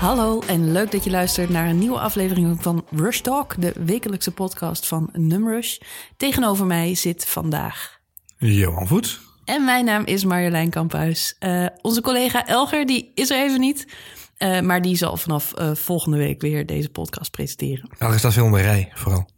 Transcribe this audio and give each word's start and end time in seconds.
Hallo 0.00 0.40
en 0.46 0.72
leuk 0.72 0.90
dat 0.90 1.04
je 1.04 1.10
luistert 1.10 1.48
naar 1.48 1.68
een 1.68 1.78
nieuwe 1.78 1.98
aflevering 1.98 2.62
van 2.62 2.84
Rush 2.90 3.20
Talk, 3.20 3.60
de 3.60 3.72
wekelijkse 3.84 4.30
podcast 4.30 4.86
van 4.86 5.08
Numrush. 5.12 5.78
Tegenover 6.16 6.66
mij 6.66 6.94
zit 6.94 7.26
vandaag. 7.26 8.00
Johan 8.36 8.86
Voet. 8.86 9.20
En 9.44 9.64
mijn 9.64 9.84
naam 9.84 10.04
is 10.04 10.24
Marjolein 10.24 10.70
Kamphuis. 10.70 11.36
Uh, 11.40 11.66
onze 11.82 12.00
collega 12.00 12.46
Elger, 12.46 12.86
die 12.86 13.12
is 13.14 13.30
er 13.30 13.42
even 13.42 13.60
niet. 13.60 13.86
Uh, 14.38 14.60
maar 14.60 14.82
die 14.82 14.96
zal 14.96 15.16
vanaf 15.16 15.52
uh, 15.58 15.74
volgende 15.74 16.16
week 16.16 16.40
weer 16.40 16.66
deze 16.66 16.88
podcast 16.88 17.30
presenteren. 17.30 17.90
Elger 17.98 18.18
staat 18.18 18.32
veel 18.32 18.46
in 18.46 18.52
de 18.52 18.60
rij, 18.60 18.90
vooral. 18.94 19.28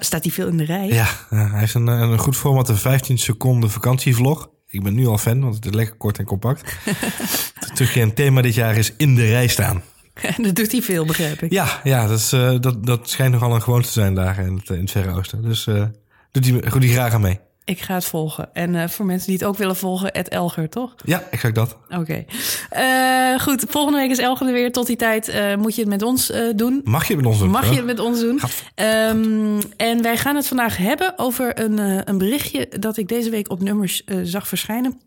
Staat 0.00 0.22
hij 0.22 0.32
veel 0.32 0.48
in 0.48 0.56
de 0.56 0.64
rij? 0.64 0.88
Ja, 0.88 1.08
hij 1.28 1.58
heeft 1.58 1.74
een, 1.74 1.86
een 1.86 2.18
goed 2.18 2.36
format, 2.36 2.68
een 2.68 2.76
15 2.76 3.18
seconden 3.18 3.70
vakantievlog. 3.70 4.48
Ik 4.70 4.82
ben 4.82 4.94
nu 4.94 5.06
al 5.06 5.18
fan, 5.18 5.40
want 5.40 5.54
het 5.54 5.64
is 5.64 5.72
lekker 5.72 5.96
kort 5.96 6.18
en 6.18 6.24
compact. 6.24 6.76
Terug 7.74 7.96
een 7.96 8.14
thema 8.14 8.42
dit 8.42 8.54
jaar 8.54 8.76
is 8.76 8.92
in 8.96 9.14
de 9.14 9.26
rij 9.26 9.46
staan. 9.46 9.82
dat 10.42 10.54
doet 10.54 10.72
hij 10.72 10.82
veel, 10.82 11.04
begrijp 11.04 11.42
ik. 11.42 11.52
Ja, 11.52 11.80
ja 11.84 12.06
dat, 12.06 12.18
is, 12.18 12.32
uh, 12.32 12.60
dat, 12.60 12.86
dat 12.86 13.10
schijnt 13.10 13.32
nogal 13.32 13.54
een 13.54 13.62
gewoonte 13.62 13.86
te 13.86 13.92
zijn 13.92 14.14
daar 14.14 14.38
in 14.38 14.56
het, 14.56 14.68
in 14.68 14.80
het 14.80 14.90
Verre 14.90 15.12
Oosten. 15.12 15.42
Dus 15.42 15.66
uh, 15.66 15.84
doet 16.30 16.46
hij, 16.46 16.60
doet 16.60 16.82
hij 16.82 16.92
graag 16.92 17.12
aan 17.12 17.20
mee. 17.20 17.40
Ik 17.64 17.80
ga 17.80 17.94
het 17.94 18.04
volgen. 18.04 18.54
En 18.54 18.74
uh, 18.74 18.88
voor 18.88 19.06
mensen 19.06 19.26
die 19.26 19.36
het 19.36 19.46
ook 19.46 19.56
willen 19.56 19.76
volgen, 19.76 20.12
Ed 20.12 20.28
Elger, 20.28 20.68
toch? 20.68 20.94
Ja, 21.04 21.22
exact 21.30 21.54
dat. 21.54 21.76
Oké. 21.88 22.24
Okay. 22.70 23.38
goed, 23.38 23.64
volgende 23.68 23.98
week 23.98 24.10
is 24.10 24.18
Elger 24.18 24.46
er 24.46 24.52
weer. 24.52 24.72
Tot 24.72 24.86
die 24.86 24.96
tijd 24.96 25.56
moet 25.58 25.74
je 25.74 25.80
het 25.80 25.90
met 25.90 26.02
ons 26.02 26.32
doen. 26.56 26.80
Mag 26.84 27.06
je 27.06 27.14
het 27.14 27.22
met 27.22 27.32
ons 27.32 27.38
doen? 27.38 27.50
Mag 27.50 27.68
je 27.70 27.76
het 27.76 27.84
met 27.84 27.98
ons 27.98 28.20
doen. 28.20 28.40
Um, 28.74 29.58
en 29.76 30.02
wij 30.02 30.16
gaan 30.16 30.36
het 30.36 30.46
vandaag 30.46 30.76
hebben 30.76 31.18
over 31.18 31.60
een, 31.60 32.08
een 32.08 32.18
berichtje... 32.18 32.68
dat 32.78 32.96
ik 32.96 33.08
deze 33.08 33.30
week 33.30 33.50
op 33.50 33.62
nummers 33.62 34.02
zag 34.22 34.48
verschijnen. 34.48 35.00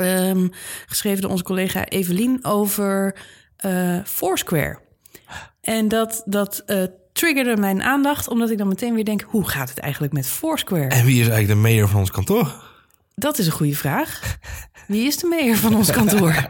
Um, 0.00 0.50
geschreven 0.86 1.20
door 1.20 1.30
onze 1.30 1.44
collega 1.44 1.84
Evelien 1.84 2.44
over 2.44 3.16
Foursquare. 4.04 4.78
En 5.60 5.88
dat, 5.88 6.22
dat 6.24 6.64
triggerde 7.18 7.56
mijn 7.56 7.82
aandacht, 7.82 8.28
omdat 8.28 8.50
ik 8.50 8.58
dan 8.58 8.68
meteen 8.68 8.94
weer 8.94 9.04
denk: 9.04 9.24
hoe 9.26 9.48
gaat 9.48 9.68
het 9.68 9.78
eigenlijk 9.78 10.12
met 10.12 10.26
Foursquare? 10.26 10.88
En 10.88 11.04
wie 11.04 11.20
is 11.20 11.28
eigenlijk 11.28 11.48
de 11.48 11.68
mayor 11.68 11.88
van 11.88 12.00
ons 12.00 12.10
kantoor? 12.10 12.52
Dat 13.14 13.38
is 13.38 13.46
een 13.46 13.52
goede 13.52 13.76
vraag. 13.76 14.38
Wie 14.86 15.06
is 15.06 15.16
de 15.16 15.26
mayor 15.26 15.56
van 15.56 15.74
ons 15.74 15.90
kantoor? 15.90 16.48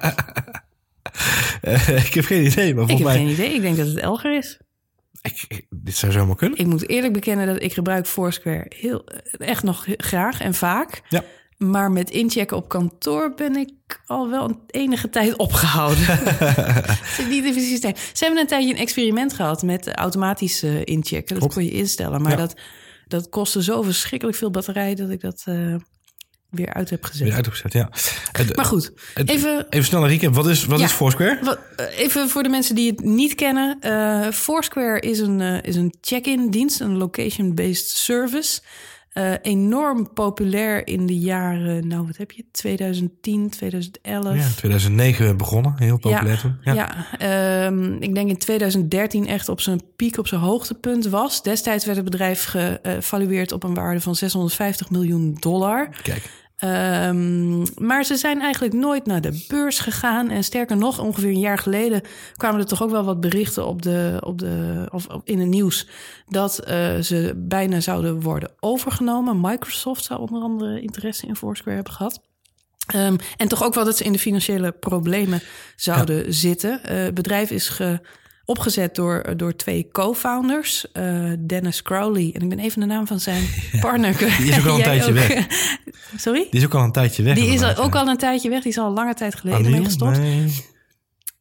uh, 1.62 2.04
ik 2.06 2.14
heb 2.14 2.24
geen 2.24 2.44
idee. 2.44 2.74
Maar 2.74 2.84
ik 2.84 2.90
heb 2.90 3.06
mij... 3.06 3.16
geen 3.16 3.28
idee. 3.28 3.54
Ik 3.54 3.60
denk 3.60 3.76
dat 3.76 3.86
het 3.86 3.96
Elger 3.96 4.36
is. 4.36 4.58
Ik, 5.22 5.44
ik, 5.48 5.66
dit 5.70 5.94
zou 5.94 6.12
zomaar 6.12 6.36
kunnen. 6.36 6.58
Ik 6.58 6.66
moet 6.66 6.88
eerlijk 6.88 7.12
bekennen 7.12 7.46
dat 7.46 7.62
ik 7.62 7.72
gebruik 7.72 8.06
Foursquare 8.06 8.66
heel, 8.68 9.04
echt 9.38 9.62
nog 9.62 9.86
graag 9.96 10.40
en 10.40 10.54
vaak. 10.54 11.02
Ja. 11.08 11.24
Maar 11.58 11.90
met 11.90 12.10
inchecken 12.10 12.56
op 12.56 12.68
kantoor 12.68 13.34
ben 13.34 13.56
ik 13.56 14.00
al 14.06 14.30
wel 14.30 14.44
een 14.44 14.58
enige 14.66 15.10
tijd 15.10 15.36
opgehouden. 15.36 16.04
Zit 17.16 17.28
niet 17.28 17.44
in 17.44 17.52
systeem. 17.54 17.94
Ze 18.12 18.24
hebben 18.24 18.40
een 18.40 18.46
tijdje 18.46 18.70
een 18.70 18.80
experiment 18.80 19.32
gehad 19.32 19.62
met 19.62 19.94
automatisch 19.94 20.64
uh, 20.64 20.80
inchecken. 20.84 21.28
Dat 21.28 21.38
Klopt. 21.38 21.54
kon 21.54 21.64
je 21.64 21.70
instellen. 21.70 22.22
Maar 22.22 22.30
ja. 22.30 22.36
dat, 22.36 22.54
dat 23.08 23.28
kostte 23.28 23.62
zo 23.62 23.82
verschrikkelijk 23.82 24.38
veel 24.38 24.50
batterij 24.50 24.94
dat 24.94 25.10
ik 25.10 25.20
dat 25.20 25.44
uh, 25.48 25.74
weer 26.50 26.72
uit 26.74 26.90
heb 26.90 27.04
gezet. 27.04 27.26
Weer 27.26 27.34
uit 27.34 27.44
heb 27.44 27.54
gezet, 27.54 27.72
ja. 27.72 27.90
Maar 28.54 28.64
goed, 28.64 28.92
even... 29.14 29.66
Even 29.70 29.86
snel 29.86 30.02
een 30.02 30.08
recap. 30.08 30.34
Wat 30.34 30.48
is, 30.48 30.64
wat 30.64 30.78
ja, 30.78 30.84
is 30.84 30.92
Foursquare? 30.92 31.38
Wat, 31.42 31.58
uh, 31.80 31.98
even 31.98 32.28
voor 32.28 32.42
de 32.42 32.48
mensen 32.48 32.74
die 32.74 32.90
het 32.90 33.04
niet 33.04 33.34
kennen. 33.34 33.78
Uh, 33.80 34.30
Foursquare 34.30 35.00
is 35.00 35.18
een, 35.18 35.40
is 35.40 35.76
een 35.76 35.94
check-in 36.00 36.50
dienst, 36.50 36.80
een 36.80 36.96
location-based 36.96 37.88
service... 37.88 38.60
Uh, 39.14 39.32
enorm 39.42 40.12
populair 40.12 40.86
in 40.86 41.06
de 41.06 41.18
jaren, 41.18 41.88
nou 41.88 42.06
wat 42.06 42.16
heb 42.16 42.30
je, 42.30 42.44
2010, 42.52 43.50
2011. 43.50 44.36
Ja, 44.36 44.48
2009 44.56 45.36
begonnen, 45.36 45.74
heel 45.76 45.98
populair 45.98 46.34
ja, 46.34 46.40
toen. 46.40 46.58
Ja, 46.62 47.06
ja 47.18 47.66
um, 47.66 47.96
ik 48.02 48.14
denk 48.14 48.28
in 48.28 48.38
2013 48.38 49.26
echt 49.26 49.48
op 49.48 49.60
zijn 49.60 49.80
piek, 49.96 50.18
op 50.18 50.26
zijn 50.26 50.40
hoogtepunt 50.40 51.06
was. 51.06 51.42
Destijds 51.42 51.84
werd 51.84 51.96
het 51.96 52.10
bedrijf 52.10 52.44
geëvalueerd 52.44 53.52
op 53.52 53.62
een 53.62 53.74
waarde 53.74 54.00
van 54.00 54.14
650 54.14 54.90
miljoen 54.90 55.36
dollar. 55.40 55.88
Kijk. 56.02 56.30
Um, 56.64 57.62
maar 57.76 58.04
ze 58.04 58.16
zijn 58.16 58.40
eigenlijk 58.40 58.74
nooit 58.74 59.06
naar 59.06 59.20
de 59.20 59.44
beurs 59.48 59.78
gegaan. 59.78 60.30
En 60.30 60.44
sterker 60.44 60.76
nog, 60.76 60.98
ongeveer 60.98 61.28
een 61.28 61.38
jaar 61.38 61.58
geleden 61.58 62.02
kwamen 62.36 62.60
er 62.60 62.66
toch 62.66 62.82
ook 62.82 62.90
wel 62.90 63.04
wat 63.04 63.20
berichten 63.20 63.66
op 63.66 63.82
de, 63.82 64.16
op 64.24 64.38
de, 64.38 64.86
of 64.90 65.06
in 65.24 65.38
het 65.38 65.48
nieuws. 65.48 65.88
Dat 66.26 66.60
uh, 66.60 66.98
ze 66.98 67.32
bijna 67.36 67.80
zouden 67.80 68.20
worden 68.20 68.50
overgenomen. 68.60 69.40
Microsoft 69.40 70.04
zou 70.04 70.20
onder 70.20 70.42
andere 70.42 70.80
interesse 70.80 71.26
in 71.26 71.36
Foursquare 71.36 71.76
hebben 71.76 71.92
gehad. 71.92 72.20
Um, 72.94 73.16
en 73.36 73.48
toch 73.48 73.64
ook 73.64 73.74
wel 73.74 73.84
dat 73.84 73.96
ze 73.96 74.04
in 74.04 74.12
de 74.12 74.18
financiële 74.18 74.72
problemen 74.72 75.40
zouden 75.76 76.16
ja. 76.24 76.32
zitten. 76.32 76.80
Uh, 76.84 77.02
het 77.02 77.14
bedrijf 77.14 77.50
is 77.50 77.68
ge, 77.68 78.00
opgezet 78.48 78.94
door, 78.94 79.36
door 79.36 79.56
twee 79.56 79.88
co-founders, 79.92 80.86
uh, 80.92 81.32
Dennis 81.38 81.82
Crowley. 81.82 82.30
En 82.34 82.42
ik 82.42 82.48
ben 82.48 82.58
even 82.58 82.80
de 82.80 82.86
naam 82.86 83.06
van 83.06 83.20
zijn 83.20 83.42
ja, 83.46 83.70
Die 83.72 83.80
partner. 83.80 84.22
is 84.22 84.58
ook 84.58 84.66
al 84.66 84.76
een 84.76 84.82
tijdje 84.82 85.10
ook. 85.10 85.18
weg. 85.18 85.46
Sorry? 86.16 86.46
Die 86.50 86.60
is 86.60 86.66
ook 86.66 86.74
al 86.74 86.82
een 86.84 86.92
tijdje 86.92 87.22
weg. 87.22 87.34
Die 87.34 87.52
is 87.52 87.62
al, 87.62 87.76
ook 87.76 87.94
al 87.94 88.08
een 88.08 88.16
tijdje 88.16 88.48
weg. 88.48 88.62
Die 88.62 88.70
is 88.70 88.78
al 88.78 88.86
een 88.86 88.92
lange 88.92 89.14
tijd 89.14 89.34
geleden 89.34 89.60
Anil? 89.60 89.70
mee 89.70 89.84
gestopt. 89.84 90.18
Nee. 90.18 90.54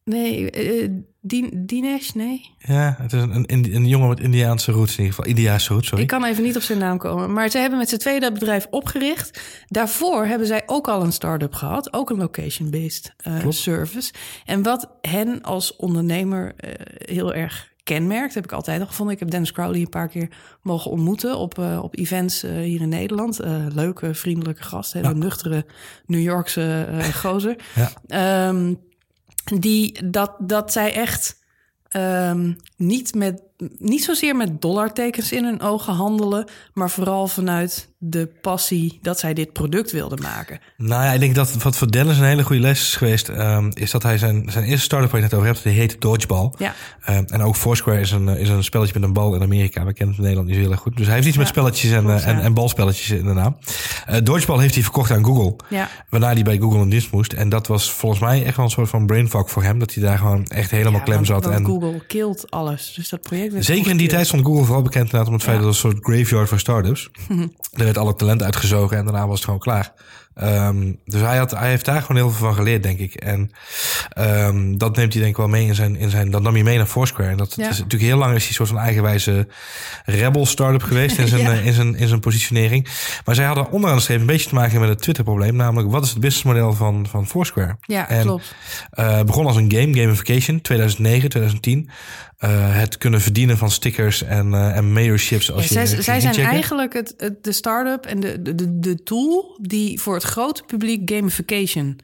Nee, 0.04 0.52
uh, 0.82 0.90
Din, 1.20 1.62
Dinesh, 1.66 2.10
nee. 2.10 2.50
Ja, 2.58 2.96
het 2.98 3.12
is 3.12 3.22
een, 3.22 3.52
een, 3.52 3.74
een 3.74 3.86
jongen 3.86 4.08
met 4.08 4.20
Indiaanse 4.20 4.72
roots 4.72 4.92
in 4.92 5.04
ieder 5.04 5.14
geval. 5.14 5.30
Indiaanse 5.30 5.72
roots, 5.72 5.88
sorry. 5.88 6.02
Ik 6.02 6.08
kan 6.08 6.24
even 6.24 6.42
niet 6.42 6.56
op 6.56 6.62
zijn 6.62 6.78
naam 6.78 6.98
komen. 6.98 7.32
Maar 7.32 7.48
ze 7.48 7.58
hebben 7.58 7.78
met 7.78 7.88
z'n 7.88 7.96
tweeën 7.96 8.20
dat 8.20 8.32
bedrijf 8.32 8.66
opgericht. 8.70 9.40
Daarvoor 9.66 10.26
hebben 10.26 10.46
zij 10.46 10.62
ook 10.66 10.88
al 10.88 11.02
een 11.02 11.12
start-up 11.12 11.54
gehad. 11.54 11.92
Ook 11.92 12.10
een 12.10 12.16
location-based 12.16 13.14
uh, 13.28 13.50
service. 13.50 14.12
En 14.44 14.62
wat 14.62 14.90
hen 15.00 15.42
als 15.42 15.76
ondernemer 15.76 16.54
uh, 16.64 16.70
heel 16.98 17.34
erg 17.34 17.68
kenmerkt, 17.82 18.34
heb 18.34 18.44
ik 18.44 18.52
altijd 18.52 18.80
al 18.80 18.86
gevonden. 18.86 19.14
Ik 19.14 19.20
heb 19.20 19.30
Dennis 19.30 19.52
Crowley 19.52 19.80
een 19.80 19.88
paar 19.88 20.08
keer 20.08 20.28
mogen 20.62 20.90
ontmoeten 20.90 21.38
op, 21.38 21.58
uh, 21.58 21.80
op 21.82 21.96
events 21.96 22.44
uh, 22.44 22.50
hier 22.50 22.80
in 22.80 22.88
Nederland. 22.88 23.40
Uh, 23.40 23.66
leuke, 23.68 24.14
vriendelijke 24.14 24.62
gast, 24.62 24.92
hele 24.92 25.08
ja. 25.08 25.14
nuchtere 25.14 25.66
New 26.06 26.22
Yorkse 26.22 26.88
gozer. 27.14 27.56
Ja. 28.06 28.48
Um, 28.48 28.86
die 29.54 30.10
dat, 30.10 30.34
dat 30.38 30.72
zij 30.72 30.94
echt 30.94 31.38
um, 31.96 32.56
niet, 32.76 33.14
met, 33.14 33.42
niet 33.78 34.04
zozeer 34.04 34.36
met 34.36 34.60
dollartekens 34.60 35.32
in 35.32 35.44
hun 35.44 35.60
ogen 35.60 35.92
handelen, 35.92 36.44
maar 36.74 36.90
vooral 36.90 37.26
vanuit 37.26 37.88
de 38.00 38.30
passie 38.40 38.98
dat 39.02 39.18
zij 39.18 39.34
dit 39.34 39.52
product 39.52 39.92
wilden 39.92 40.22
maken. 40.22 40.60
Nou 40.76 41.04
ja, 41.04 41.12
ik 41.12 41.20
denk 41.20 41.34
dat 41.34 41.62
wat 41.62 41.76
voor 41.76 41.90
Dennis 41.90 42.18
een 42.18 42.24
hele 42.24 42.42
goede 42.42 42.62
les 42.62 42.80
is 42.80 42.96
geweest, 42.96 43.28
um, 43.28 43.70
is 43.74 43.90
dat 43.90 44.02
hij 44.02 44.18
zijn, 44.18 44.50
zijn 44.50 44.64
eerste 44.64 44.84
start-up 44.84 45.10
waar 45.10 45.20
je 45.20 45.26
het 45.26 45.34
over 45.34 45.46
hebt, 45.46 45.62
die 45.62 45.72
heet 45.72 46.00
Dodgeball. 46.00 46.52
Ja. 46.58 46.74
Um, 47.08 47.24
en 47.24 47.42
ook 47.42 47.56
Foursquare 47.56 48.00
is 48.00 48.10
een, 48.10 48.28
is 48.28 48.48
een 48.48 48.64
spelletje 48.64 48.92
met 48.94 49.02
een 49.02 49.12
bal 49.12 49.34
in 49.34 49.42
Amerika. 49.42 49.84
We 49.84 49.92
kennen 49.92 50.16
het 50.16 50.16
in 50.16 50.22
Nederland 50.22 50.46
niet 50.46 50.56
zo 50.56 50.62
heel 50.62 50.70
erg 50.70 50.80
goed. 50.80 50.96
Dus 50.96 51.06
hij 51.06 51.14
heeft 51.14 51.26
iets 51.26 51.36
ja. 51.36 51.42
met 51.42 51.50
spelletjes 51.50 51.90
en, 51.90 52.06
uh, 52.06 52.26
en, 52.26 52.40
en 52.40 52.54
balspelletjes 52.54 53.10
in 53.10 53.24
de 53.24 53.32
naam. 53.32 53.58
Uh, 54.10 54.16
Dodgeball 54.22 54.60
heeft 54.60 54.74
hij 54.74 54.82
verkocht 54.82 55.10
aan 55.10 55.24
Google. 55.24 55.56
Ja. 55.68 55.88
Waarna 56.08 56.32
hij 56.32 56.42
bij 56.42 56.58
Google 56.58 56.80
in 56.80 56.90
dienst 56.90 57.12
moest. 57.12 57.32
En 57.32 57.48
dat 57.48 57.66
was 57.66 57.92
volgens 57.92 58.20
mij 58.20 58.44
echt 58.44 58.56
wel 58.56 58.64
een 58.64 58.70
soort 58.70 58.88
van 58.88 59.06
brainfuck 59.06 59.48
voor 59.48 59.62
hem. 59.62 59.78
Dat 59.78 59.94
hij 59.94 60.02
daar 60.02 60.18
gewoon 60.18 60.44
echt 60.44 60.70
helemaal 60.70 61.02
klem 61.02 61.24
zat. 61.24 61.44
Want 61.44 61.56
en 61.56 61.64
Google 61.64 62.06
killt 62.06 62.50
alles. 62.50 62.92
Dus 62.96 63.08
dat 63.08 63.20
project 63.20 63.47
Zeker 63.58 63.90
in 63.90 63.96
die 63.96 64.08
tijd 64.08 64.26
stond 64.26 64.44
Google 64.44 64.64
vooral 64.64 64.82
bekend 64.82 65.12
om 65.14 65.32
het 65.32 65.42
feit 65.42 65.56
dat 65.56 65.66
het 65.66 65.74
een 65.74 65.90
soort 65.90 65.98
graveyard 66.04 66.48
voor 66.48 66.58
startups. 66.58 67.10
er 67.72 67.84
werd 67.84 67.98
alle 67.98 68.14
talent 68.14 68.42
uitgezogen 68.42 68.96
en 68.96 69.04
daarna 69.04 69.26
was 69.26 69.34
het 69.34 69.44
gewoon 69.44 69.60
klaar. 69.60 69.92
Um, 70.42 70.98
dus 71.04 71.20
hij, 71.20 71.36
had, 71.36 71.50
hij 71.50 71.68
heeft 71.68 71.84
daar 71.84 72.00
gewoon 72.00 72.16
heel 72.16 72.30
veel 72.30 72.46
van 72.46 72.54
geleerd, 72.54 72.82
denk 72.82 72.98
ik. 72.98 73.14
En 73.14 73.50
um, 74.18 74.78
dat 74.78 74.96
neemt 74.96 75.12
hij 75.12 75.22
denk 75.22 75.32
ik 75.32 75.36
wel 75.38 75.48
mee 75.48 75.66
in 75.66 75.74
zijn, 75.74 75.96
in 75.96 76.10
zijn... 76.10 76.30
Dat 76.30 76.42
nam 76.42 76.54
hij 76.54 76.62
mee 76.62 76.76
naar 76.76 76.86
Foursquare. 76.86 77.30
En 77.30 77.36
dat 77.36 77.54
Ja. 77.56 77.62
is 77.70 77.76
natuurlijk 77.78 78.10
heel 78.10 78.18
lang 78.18 78.34
is 78.34 78.38
hij 78.40 78.48
een 78.48 78.54
soort 78.54 78.68
van 78.68 78.78
eigenwijze 78.78 79.46
rebel 80.04 80.46
startup 80.46 80.82
geweest... 80.82 81.18
in 81.18 81.28
zijn, 81.36 81.40
Ja. 81.42 81.52
eh, 81.52 81.66
in, 81.66 81.72
zijn, 81.72 81.94
in 81.96 82.08
zijn 82.08 82.20
positionering. 82.20 82.88
Maar 83.24 83.34
zij 83.34 83.44
hadden 83.44 83.70
onderaan 83.70 83.96
de 83.96 84.02
streep 84.02 84.20
een 84.20 84.26
beetje 84.26 84.48
te 84.48 84.54
maken 84.54 84.80
met 84.80 84.88
het 84.88 85.02
Twitter-probleem. 85.02 85.56
Namelijk, 85.56 85.90
wat 85.90 86.04
is 86.04 86.10
het 86.10 86.20
businessmodel 86.20 86.72
van, 86.72 87.06
van 87.10 87.26
Foursquare? 87.26 87.76
Ja, 87.80 88.08
En, 88.08 88.22
klopt. 88.22 88.54
Uh, 88.98 89.22
begon 89.22 89.46
als 89.46 89.56
een 89.56 89.72
game, 89.72 89.94
gamification, 89.94 90.60
2009, 90.60 91.28
2010. 91.28 91.90
Uh, 92.44 92.50
het 92.76 92.98
kunnen 92.98 93.20
verdienen 93.20 93.58
van 93.58 93.70
stickers 93.70 94.22
en, 94.22 94.46
uh, 94.52 94.76
en 94.76 94.92
mayorships. 94.92 95.52
Als 95.52 95.68
Ja, 95.68 95.80
je 95.80 95.86
zij, 95.86 96.02
zij 96.02 96.20
zijn 96.20 96.46
eigenlijk 96.46 96.92
het, 96.92 97.14
het, 97.16 97.44
de 97.44 97.52
start-up 97.52 98.06
en 98.06 98.20
de, 98.20 98.42
de, 98.42 98.54
de, 98.54 98.78
de 98.78 99.02
tool 99.02 99.58
die 99.62 100.00
voor 100.00 100.14
het 100.14 100.24
grote 100.28 100.62
publiek 100.66 101.10
gamification, 101.10 101.98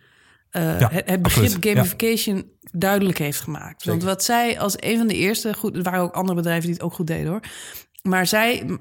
uh, 0.53 0.81
Ja, 0.81 0.89
het, 0.93 1.11
het 1.11 1.23
begrip 1.23 1.65
ja. 1.65 1.73
gamification 1.73 2.45
duidelijk 2.73 3.19
heeft 3.19 3.41
gemaakt. 3.41 3.83
Zeker. 3.83 3.91
Want 3.91 4.03
wat 4.03 4.25
zij 4.25 4.59
als 4.59 4.75
een 4.79 4.99
van 4.99 5.07
de 5.07 5.17
eerste, 5.17 5.55
goed, 5.55 5.77
er 5.77 5.83
waren 5.83 6.01
ook 6.01 6.15
andere 6.15 6.37
bedrijven 6.37 6.65
die 6.65 6.75
het 6.75 6.83
ook 6.83 6.93
goed 6.93 7.07
deden 7.07 7.31
hoor. 7.31 7.41
Maar 8.03 8.27
zij 8.27 8.63
uh, 8.67 8.79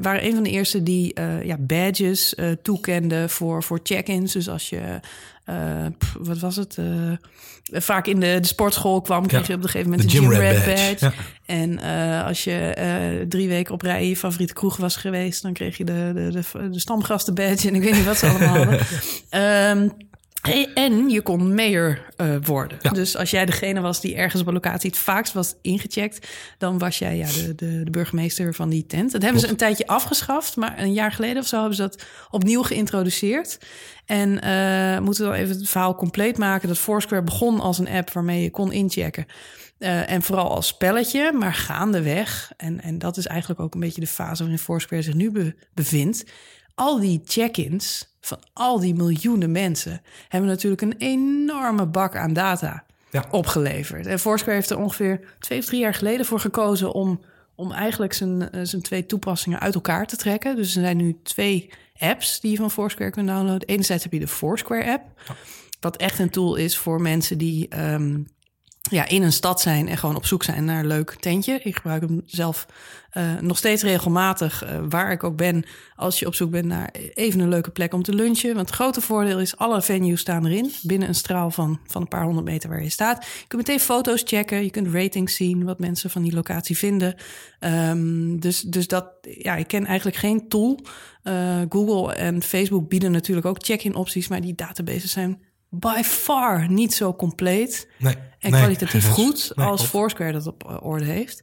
waren 0.00 0.24
een 0.24 0.34
van 0.34 0.42
de 0.42 0.50
eerste 0.50 0.82
die 0.82 1.18
uh, 1.18 1.44
ja, 1.44 1.56
badges 1.58 2.34
toekenden 2.62 3.30
voor, 3.30 3.62
voor 3.62 3.80
check-ins. 3.82 4.32
Dus 4.32 4.48
als 4.48 4.68
je, 4.68 5.00
uh, 5.48 5.86
pff, 5.98 6.16
wat 6.18 6.38
was 6.38 6.56
het? 6.56 6.76
Uh, 6.80 7.12
vaak 7.72 8.06
in 8.06 8.20
de, 8.20 8.38
de 8.40 8.46
sportschool 8.46 9.00
kwam, 9.00 9.26
kreeg 9.26 9.40
Ja, 9.40 9.46
je 9.48 9.54
op 9.54 9.62
een 9.62 9.68
gegeven 9.70 9.90
moment 9.90 10.10
de 10.10 10.16
een 10.16 10.22
gym 10.22 10.30
gym 10.32 10.40
rat 10.40 10.52
rat 10.56 10.64
badge, 10.64 10.86
badge. 11.00 11.04
ja. 11.04 11.12
En 11.46 11.70
uh, 11.84 12.26
als 12.26 12.44
je 12.44 13.24
drie 13.28 13.48
weken 13.48 13.74
op 13.74 13.82
rij 13.82 14.02
in 14.02 14.08
je 14.08 14.16
favoriete 14.16 14.52
kroeg 14.54 14.76
was 14.76 14.96
geweest, 14.96 15.42
dan 15.42 15.52
kreeg 15.52 15.76
je 15.76 15.84
de, 15.84 16.10
de, 16.14 16.30
de, 16.52 16.70
de 16.70 16.78
stamgasten 16.80 17.34
badge 17.34 17.68
en 17.68 17.74
ik 17.74 17.82
weet 17.82 17.94
niet 17.94 18.04
wat 18.04 18.18
ze 18.18 18.26
allemaal 18.26 18.56
hadden. 18.64 18.80
Um, 19.78 19.92
En 20.74 21.08
je 21.08 21.22
kon 21.22 21.54
mayor 21.54 22.00
uh, 22.16 22.36
worden. 22.42 22.78
Dus 22.92 23.16
als 23.16 23.30
jij 23.30 23.46
degene 23.46 23.80
was 23.80 24.00
die 24.00 24.14
ergens 24.14 24.42
op 24.42 24.46
een 24.46 24.52
locatie 24.52 24.90
het 24.90 24.98
vaakst 24.98 25.32
was 25.32 25.54
ingecheckt, 25.62 26.28
dan 26.58 26.78
was 26.78 26.98
jij 26.98 27.16
ja, 27.16 27.26
de, 27.26 27.54
de, 27.54 27.84
de 27.84 27.90
burgemeester 27.90 28.54
van 28.54 28.68
die 28.68 28.86
tent. 28.86 29.12
Dat 29.12 29.22
hebben 29.22 29.40
ze 29.40 29.48
een 29.48 29.56
tijdje 29.56 29.86
afgeschaft, 29.86 30.56
maar 30.56 30.78
een 30.78 30.92
jaar 30.92 31.12
geleden 31.12 31.42
of 31.42 31.48
zo 31.48 31.58
hebben 31.58 31.76
ze 31.76 31.82
dat 31.82 32.04
opnieuw 32.30 32.62
geïntroduceerd. 32.62 33.58
En 34.06 34.28
uh, 34.28 34.98
moeten 34.98 35.24
we 35.24 35.30
dan 35.30 35.38
even 35.40 35.56
het 35.56 35.68
verhaal 35.68 35.94
compleet 35.94 36.38
maken. 36.38 36.68
Dat 36.68 36.78
Foursquare 36.78 37.22
begon 37.22 37.60
als 37.60 37.78
een 37.78 37.88
app 37.88 38.12
waarmee 38.12 38.42
je 38.42 38.50
kon 38.50 38.72
inchecken. 38.72 39.26
Uh, 39.78 40.10
en 40.10 40.22
vooral 40.22 40.50
als 40.50 40.66
spelletje, 40.66 41.32
maar 41.32 41.54
gaandeweg. 41.54 42.52
En, 42.56 42.80
en 42.80 42.98
dat 42.98 43.16
is 43.16 43.26
eigenlijk 43.26 43.60
ook 43.60 43.74
een 43.74 43.80
beetje 43.80 44.00
de 44.00 44.06
fase 44.06 44.42
waarin 44.42 44.58
Foursquare 44.58 45.02
zich 45.02 45.14
nu 45.14 45.30
be, 45.30 45.54
bevindt. 45.74 46.24
Al 46.74 47.00
die 47.00 47.20
check-ins 47.24 48.16
van 48.20 48.38
al 48.52 48.80
die 48.80 48.94
miljoenen 48.94 49.52
mensen 49.52 50.02
hebben 50.28 50.50
natuurlijk 50.50 50.82
een 50.82 50.94
enorme 50.98 51.86
bak 51.86 52.16
aan 52.16 52.32
data 52.32 52.84
ja. 53.10 53.24
opgeleverd. 53.30 54.06
En 54.06 54.18
Foursquare 54.18 54.56
heeft 54.56 54.70
er 54.70 54.78
ongeveer 54.78 55.20
twee 55.38 55.58
of 55.58 55.64
drie 55.64 55.80
jaar 55.80 55.94
geleden 55.94 56.26
voor 56.26 56.40
gekozen 56.40 56.92
om, 56.92 57.20
om 57.54 57.72
eigenlijk 57.72 58.12
zijn, 58.12 58.50
eh, 58.50 58.60
zijn 58.62 58.82
twee 58.82 59.06
toepassingen 59.06 59.60
uit 59.60 59.74
elkaar 59.74 60.06
te 60.06 60.16
trekken. 60.16 60.56
Dus 60.56 60.74
er 60.74 60.82
zijn 60.82 60.96
nu 60.96 61.18
twee 61.22 61.70
apps 61.98 62.40
die 62.40 62.50
je 62.50 62.56
van 62.56 62.70
Foursquare 62.70 63.10
kunt 63.10 63.28
downloaden. 63.28 63.68
Enerzijds 63.68 64.02
heb 64.02 64.12
je 64.12 64.18
de 64.18 64.28
Foursquare 64.28 64.92
app, 64.92 65.02
wat 65.80 65.96
echt 65.96 66.18
een 66.18 66.30
tool 66.30 66.54
is 66.54 66.76
voor 66.76 67.00
mensen 67.00 67.38
die 67.38 67.80
um, 67.92 68.26
ja, 68.90 69.08
in 69.08 69.22
een 69.22 69.32
stad 69.32 69.60
zijn 69.60 69.88
en 69.88 69.96
gewoon 69.96 70.16
op 70.16 70.26
zoek 70.26 70.42
zijn 70.42 70.64
naar 70.64 70.78
een 70.78 70.86
leuk 70.86 71.16
tentje. 71.20 71.60
Ik 71.62 71.76
gebruik 71.76 72.02
hem 72.02 72.22
zelf 72.26 72.66
uh, 73.12 73.40
nog 73.40 73.56
steeds 73.56 73.82
regelmatig, 73.82 74.64
uh, 74.64 74.78
waar 74.88 75.12
ik 75.12 75.24
ook 75.24 75.36
ben, 75.36 75.64
als 75.96 76.18
je 76.18 76.26
op 76.26 76.34
zoek 76.34 76.50
bent 76.50 76.64
naar 76.64 76.90
even 77.14 77.40
een 77.40 77.48
leuke 77.48 77.70
plek 77.70 77.94
om 77.94 78.02
te 78.02 78.14
lunchen. 78.14 78.54
Want 78.54 78.66
het 78.66 78.74
grote 78.74 79.00
voordeel 79.00 79.40
is, 79.40 79.56
alle 79.56 79.82
venues 79.82 80.20
staan 80.20 80.46
erin, 80.46 80.72
binnen 80.82 81.08
een 81.08 81.14
straal 81.14 81.50
van, 81.50 81.80
van 81.86 82.02
een 82.02 82.08
paar 82.08 82.24
honderd 82.24 82.46
meter 82.46 82.68
waar 82.68 82.82
je 82.82 82.90
staat. 82.90 83.24
Je 83.24 83.46
kunt 83.46 83.66
meteen 83.66 83.80
foto's 83.80 84.22
checken, 84.24 84.64
je 84.64 84.70
kunt 84.70 84.94
ratings 84.94 85.36
zien, 85.36 85.64
wat 85.64 85.78
mensen 85.78 86.10
van 86.10 86.22
die 86.22 86.34
locatie 86.34 86.78
vinden. 86.78 87.14
Um, 87.60 88.40
dus, 88.40 88.60
dus 88.60 88.88
dat, 88.88 89.06
ja, 89.20 89.56
ik 89.56 89.66
ken 89.66 89.86
eigenlijk 89.86 90.16
geen 90.16 90.48
tool. 90.48 90.80
Uh, 91.22 91.62
Google 91.68 92.14
en 92.14 92.42
Facebook 92.42 92.88
bieden 92.88 93.12
natuurlijk 93.12 93.46
ook 93.46 93.64
check-in 93.64 93.94
opties, 93.94 94.28
maar 94.28 94.40
die 94.40 94.54
databases 94.54 95.12
zijn 95.12 95.43
by 95.78 96.02
far 96.02 96.70
niet 96.70 96.94
zo 96.94 97.14
compleet 97.14 97.88
nee, 97.98 98.14
en 98.38 98.50
kwalitatief 98.50 99.08
goed 99.20 99.52
als 99.54 99.84
Foursquare 99.84 100.32
dat 100.32 100.46
op 100.46 100.64
eh, 100.68 100.76
orde 100.80 101.04
heeft. 101.04 101.42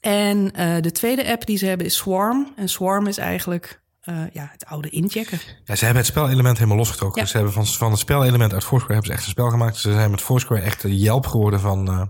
En 0.00 0.38
uh, 0.38 0.76
de 0.80 0.92
tweede 0.92 1.30
app 1.30 1.46
die 1.46 1.56
ze 1.56 1.66
hebben 1.66 1.86
is 1.86 1.96
Swarm. 1.96 2.52
En 2.56 2.68
Swarm 2.68 3.06
is 3.06 3.18
eigenlijk 3.18 3.82
uh, 4.04 4.22
ja, 4.32 4.48
het 4.52 4.66
oude 4.66 4.88
inchecken. 4.88 5.38
Ja, 5.64 5.74
ze 5.74 5.84
hebben 5.84 6.02
het 6.02 6.12
spelelement 6.12 6.56
helemaal 6.56 6.78
losgetrokken. 6.78 7.22
Ja. 7.22 7.28
ze 7.28 7.36
hebben 7.36 7.52
van, 7.52 7.66
van 7.66 7.90
het 7.90 8.00
spelelement 8.00 8.52
uit 8.52 8.64
Foursquare 8.64 8.92
hebben 8.92 9.10
ze 9.10 9.16
echt 9.16 9.24
een 9.24 9.32
spel 9.32 9.50
gemaakt. 9.50 9.76
Ze 9.76 9.92
zijn 9.92 10.10
met 10.10 10.20
Foursquare 10.20 10.60
echt 10.60 10.82
de 10.82 10.98
Yelp 10.98 11.26
geworden 11.26 11.60
van, 11.60 11.90
uh, 11.90 12.02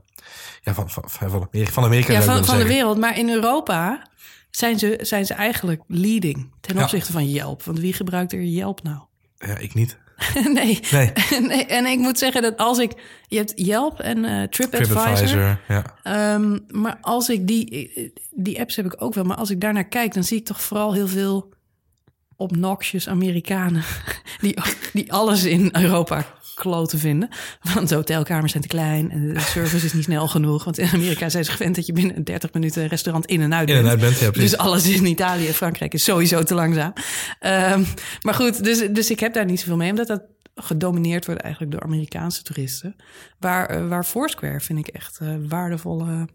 ja, 0.62 0.74
van, 0.74 0.90
van, 0.90 1.04
van, 1.06 1.48
van 1.52 1.84
Amerika. 1.84 2.12
Ja, 2.12 2.22
van, 2.22 2.44
van 2.44 2.58
de 2.58 2.66
wereld. 2.66 2.98
Maar 2.98 3.18
in 3.18 3.30
Europa 3.30 4.08
zijn 4.50 4.78
ze, 4.78 4.98
zijn 5.02 5.26
ze 5.26 5.34
eigenlijk 5.34 5.82
leading 5.86 6.52
ten 6.60 6.82
opzichte 6.82 7.12
ja. 7.12 7.18
van 7.18 7.28
Yelp. 7.30 7.62
Want 7.62 7.78
wie 7.78 7.92
gebruikt 7.92 8.32
er 8.32 8.42
Yelp 8.42 8.82
nou? 8.82 8.98
Ja, 9.38 9.56
ik 9.58 9.74
niet. 9.74 9.98
nee. 10.52 10.80
Nee. 10.90 11.12
nee. 11.48 11.66
En 11.66 11.86
ik 11.86 11.98
moet 11.98 12.18
zeggen 12.18 12.42
dat 12.42 12.56
als 12.56 12.78
ik... 12.78 12.92
Je 13.28 13.36
hebt 13.36 13.52
Yelp 13.56 14.00
en 14.00 14.18
uh, 14.18 14.42
TripAdvisor. 14.42 14.86
TripAdvisor 14.86 15.58
ja. 15.68 16.34
Um, 16.34 16.64
maar 16.68 16.98
als 17.00 17.28
ik 17.28 17.46
die... 17.46 18.12
Die 18.30 18.60
apps 18.60 18.76
heb 18.76 18.84
ik 18.84 19.02
ook 19.02 19.14
wel. 19.14 19.24
Maar 19.24 19.36
als 19.36 19.50
ik 19.50 19.60
daarnaar 19.60 19.88
kijk, 19.88 20.14
dan 20.14 20.24
zie 20.24 20.38
ik 20.38 20.44
toch 20.44 20.62
vooral 20.62 20.92
heel 20.92 21.08
veel 21.08 21.52
obnoxious 22.36 23.08
Amerikanen... 23.08 23.82
die, 24.40 24.56
die 24.92 25.12
alles 25.12 25.44
in 25.44 25.68
Europa 25.72 26.26
kloten 26.54 26.98
vinden. 26.98 27.28
Want 27.74 27.88
de 27.88 27.94
hotelkamers 27.94 28.50
zijn 28.50 28.62
te 28.62 28.68
klein 28.68 29.10
en 29.10 29.34
de 29.34 29.40
service 29.40 29.86
is 29.86 29.92
niet 29.92 30.04
snel 30.04 30.28
genoeg. 30.28 30.64
Want 30.64 30.78
in 30.78 30.88
Amerika 30.92 31.28
zijn 31.28 31.44
ze 31.44 31.50
gewend 31.50 31.74
dat 31.74 31.86
je 31.86 31.92
binnen 31.92 32.24
30 32.24 32.52
minuten 32.52 32.82
een 32.82 32.88
restaurant 32.88 33.26
in 33.26 33.40
en 33.40 33.54
uit 33.54 33.66
bent. 33.66 33.78
In 33.78 33.84
en 33.84 33.90
uit 33.90 34.00
bent 34.00 34.18
ja, 34.18 34.30
dus 34.30 34.56
alles 34.56 34.88
in 34.88 35.06
Italië 35.06 35.46
en 35.46 35.54
Frankrijk 35.54 35.94
is 35.94 36.04
sowieso 36.04 36.42
te 36.42 36.54
langzaam. 36.54 36.92
Um, 37.40 37.86
maar 38.20 38.34
goed, 38.34 38.64
dus, 38.64 38.78
dus 38.90 39.10
ik 39.10 39.20
heb 39.20 39.34
daar 39.34 39.44
niet 39.44 39.60
zoveel 39.60 39.76
mee, 39.76 39.90
omdat 39.90 40.06
dat 40.06 40.22
gedomineerd 40.54 41.26
wordt 41.26 41.40
eigenlijk 41.40 41.72
door 41.72 41.82
Amerikaanse 41.82 42.42
toeristen. 42.42 42.96
Waar, 43.38 43.76
uh, 43.76 43.88
waar 43.88 44.04
Foursquare 44.04 44.60
vind 44.60 44.78
ik 44.78 44.88
echt 44.88 45.18
uh, 45.22 45.28
waardevolle 45.48 46.28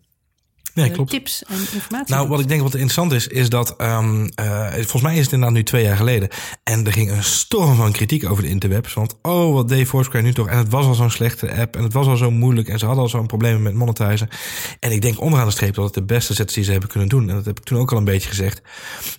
Nee, 0.81 0.91
klopt. 0.91 1.09
tips 1.09 1.43
en 1.43 1.59
informatie. 1.73 2.15
Nou, 2.15 2.27
wat 2.27 2.39
ik 2.39 2.47
denk 2.47 2.61
wat 2.61 2.73
interessant 2.73 3.11
is, 3.11 3.27
is 3.27 3.49
dat 3.49 3.75
um, 3.81 4.29
uh, 4.39 4.71
volgens 4.73 5.01
mij 5.01 5.15
is 5.15 5.23
het 5.23 5.31
inderdaad 5.31 5.57
nu 5.57 5.63
twee 5.63 5.83
jaar 5.83 5.95
geleden. 5.95 6.29
En 6.63 6.85
er 6.85 6.93
ging 6.93 7.11
een 7.11 7.23
storm 7.23 7.75
van 7.75 7.91
kritiek 7.91 8.29
over 8.29 8.43
de 8.43 8.49
interwebs. 8.49 8.93
Want 8.93 9.15
oh, 9.21 9.53
wat 9.53 9.69
deed 9.69 9.87
Foursquare 9.87 10.23
nu 10.23 10.33
toch? 10.33 10.47
En 10.47 10.57
het 10.57 10.69
was 10.69 10.85
al 10.85 10.93
zo'n 10.93 11.11
slechte 11.11 11.53
app. 11.55 11.75
En 11.75 11.83
het 11.83 11.93
was 11.93 12.07
al 12.07 12.17
zo 12.17 12.31
moeilijk. 12.31 12.67
En 12.67 12.79
ze 12.79 12.85
hadden 12.85 13.03
al 13.03 13.09
zo'n 13.09 13.25
problemen 13.25 13.61
met 13.61 13.73
monetizen. 13.73 14.29
En 14.79 14.91
ik 14.91 15.01
denk 15.01 15.21
onderaan 15.21 15.47
de 15.47 15.51
streep 15.51 15.73
dat 15.73 15.85
het 15.85 15.93
de 15.93 16.03
beste 16.03 16.33
zet 16.33 16.53
die 16.53 16.63
ze 16.63 16.71
hebben 16.71 16.89
kunnen 16.89 17.09
doen. 17.09 17.29
En 17.29 17.35
dat 17.35 17.45
heb 17.45 17.59
ik 17.59 17.63
toen 17.63 17.79
ook 17.79 17.91
al 17.91 17.97
een 17.97 18.03
beetje 18.03 18.29
gezegd. 18.29 18.61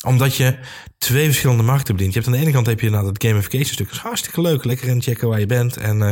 Omdat 0.07 0.37
je 0.37 0.59
twee 0.99 1.27
verschillende 1.27 1.63
markten 1.63 1.97
bedient. 1.97 2.15
Je 2.15 2.21
hebt 2.21 2.33
aan 2.33 2.39
de 2.39 2.45
ene 2.47 2.55
kant 2.55 2.67
heb 2.67 2.81
je 2.81 2.91
nou 2.91 3.05
dat 3.05 3.25
gamification 3.25 3.75
stuk. 3.75 3.87
Dat 3.87 3.95
is 3.95 4.03
hartstikke 4.03 4.41
leuk. 4.41 4.65
Lekker 4.65 4.89
inchecken 4.89 5.29
waar 5.29 5.41
je 5.41 5.47
bent. 5.47 5.77
En 5.77 5.99
uh, 5.99 6.09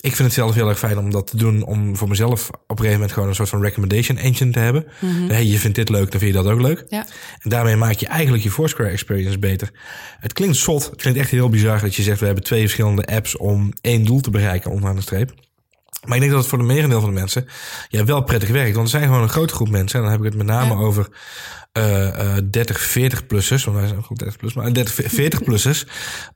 ik 0.00 0.16
vind 0.16 0.18
het 0.18 0.32
zelf 0.32 0.54
heel 0.54 0.68
erg 0.68 0.78
fijn 0.78 0.98
om 0.98 1.10
dat 1.10 1.26
te 1.26 1.36
doen. 1.36 1.62
Om 1.62 1.96
voor 1.96 2.08
mezelf 2.08 2.48
op 2.48 2.58
een 2.58 2.76
gegeven 2.76 2.92
moment 2.92 3.12
gewoon 3.12 3.28
een 3.28 3.34
soort 3.34 3.48
van 3.48 3.62
recommendation 3.62 4.18
engine 4.18 4.52
te 4.52 4.58
hebben. 4.58 4.86
Mm 4.98 5.10
-hmm. 5.10 5.30
Hey, 5.30 5.44
je 5.44 5.58
vindt 5.58 5.76
dit 5.76 5.88
leuk, 5.88 6.10
dan 6.10 6.20
vind 6.20 6.34
je 6.34 6.42
dat 6.42 6.52
ook 6.52 6.60
leuk. 6.60 6.84
Ja. 6.88 7.06
En 7.38 7.50
daarmee 7.50 7.76
maak 7.76 7.94
je 7.94 8.06
eigenlijk 8.06 8.42
je 8.42 8.50
Foursquare 8.50 8.90
experience 8.90 9.38
beter. 9.38 9.70
Het 10.20 10.32
klinkt 10.32 10.56
zot. 10.56 10.84
Het 10.84 11.00
klinkt 11.00 11.18
echt 11.18 11.30
heel 11.30 11.48
bizar 11.48 11.80
dat 11.80 11.94
je 11.94 12.02
zegt... 12.02 12.20
we 12.20 12.26
hebben 12.26 12.44
twee 12.44 12.60
verschillende 12.60 13.06
apps 13.06 13.36
om 13.36 13.72
één 13.80 14.04
doel 14.04 14.20
te 14.20 14.30
bereiken 14.30 14.70
onderaan 14.70 14.96
de 14.96 15.02
streep. 15.02 15.47
Maar 16.06 16.14
ik 16.14 16.20
denk 16.20 16.32
dat 16.32 16.40
het 16.40 16.50
voor 16.50 16.58
de 16.58 16.64
merendeel 16.64 17.00
van 17.00 17.08
de 17.08 17.20
mensen 17.20 17.46
ja, 17.88 18.04
wel 18.04 18.22
prettig 18.22 18.48
werkt. 18.48 18.74
Want 18.74 18.84
er 18.84 18.90
zijn 18.90 19.02
gewoon 19.02 19.22
een 19.22 19.28
grote 19.28 19.54
groep 19.54 19.68
mensen. 19.68 19.98
En 19.98 20.02
dan 20.04 20.12
heb 20.12 20.20
ik 20.20 20.26
het 20.26 20.36
met 20.36 20.46
name 20.46 20.74
ja. 20.74 20.80
over 20.80 21.08
uh, 21.78 22.02
uh, 22.02 22.36
30, 22.50 22.80
40 22.80 23.26
plussers. 23.26 23.64
Want 23.64 23.76
wij 23.76 23.86
zijn 23.86 23.98
ook 23.98 24.18
30 24.18 24.36
plus, 24.36 24.54
maar 24.54 24.72
30, 24.72 24.94
40 24.94 25.42
plussers. 25.48 25.86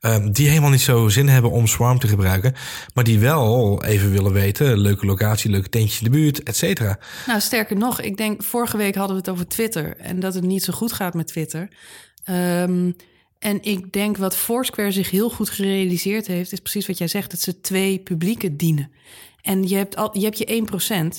Um, 0.01 0.31
die 0.31 0.47
helemaal 0.47 0.69
niet 0.69 0.81
zo 0.81 1.07
zin 1.07 1.27
hebben 1.27 1.51
om 1.51 1.67
Swarm 1.67 1.99
te 1.99 2.07
gebruiken. 2.07 2.53
Maar 2.93 3.03
die 3.03 3.19
wel 3.19 3.83
even 3.83 4.11
willen 4.11 4.33
weten. 4.33 4.77
Leuke 4.77 5.05
locatie, 5.05 5.51
leuke 5.51 5.69
tentjes 5.69 5.97
in 5.97 6.03
de 6.03 6.17
buurt, 6.17 6.43
et 6.43 6.55
cetera. 6.55 6.99
Nou, 7.27 7.39
sterker 7.39 7.77
nog. 7.77 8.01
Ik 8.01 8.17
denk, 8.17 8.43
vorige 8.43 8.77
week 8.77 8.95
hadden 8.95 9.15
we 9.15 9.21
het 9.21 9.31
over 9.31 9.47
Twitter. 9.47 9.97
En 9.97 10.19
dat 10.19 10.33
het 10.33 10.43
niet 10.43 10.63
zo 10.63 10.73
goed 10.73 10.93
gaat 10.93 11.13
met 11.13 11.27
Twitter. 11.27 11.67
Um, 12.29 12.95
en 13.39 13.61
ik 13.61 13.91
denk 13.91 14.17
wat 14.17 14.37
Foursquare 14.37 14.91
zich 14.91 15.09
heel 15.09 15.29
goed 15.29 15.49
gerealiseerd 15.49 16.27
heeft, 16.27 16.51
is 16.51 16.59
precies 16.59 16.87
wat 16.87 16.97
jij 16.97 17.07
zegt, 17.07 17.31
dat 17.31 17.41
ze 17.41 17.61
twee 17.61 17.99
publieken 17.99 18.57
dienen. 18.57 18.91
En 19.43 19.67
je 19.67 19.75
hebt, 19.75 19.95
al, 19.95 20.17
je, 20.17 20.23
hebt 20.23 20.37
je 20.37 20.65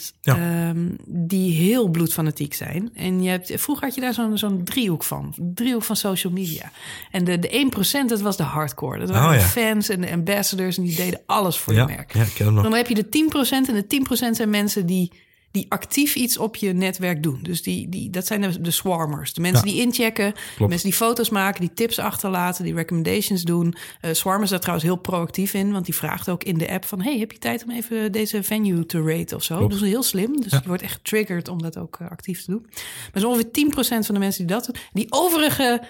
1% 0.06 0.14
ja. 0.20 0.68
um, 0.68 0.96
die 1.06 1.52
heel 1.52 1.88
bloedfanatiek 1.88 2.54
zijn. 2.54 2.90
En 2.94 3.22
je 3.22 3.30
hebt, 3.30 3.52
vroeger 3.54 3.84
had 3.84 3.94
je 3.94 4.00
daar 4.00 4.14
zo'n 4.14 4.38
zo'n 4.38 4.64
driehoek 4.64 5.04
van. 5.04 5.34
Driehoek 5.54 5.82
van 5.82 5.96
social 5.96 6.32
media. 6.32 6.70
En 7.10 7.24
de, 7.24 7.38
de 7.38 7.70
1% 8.04 8.06
dat 8.06 8.20
was 8.20 8.36
de 8.36 8.42
hardcore. 8.42 8.98
Dat 8.98 9.10
waren 9.10 9.36
oh, 9.36 9.42
de 9.42 9.48
fans 9.48 9.88
en 9.88 10.00
de 10.00 10.12
ambassadors. 10.12 10.76
En 10.76 10.82
die 10.82 10.96
deden 10.96 11.20
alles 11.26 11.58
voor 11.58 11.74
je 11.74 11.84
merk. 11.84 12.12
Dan 12.38 12.74
heb 12.74 12.88
je 12.88 12.94
de 12.94 13.04
10% 13.04 13.50
en 13.50 13.84
de 13.88 14.26
10% 14.28 14.30
zijn 14.30 14.50
mensen 14.50 14.86
die 14.86 15.12
die 15.54 15.66
actief 15.68 16.14
iets 16.14 16.38
op 16.38 16.56
je 16.56 16.72
netwerk 16.72 17.22
doen. 17.22 17.38
Dus 17.42 17.62
die, 17.62 17.88
die, 17.88 18.10
dat 18.10 18.26
zijn 18.26 18.40
de, 18.40 18.60
de 18.60 18.70
swarmers. 18.70 19.32
De 19.32 19.40
mensen 19.40 19.66
ja. 19.66 19.72
die 19.72 19.82
inchecken, 19.82 20.32
mensen 20.58 20.88
die 20.88 20.98
foto's 20.98 21.30
maken, 21.30 21.60
die 21.60 21.72
tips 21.74 21.98
achterlaten, 21.98 22.64
die 22.64 22.74
recommendations 22.74 23.42
doen. 23.42 23.74
Uh, 24.02 24.12
swarmers 24.12 24.50
daar 24.50 24.60
trouwens 24.60 24.86
heel 24.86 24.96
proactief 24.96 25.54
in, 25.54 25.72
want 25.72 25.84
die 25.84 25.94
vraagt 25.94 26.28
ook 26.28 26.44
in 26.44 26.58
de 26.58 26.70
app 26.70 26.84
van... 26.84 27.02
hey, 27.02 27.18
heb 27.18 27.32
je 27.32 27.38
tijd 27.38 27.64
om 27.64 27.70
even 27.70 28.12
deze 28.12 28.42
venue 28.42 28.86
te 28.86 29.02
raten 29.02 29.36
of 29.36 29.42
zo? 29.42 29.56
Klopt. 29.56 29.72
Dat 29.72 29.82
is 29.82 29.88
heel 29.88 30.02
slim. 30.02 30.40
Dus 30.40 30.52
ja. 30.52 30.60
je 30.62 30.68
wordt 30.68 30.82
echt 30.82 30.92
getriggerd 30.92 31.48
om 31.48 31.62
dat 31.62 31.78
ook 31.78 31.98
uh, 32.02 32.10
actief 32.10 32.44
te 32.44 32.50
doen. 32.50 32.66
Maar 33.12 33.22
zo 33.22 33.28
ongeveer 33.28 33.70
10% 33.72 34.06
van 34.06 34.14
de 34.14 34.20
mensen 34.20 34.46
die 34.46 34.56
dat 34.56 34.64
doen. 34.64 34.76
Die 34.92 35.06
overige 35.08 35.82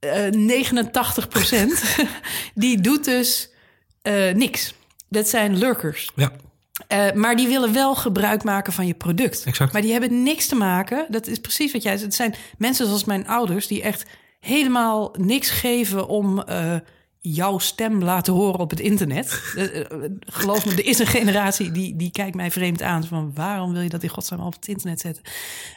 uh, 0.00 0.74
89% 2.06 2.08
die 2.54 2.80
doet 2.80 3.04
dus 3.04 3.50
niks. 4.32 4.74
Dat 5.08 5.28
zijn 5.28 5.56
lurkers. 5.56 6.10
Ja. 6.14 6.32
Uh, 6.88 7.12
maar 7.12 7.36
die 7.36 7.48
willen 7.48 7.72
wel 7.72 7.94
gebruik 7.94 8.44
maken 8.44 8.72
van 8.72 8.86
je 8.86 8.94
product. 8.94 9.44
Exact. 9.44 9.72
Maar 9.72 9.82
die 9.82 9.92
hebben 9.92 10.22
niks 10.22 10.46
te 10.46 10.54
maken. 10.54 11.06
Dat 11.08 11.26
is 11.26 11.38
precies 11.38 11.72
wat 11.72 11.82
jij 11.82 11.92
zegt. 11.92 12.04
Het 12.04 12.14
zijn 12.14 12.34
mensen 12.58 12.86
zoals 12.86 13.04
mijn 13.04 13.26
ouders 13.26 13.66
die 13.66 13.82
echt 13.82 14.04
helemaal 14.40 15.14
niks 15.18 15.50
geven 15.50 16.08
om 16.08 16.42
uh, 16.48 16.74
jouw 17.20 17.58
stem 17.58 18.02
laten 18.02 18.32
horen 18.32 18.60
op 18.60 18.70
het 18.70 18.80
internet. 18.80 19.52
Uh, 19.56 19.84
geloof 20.20 20.66
me, 20.66 20.72
er 20.72 20.86
is 20.86 20.98
een 20.98 21.06
generatie 21.06 21.70
die, 21.70 21.96
die 21.96 22.10
kijkt 22.10 22.36
mij 22.36 22.50
vreemd 22.50 22.82
aan. 22.82 23.04
Van 23.04 23.30
waarom 23.34 23.72
wil 23.72 23.82
je 23.82 23.88
dat 23.88 24.02
in 24.02 24.08
godsnaam 24.08 24.40
op 24.40 24.52
het 24.52 24.68
internet 24.68 25.00
zetten? 25.00 25.22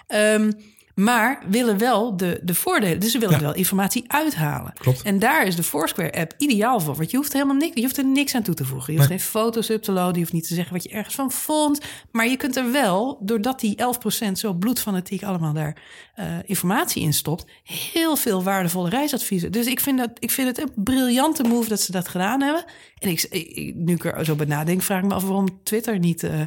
Um, 0.07 0.53
Maar 0.95 1.43
willen 1.49 1.77
wel 1.77 2.17
de, 2.17 2.39
de 2.43 2.55
voordelen. 2.55 2.99
Dus 2.99 3.11
ze 3.11 3.19
willen 3.19 3.35
Ja. 3.35 3.41
wel 3.41 3.53
informatie 3.55 4.03
uithalen. 4.07 4.73
Klopt. 4.73 5.01
En 5.01 5.19
daar 5.19 5.45
is 5.45 5.55
de 5.55 5.63
Foursquare-app 5.63 6.33
ideaal 6.37 6.79
voor. 6.79 6.95
Want 6.95 7.11
je 7.11 7.17
hoeft 7.17 7.33
helemaal 7.33 7.55
niks, 7.55 7.75
je 7.75 7.81
hoeft 7.81 7.97
er 7.97 8.05
niks 8.05 8.35
aan 8.35 8.41
toe 8.43 8.53
te 8.53 8.65
voegen. 8.65 8.93
Je 8.93 8.97
hoeft 8.99 9.09
Nee. 9.11 9.19
geen 9.19 9.27
foto's 9.29 9.69
up 9.69 9.81
te 9.81 9.91
loaden. 9.91 10.13
Je 10.13 10.19
hoeft 10.19 10.33
niet 10.33 10.47
te 10.47 10.53
zeggen 10.55 10.73
wat 10.73 10.83
je 10.83 10.89
ergens 10.89 11.15
van 11.15 11.31
vond. 11.31 11.81
Maar 12.11 12.27
je 12.27 12.37
kunt 12.37 12.55
er 12.55 12.71
wel, 12.71 13.19
doordat 13.21 13.59
die 13.59 13.75
11% 13.75 14.31
zo 14.39 14.53
bloedfanatiek 14.53 15.23
allemaal 15.23 15.53
daar 15.53 15.77
eh, 16.15 16.25
informatie 16.45 17.03
in 17.03 17.13
stopt, 17.13 17.45
heel 17.63 18.15
veel 18.15 18.43
waardevolle 18.43 18.89
reisadviezen. 18.89 19.51
Dus 19.51 19.65
ik 19.65 19.79
vind, 19.79 19.97
dat, 19.97 20.09
ik 20.19 20.31
vind 20.31 20.47
het 20.47 20.59
een 20.61 20.83
briljante 20.83 21.43
move 21.43 21.69
dat 21.69 21.81
ze 21.81 21.91
dat 21.91 22.07
gedaan 22.07 22.41
hebben. 22.41 22.65
En 22.99 23.09
ik, 23.09 23.21
ik- 23.29 23.75
nu 23.75 23.93
ik 23.93 24.05
er 24.05 24.25
zo 24.25 24.35
bij 24.35 24.45
nadenk, 24.45 24.81
vraag 24.81 25.01
ik 25.01 25.07
me 25.07 25.13
af 25.13 25.23
waarom 25.23 25.59
Twitter 25.63 25.99
niet 25.99 26.23
eh, 26.23 26.39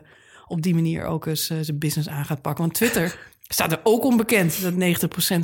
op 0.46 0.62
die 0.62 0.74
manier 0.74 1.04
ook 1.04 1.26
eens 1.26 1.50
eh, 1.50 1.58
zijn 1.60 1.78
business 1.78 2.08
aan 2.08 2.24
gaat 2.24 2.42
pakken. 2.42 2.62
Want 2.64 2.74
Twitter 2.76 3.32
staat 3.48 3.72
er 3.72 3.80
ook 3.82 4.04
onbekend 4.04 4.62
dat 4.62 4.72
90% 4.72 4.76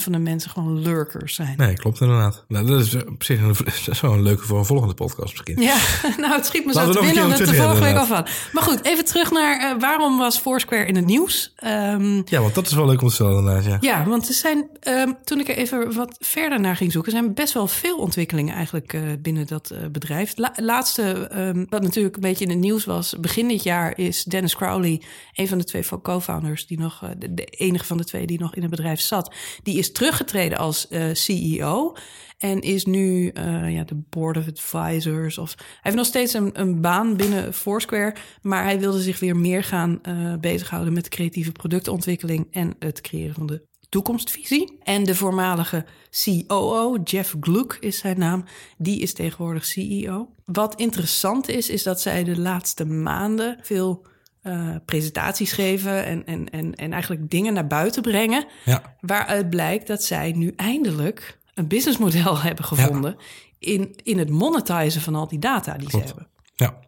van 0.02 0.12
de 0.12 0.18
mensen 0.18 0.50
gewoon 0.50 0.78
lurkers 0.82 1.34
zijn. 1.34 1.54
Nee, 1.56 1.74
klopt 1.74 2.00
inderdaad. 2.00 2.44
Nou, 2.48 2.66
dat 2.66 2.80
is 2.80 2.94
op 2.94 3.22
zich 3.24 3.40
een, 3.40 3.48
dat 3.84 3.88
is 3.88 4.00
wel 4.00 4.12
een 4.12 4.22
leuke 4.22 4.42
voor 4.44 4.58
een 4.58 4.64
volgende 4.64 4.94
podcast 4.94 5.30
misschien. 5.30 5.62
Ja, 5.62 5.76
nou, 6.22 6.34
het 6.34 6.46
schiet 6.46 6.66
me 6.66 6.72
Laten 6.72 6.92
zo 6.92 7.00
te 7.00 7.06
binnen 7.06 7.28
dat 7.28 7.38
de 7.38 7.54
vorige 7.54 7.82
week 7.82 7.96
al 7.96 8.06
van. 8.06 8.26
Maar 8.52 8.62
goed, 8.62 8.84
even 8.84 9.04
terug 9.04 9.30
naar 9.30 9.60
eh, 9.60 9.80
waarom 9.80 10.18
was 10.18 10.38
Foursquare 10.38 10.86
in 10.86 10.96
het 10.96 11.04
nieuws? 11.06 11.52
Ehm, 11.56 12.22
Ja, 12.24 12.40
want 12.40 12.54
dat 12.54 12.66
is 12.66 12.72
wel 12.72 12.86
leuk 12.86 13.02
om 13.02 13.08
te 13.08 13.14
stellen 13.14 13.38
inderdaad, 13.38 13.64
ja. 13.64 13.76
ja, 13.80 14.04
want 14.04 14.28
er 14.28 14.34
zijn, 14.34 14.68
ehm, 14.80 15.12
toen 15.24 15.40
ik 15.40 15.48
er 15.48 15.56
even 15.56 15.94
wat 15.94 16.16
verder 16.20 16.60
naar 16.60 16.76
ging 16.76 16.92
zoeken, 16.92 17.12
zijn 17.12 17.34
best 17.34 17.52
wel 17.52 17.66
veel 17.66 17.96
ontwikkelingen 17.98 18.54
eigenlijk 18.54 18.92
eh, 18.92 19.00
binnen 19.18 19.46
dat 19.46 19.70
eh, 19.70 19.78
bedrijf. 19.92 20.32
La- 20.36 20.52
laatste, 20.56 21.02
ehm, 21.28 21.64
wat 21.68 21.82
natuurlijk 21.82 22.14
een 22.14 22.22
beetje 22.22 22.44
in 22.44 22.50
het 22.50 22.58
nieuws 22.60 22.84
was, 22.84 23.14
begin 23.20 23.48
dit 23.48 23.62
jaar 23.62 23.98
is 23.98 24.24
Dennis 24.24 24.56
Crowley, 24.56 25.02
een 25.34 25.48
van 25.48 25.58
de 25.58 25.64
twee 25.64 25.84
co-founders, 26.02 26.66
die 26.66 26.78
nog, 26.78 27.02
de, 27.18 27.34
de 27.34 27.44
enige 27.44 27.84
van 27.90 27.98
de 27.98 28.04
twee 28.04 28.26
die 28.26 28.40
nog 28.40 28.54
in 28.54 28.62
het 28.62 28.70
bedrijf 28.70 29.00
zat, 29.00 29.34
die 29.62 29.78
is 29.78 29.92
teruggetreden 29.92 30.58
als 30.58 30.88
eh, 30.88 31.04
CEO. 31.12 31.96
En 32.38 32.60
is 32.60 32.84
nu 32.84 33.28
eh, 33.28 33.74
ja, 33.74 33.84
de 33.84 34.02
board 34.10 34.36
of 34.36 34.48
advisors. 34.48 35.38
Of, 35.38 35.54
hij 35.56 35.66
heeft 35.80 35.96
nog 35.96 36.06
steeds 36.06 36.32
een, 36.32 36.60
een 36.60 36.80
baan 36.80 37.16
binnen 37.16 37.54
Foursquare. 37.54 38.14
Maar 38.42 38.64
hij 38.64 38.80
wilde 38.80 39.00
zich 39.00 39.20
weer 39.20 39.36
meer 39.36 39.64
gaan 39.64 39.98
eh, 40.02 40.34
bezighouden 40.40 40.92
met 40.92 41.08
creatieve 41.08 41.52
productontwikkeling 41.52 42.46
en 42.50 42.74
het 42.78 43.00
creëren 43.00 43.34
van 43.34 43.46
de 43.46 43.68
toekomstvisie. 43.88 44.78
En 44.82 45.04
de 45.04 45.14
voormalige 45.14 45.84
COO, 46.24 46.96
Jeff 47.04 47.34
Gluck 47.40 47.76
is 47.80 47.98
zijn 47.98 48.18
naam, 48.18 48.44
die 48.78 49.00
is 49.00 49.12
tegenwoordig 49.12 49.64
CEO. 49.64 50.28
Wat 50.44 50.74
interessant 50.74 51.48
is, 51.48 51.68
is 51.70 51.82
dat 51.82 52.00
zij 52.00 52.24
de 52.24 52.38
laatste 52.38 52.84
maanden 52.84 53.58
veel 53.62 54.06
eh, 54.42 54.76
presentaties 54.84 55.52
geven 55.52 56.04
en, 56.04 56.26
en, 56.26 56.50
en, 56.50 56.74
en 56.74 56.92
eigenlijk 56.92 57.30
dingen 57.30 57.52
naar 57.52 57.66
buiten 57.66 58.02
brengen. 58.02 58.46
Ja, 58.64 58.96
Waaruit 59.00 59.50
blijkt 59.50 59.86
dat 59.86 60.02
zij 60.04 60.32
nu 60.32 60.52
eindelijk 60.56 61.38
een 61.54 61.68
businessmodel 61.68 62.40
hebben 62.42 62.64
gevonden 62.64 63.16
in, 63.58 63.94
in 64.02 64.18
het 64.18 64.30
monetizen 64.30 65.00
van 65.00 65.14
al 65.14 65.28
die 65.28 65.38
data 65.38 65.76
die 65.76 65.88
Klopt. 65.88 66.08
ze 66.08 66.14
hebben. 66.14 66.32
ja. 66.54 66.78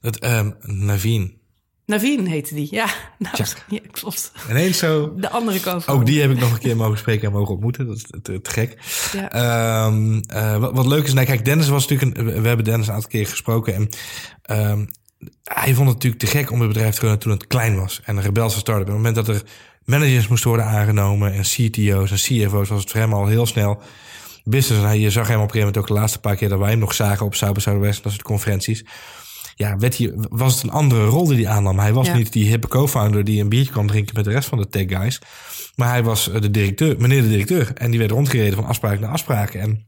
Dat, 0.00 0.16
ehm 0.18 0.50
Naveen. 0.60 1.42
Naveen 1.86 2.26
heette 2.26 2.54
die, 2.54 2.68
ja. 2.70 2.86
Nou, 3.18 3.36
ja, 3.68 3.80
klopt. 3.90 4.32
Ineens 4.50 4.78
zo... 4.78 5.14
De 5.16 5.30
andere 5.30 5.60
kant. 5.60 5.88
Ook 5.88 6.06
die 6.06 6.20
heb 6.20 6.30
ik 6.30 6.38
nog 6.38 6.52
een 6.52 6.58
keer 6.58 6.76
mogen 6.76 6.98
spreken 6.98 7.26
en 7.26 7.32
mogen 7.32 7.52
ontmoeten. 7.52 7.86
Dat 7.86 7.96
is 7.96 8.04
te, 8.22 8.40
gek. 8.42 8.78
Ja. 9.12 9.30
Ehm, 9.30 10.20
eh, 10.26 10.56
wat, 10.56 10.72
wat 10.72 10.86
leuk 10.86 11.04
is, 11.04 11.12
nou, 11.12 11.26
kijk, 11.26 11.44
Dennis 11.44 11.68
was 11.68 11.86
natuurlijk 11.86 12.18
een, 12.18 12.42
we 12.42 12.48
hebben 12.48 12.64
Dennis 12.64 12.86
een 12.86 12.94
aantal 12.94 13.10
keer 13.10 13.26
gesproken 13.26 13.74
en 13.74 13.88
ehm, 14.42 14.84
hij 15.44 15.74
vond 15.74 15.86
het 15.88 15.94
natuurlijk 15.96 16.22
te 16.22 16.26
gek 16.26 16.50
om 16.50 16.58
het 16.60 16.68
bedrijf 16.68 16.94
te 16.94 17.00
runnen 17.00 17.18
toen 17.18 17.32
het 17.32 17.46
klein 17.46 17.76
was 17.76 18.00
en 18.04 18.16
een 18.16 18.22
rebelse 18.22 18.58
start-up. 18.58 18.82
Op 18.82 18.94
het 18.94 18.96
moment 18.96 19.14
dat 19.14 19.28
er 19.28 19.42
managers 19.84 20.28
moesten 20.28 20.48
worden 20.48 20.66
aangenomen 20.66 21.32
en 21.32 21.42
CTO's 21.42 22.10
en 22.10 22.16
CFO's 22.16 22.68
was 22.68 22.80
het 22.80 22.90
voor 22.90 23.00
hem 23.00 23.12
al 23.12 23.26
heel 23.26 23.46
snel 23.46 23.82
business. 24.44 24.82
En 24.82 24.88
hij, 24.88 24.98
je 24.98 25.10
zag 25.10 25.28
hem 25.28 25.36
op 25.36 25.42
een 25.42 25.50
gegeven 25.50 25.66
moment 25.66 25.76
ook 25.76 25.86
de 25.96 26.00
laatste 26.00 26.20
paar 26.20 26.36
keer 26.36 26.48
dat 26.48 26.58
wij 26.58 26.70
hem 26.70 26.78
nog 26.78 26.94
zagen 26.94 27.26
op 27.26 27.34
South 27.34 27.62
Southwest, 27.62 28.02
dat 28.02 28.12
soort 28.12 28.24
conferenties. 28.24 28.84
Ja, 29.56 29.76
werd 29.76 29.98
hij, 29.98 30.12
was 30.14 30.54
het 30.54 30.62
een 30.62 30.70
andere 30.70 31.04
rol 31.04 31.26
die 31.26 31.46
hij 31.46 31.54
aannam. 31.54 31.78
Hij 31.78 31.92
was 31.92 32.06
Ja. 32.06 32.16
niet 32.16 32.32
die 32.32 32.48
hippe 32.48 32.68
co-founder 32.68 33.24
die 33.24 33.40
een 33.40 33.48
biertje 33.48 33.72
kwam 33.72 33.86
drinken 33.86 34.14
met 34.14 34.24
de 34.24 34.30
rest 34.30 34.48
van 34.48 34.58
de 34.58 34.68
tech 34.68 34.84
guys. 34.88 35.20
Maar 35.74 35.88
hij 35.88 36.02
was 36.02 36.24
de 36.24 36.50
directeur, 36.50 36.94
meneer 36.98 37.22
de 37.22 37.28
directeur. 37.28 37.72
En 37.74 37.90
die 37.90 37.98
werd 37.98 38.10
rondgereden 38.10 38.54
van 38.54 38.64
afspraak 38.64 39.00
naar 39.00 39.10
afspraak. 39.10 39.54
En 39.54 39.86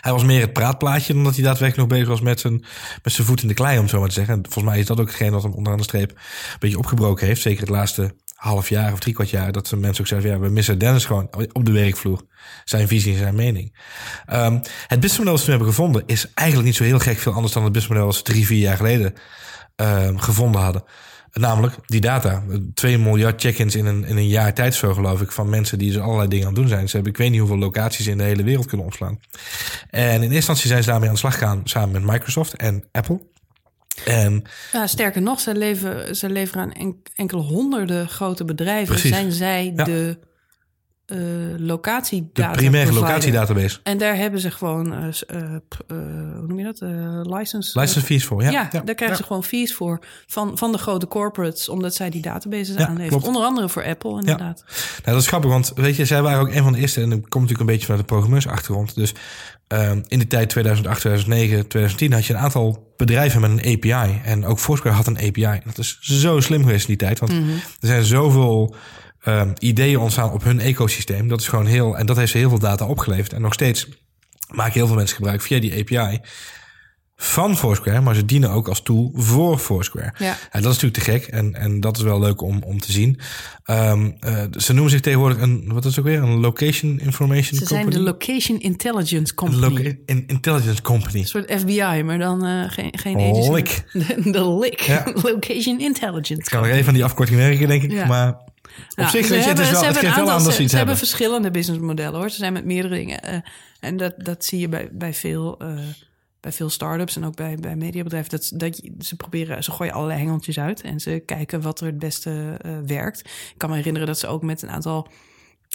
hij 0.00 0.12
was 0.12 0.24
meer 0.24 0.40
het 0.40 0.52
praatplaatje 0.52 1.12
dan 1.12 1.24
dat 1.24 1.34
hij 1.34 1.44
daadwerkelijk 1.44 1.88
nog 1.88 1.98
bezig 1.98 2.12
was 2.12 2.20
met 2.20 2.40
zijn, 2.40 2.64
met 3.02 3.12
zijn 3.12 3.26
voet 3.26 3.42
in 3.42 3.48
de 3.48 3.54
klei, 3.54 3.78
om 3.78 3.88
zo 3.88 3.98
maar 3.98 4.08
te 4.08 4.14
zeggen. 4.14 4.34
En 4.34 4.42
volgens 4.42 4.64
mij 4.64 4.78
is 4.78 4.86
dat 4.86 5.00
ook 5.00 5.06
hetgeen 5.06 5.32
wat 5.32 5.42
hem 5.42 5.52
onderaan 5.52 5.78
de 5.78 5.84
streep 5.84 6.10
een 6.10 6.56
beetje 6.58 6.78
opgebroken 6.78 7.26
heeft. 7.26 7.40
Zeker 7.40 7.60
het 7.60 7.68
laatste 7.68 8.14
half 8.34 8.68
jaar 8.68 8.92
of 8.92 8.98
drie 8.98 9.14
kwart 9.14 9.30
jaar. 9.30 9.52
Dat 9.52 9.66
de 9.66 9.76
mensen 9.76 10.00
ook 10.00 10.08
zeggen, 10.08 10.30
ja, 10.30 10.38
we 10.38 10.48
missen 10.48 10.78
Dennis 10.78 11.04
gewoon 11.04 11.28
op 11.52 11.64
de 11.64 11.72
werkvloer. 11.72 12.22
Zijn 12.64 12.88
visie 12.88 13.12
en 13.12 13.18
zijn 13.18 13.34
mening. 13.34 13.76
Ehm, 14.26 14.52
het 14.86 15.00
businessmodel 15.00 15.34
dat 15.34 15.44
we 15.44 15.50
hebben 15.50 15.68
gevonden 15.68 16.02
is 16.06 16.32
eigenlijk 16.34 16.68
niet 16.68 16.76
zo 16.76 16.84
heel 16.84 16.98
gek 16.98 17.18
veel 17.18 17.32
anders 17.32 17.52
dan 17.52 17.62
het 17.64 17.72
businessmodel 17.72 18.12
dat 18.12 18.26
we 18.26 18.32
drie, 18.32 18.46
vier 18.46 18.60
jaar 18.60 18.76
geleden 18.76 19.14
ehm, 19.76 20.16
gevonden 20.16 20.60
hadden. 20.60 20.82
Namelijk 21.38 21.74
die 21.86 22.00
data. 22.00 22.42
2 22.74 22.98
miljard 22.98 23.40
check-ins 23.40 23.74
in 23.74 23.86
een, 23.86 24.04
in 24.04 24.16
een 24.16 24.28
jaar 24.28 24.54
tijd 24.54 24.74
zo 24.74 24.94
geloof 24.94 25.20
ik. 25.20 25.32
Van 25.32 25.48
mensen 25.48 25.78
die 25.78 25.92
dus 25.92 26.00
allerlei 26.02 26.28
dingen 26.28 26.46
aan 26.46 26.52
het 26.52 26.60
doen 26.60 26.70
zijn. 26.70 26.88
Ze 26.88 26.94
hebben 26.94 27.12
ik 27.12 27.18
weet 27.18 27.30
niet 27.30 27.38
hoeveel 27.40 27.58
locaties 27.58 28.06
in 28.06 28.18
de 28.18 28.24
hele 28.24 28.42
wereld 28.42 28.66
kunnen 28.66 28.86
opslaan. 28.86 29.18
En 29.90 30.14
in 30.14 30.20
eerste 30.20 30.34
instantie 30.34 30.68
zijn 30.68 30.82
ze 30.82 30.88
daarmee 30.90 31.08
aan 31.08 31.14
de 31.14 31.20
slag 31.20 31.32
gegaan 31.38 31.60
samen 31.64 31.90
met 31.92 32.12
Microsoft 32.12 32.56
en 32.56 32.84
Apple. 32.92 33.20
En 34.04 34.42
Ja, 34.72 34.86
sterker 34.86 35.22
nog, 35.22 35.40
ze 35.40 35.54
leveren, 35.54 36.16
ze 36.16 36.30
leveren 36.30 36.62
aan 36.62 36.72
en- 36.72 37.02
enkele 37.14 37.42
honderden 37.42 38.08
grote 38.08 38.44
bedrijven. 38.44 38.86
Precies. 38.94 39.10
Zijn 39.10 39.32
zij 39.32 39.72
Ja. 39.76 39.84
de 39.84 40.18
eh 41.08 41.16
de 41.58 41.64
locatiedata 41.64 42.50
primaire 42.50 42.92
locatiedatabase. 42.92 43.78
En 43.82 43.98
daar 43.98 44.16
hebben 44.16 44.40
ze 44.40 44.50
gewoon, 44.50 44.92
eh, 44.94 45.06
eh, 45.26 45.54
eh, 45.54 45.60
hoe 46.36 46.46
noem 46.46 46.58
je 46.58 46.64
dat? 46.64 46.80
Eh, 46.80 46.88
license. 47.22 47.80
License 47.80 48.06
fees 48.06 48.24
voor, 48.24 48.42
ja. 48.42 48.50
Ja, 48.50 48.68
daar 48.70 48.82
krijgen 48.82 49.08
ja. 49.08 49.14
ze 49.14 49.22
gewoon 49.22 49.44
fees 49.44 49.74
voor 49.74 49.98
van, 50.26 50.58
van 50.58 50.72
de 50.72 50.78
grote 50.78 51.08
corporates, 51.08 51.68
omdat 51.68 51.94
zij 51.94 52.10
die 52.10 52.22
databases 52.22 52.68
Ja, 52.76 52.86
aanleveren. 52.86 53.08
klopt. 53.08 53.26
Onder 53.26 53.42
andere 53.42 53.68
voor 53.68 53.84
Apple, 53.84 54.18
inderdaad. 54.18 54.64
Nou, 54.66 55.02
dat 55.02 55.20
is 55.20 55.26
grappig, 55.26 55.50
want 55.50 55.72
weet 55.74 55.96
je, 55.96 56.04
zij 56.04 56.22
waren 56.22 56.40
ook 56.40 56.52
een 56.54 56.62
van 56.62 56.72
de 56.72 56.78
eerste. 56.78 57.00
En 57.00 57.12
ik 57.12 57.22
kom 57.28 57.40
natuurlijk 57.40 57.60
een 57.60 57.74
beetje 57.74 57.86
vanuit 57.86 58.00
de 58.00 58.12
programmeursachtergrond. 58.12 58.94
Dus 58.94 59.14
ehm, 59.66 60.00
in 60.08 60.18
de 60.18 60.26
tijd 60.26 60.48
2008, 60.48 61.00
2009, 61.00 61.68
2010 61.68 62.12
had 62.12 62.26
je 62.26 62.32
een 62.34 62.40
aantal 62.40 62.92
bedrijven 62.96 63.40
met 63.40 63.50
een 63.50 63.74
API. 63.74 64.20
En 64.24 64.46
ook 64.46 64.58
Foursquare 64.58 64.94
had 64.96 65.06
een 65.06 65.18
API. 65.18 65.60
Dat 65.64 65.78
is 65.78 65.98
zo 66.00 66.40
slim 66.40 66.62
geweest 66.62 66.88
in 66.88 66.96
die 66.96 67.06
tijd. 67.06 67.18
Want 67.18 67.32
er 67.32 67.38
zijn 67.80 68.04
zoveel 68.04 68.74
ehm, 69.28 69.52
ideeën 69.58 69.98
ontstaan 69.98 70.30
op 70.32 70.42
hun 70.44 70.60
ecosysteem. 70.60 71.28
Dat 71.28 71.40
is 71.40 71.48
gewoon 71.48 71.66
heel, 71.66 71.96
en 71.98 72.06
dat 72.06 72.16
heeft 72.16 72.32
ze 72.32 72.38
heel 72.38 72.48
veel 72.48 72.58
data 72.58 72.86
opgeleverd. 72.86 73.32
En 73.32 73.40
nog 73.42 73.52
steeds 73.52 73.88
maken 74.50 74.72
heel 74.72 74.86
veel 74.86 74.96
mensen 74.96 75.16
gebruik 75.16 75.42
via 75.42 75.60
die 75.60 75.78
API 75.80 76.20
van 77.20 77.56
Foursquare, 77.56 78.00
maar 78.00 78.14
ze 78.14 78.24
dienen 78.24 78.50
ook 78.50 78.68
als 78.68 78.82
tool 78.82 79.10
voor 79.14 79.58
Foursquare. 79.58 80.12
Ja. 80.18 80.36
dat 80.50 80.60
is 80.60 80.62
natuurlijk 80.62 80.94
te 80.94 81.00
gek 81.00 81.24
en, 81.26 81.54
en 81.54 81.80
dat 81.80 81.96
is 81.96 82.02
wel 82.02 82.20
leuk 82.20 82.40
om, 82.42 82.62
om 82.62 82.80
te 82.80 82.92
zien. 82.92 83.20
Ehm, 83.64 84.10
eh, 84.20 84.42
ze 84.56 84.72
noemen 84.72 84.90
zich 84.90 85.00
tegenwoordig 85.00 85.40
een, 85.40 85.64
wat 85.72 85.84
is 85.84 85.90
het 85.96 85.98
ook 85.98 86.10
weer, 86.10 86.22
een 86.22 86.40
Location 86.40 87.00
Information 87.00 87.58
Ze 87.58 87.66
zijn 87.66 87.82
Company? 87.82 88.04
de 88.04 88.10
Location 88.10 88.60
Intelligence 88.60 89.32
Een 89.36 89.50
Company. 89.50 89.98
in- 90.06 90.24
Intelligence 90.26 90.82
Company. 90.82 91.18
Een 91.18 91.26
soort 91.26 91.52
FBI, 91.60 92.02
maar 92.04 92.18
dan 92.18 92.44
eh, 92.46 92.70
geen, 92.70 92.92
geen 92.98 93.16
agency. 93.16 93.50
Lik. 93.50 93.84
De, 93.92 94.30
de 94.30 94.58
LIC. 94.58 94.80
Ja. 94.80 95.04
Location 95.22 95.80
Intelligence. 95.80 96.42
Ik 96.42 96.48
kan 96.50 96.64
er 96.64 96.70
even 96.70 96.84
van 96.84 96.94
die 96.94 97.04
afkorting 97.04 97.38
werken, 97.38 97.68
denk 97.68 97.82
ik. 97.82 97.90
Ja. 97.92 98.06
Maar 98.06 98.36
op 98.90 98.96
Nou, 98.96 99.10
zich, 99.10 99.26
ze 99.26 99.32
je, 99.32 99.38
het, 99.38 99.46
hebben- 99.46 99.64
is 99.64 99.70
wel, 99.70 99.80
ze 99.80 99.86
het 99.86 99.94
hebben 99.94 100.14
wel 100.14 100.30
aantal- 100.30 100.44
dat 100.46 100.54
ze 100.54 100.62
iets 100.62 100.70
ze 100.70 100.76
hebben 100.76 100.94
hebben. 100.96 100.96
verschillende 100.96 101.50
businessmodellen 101.50 102.20
hoor. 102.20 102.30
Ze 102.30 102.36
zijn 102.36 102.52
met 102.52 102.64
meerdere 102.64 102.94
dingen. 102.94 103.22
eh, 103.22 103.38
en 103.80 103.96
dat, 103.96 104.14
dat 104.16 104.44
zie 104.44 104.58
je 104.60 104.68
bij, 104.68 104.88
bij 104.92 105.14
veel, 105.14 105.58
eh, 105.58 105.78
bij 106.40 106.52
veel 106.52 106.70
start-ups 106.70 107.16
en 107.16 107.24
ook 107.24 107.36
bij, 107.36 107.56
bij 107.60 107.76
mediabedrijven. 107.76 108.30
Dat, 108.30 108.50
dat 108.54 108.80
ze 109.00 109.16
proberen, 109.16 109.64
ze 109.64 109.70
gooien 109.72 109.92
allerlei 109.92 110.18
hengeltjes 110.20 110.58
uit 110.58 110.80
en 110.80 111.00
ze 111.00 111.22
kijken 111.26 111.60
wat 111.60 111.80
er 111.80 111.86
het 111.86 111.98
beste 111.98 112.56
eh, 112.60 112.72
werkt. 112.86 113.20
Ik 113.20 113.54
kan 113.56 113.70
me 113.70 113.76
herinneren 113.76 114.06
dat 114.08 114.18
ze 114.18 114.26
ook 114.26 114.42
met 114.42 114.62
een 114.62 114.70
aantal 114.70 115.08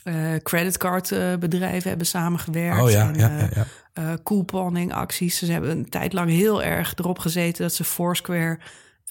eh 0.03 0.33
creditcardbedrijven 0.43 1.89
hebben 1.89 2.07
samengewerkt. 2.07 2.81
Oh 2.81 2.89
ja, 2.89 3.07
en, 3.07 3.15
ja, 3.19 3.38
ja, 3.53 3.65
ja. 3.93 4.17
couponing 4.23 4.93
acties. 4.93 5.38
Ze 5.38 5.51
hebben 5.51 5.69
een 5.71 5.89
tijd 5.89 6.13
lang 6.13 6.29
heel 6.29 6.63
erg 6.63 6.93
erop 6.95 7.19
gezeten 7.19 7.62
dat 7.63 7.73
ze 7.73 7.83
Foursquare 7.83 8.59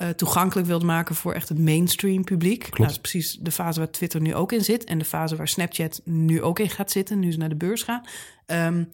eh, 0.02 0.08
toegankelijk 0.08 0.66
wilden 0.66 0.86
maken 0.86 1.14
voor 1.14 1.32
echt 1.32 1.48
het 1.48 1.58
mainstream 1.58 2.24
publiek. 2.24 2.62
Nou, 2.62 2.82
dat 2.82 2.90
is 2.90 2.98
precies 2.98 3.38
de 3.40 3.50
fase 3.50 3.78
waar 3.78 3.90
Twitter 3.90 4.20
nu 4.20 4.34
ook 4.34 4.52
in 4.52 4.64
zit 4.64 4.84
en 4.84 4.98
de 4.98 5.04
fase 5.04 5.36
waar 5.36 5.48
Snapchat 5.48 6.00
nu 6.04 6.42
ook 6.42 6.58
in 6.58 6.70
gaat 6.70 6.90
zitten, 6.90 7.18
nu 7.18 7.32
ze 7.32 7.38
naar 7.38 7.48
de 7.48 7.56
beurs 7.56 7.82
gaan. 7.82 8.04
Ehm, 8.46 8.84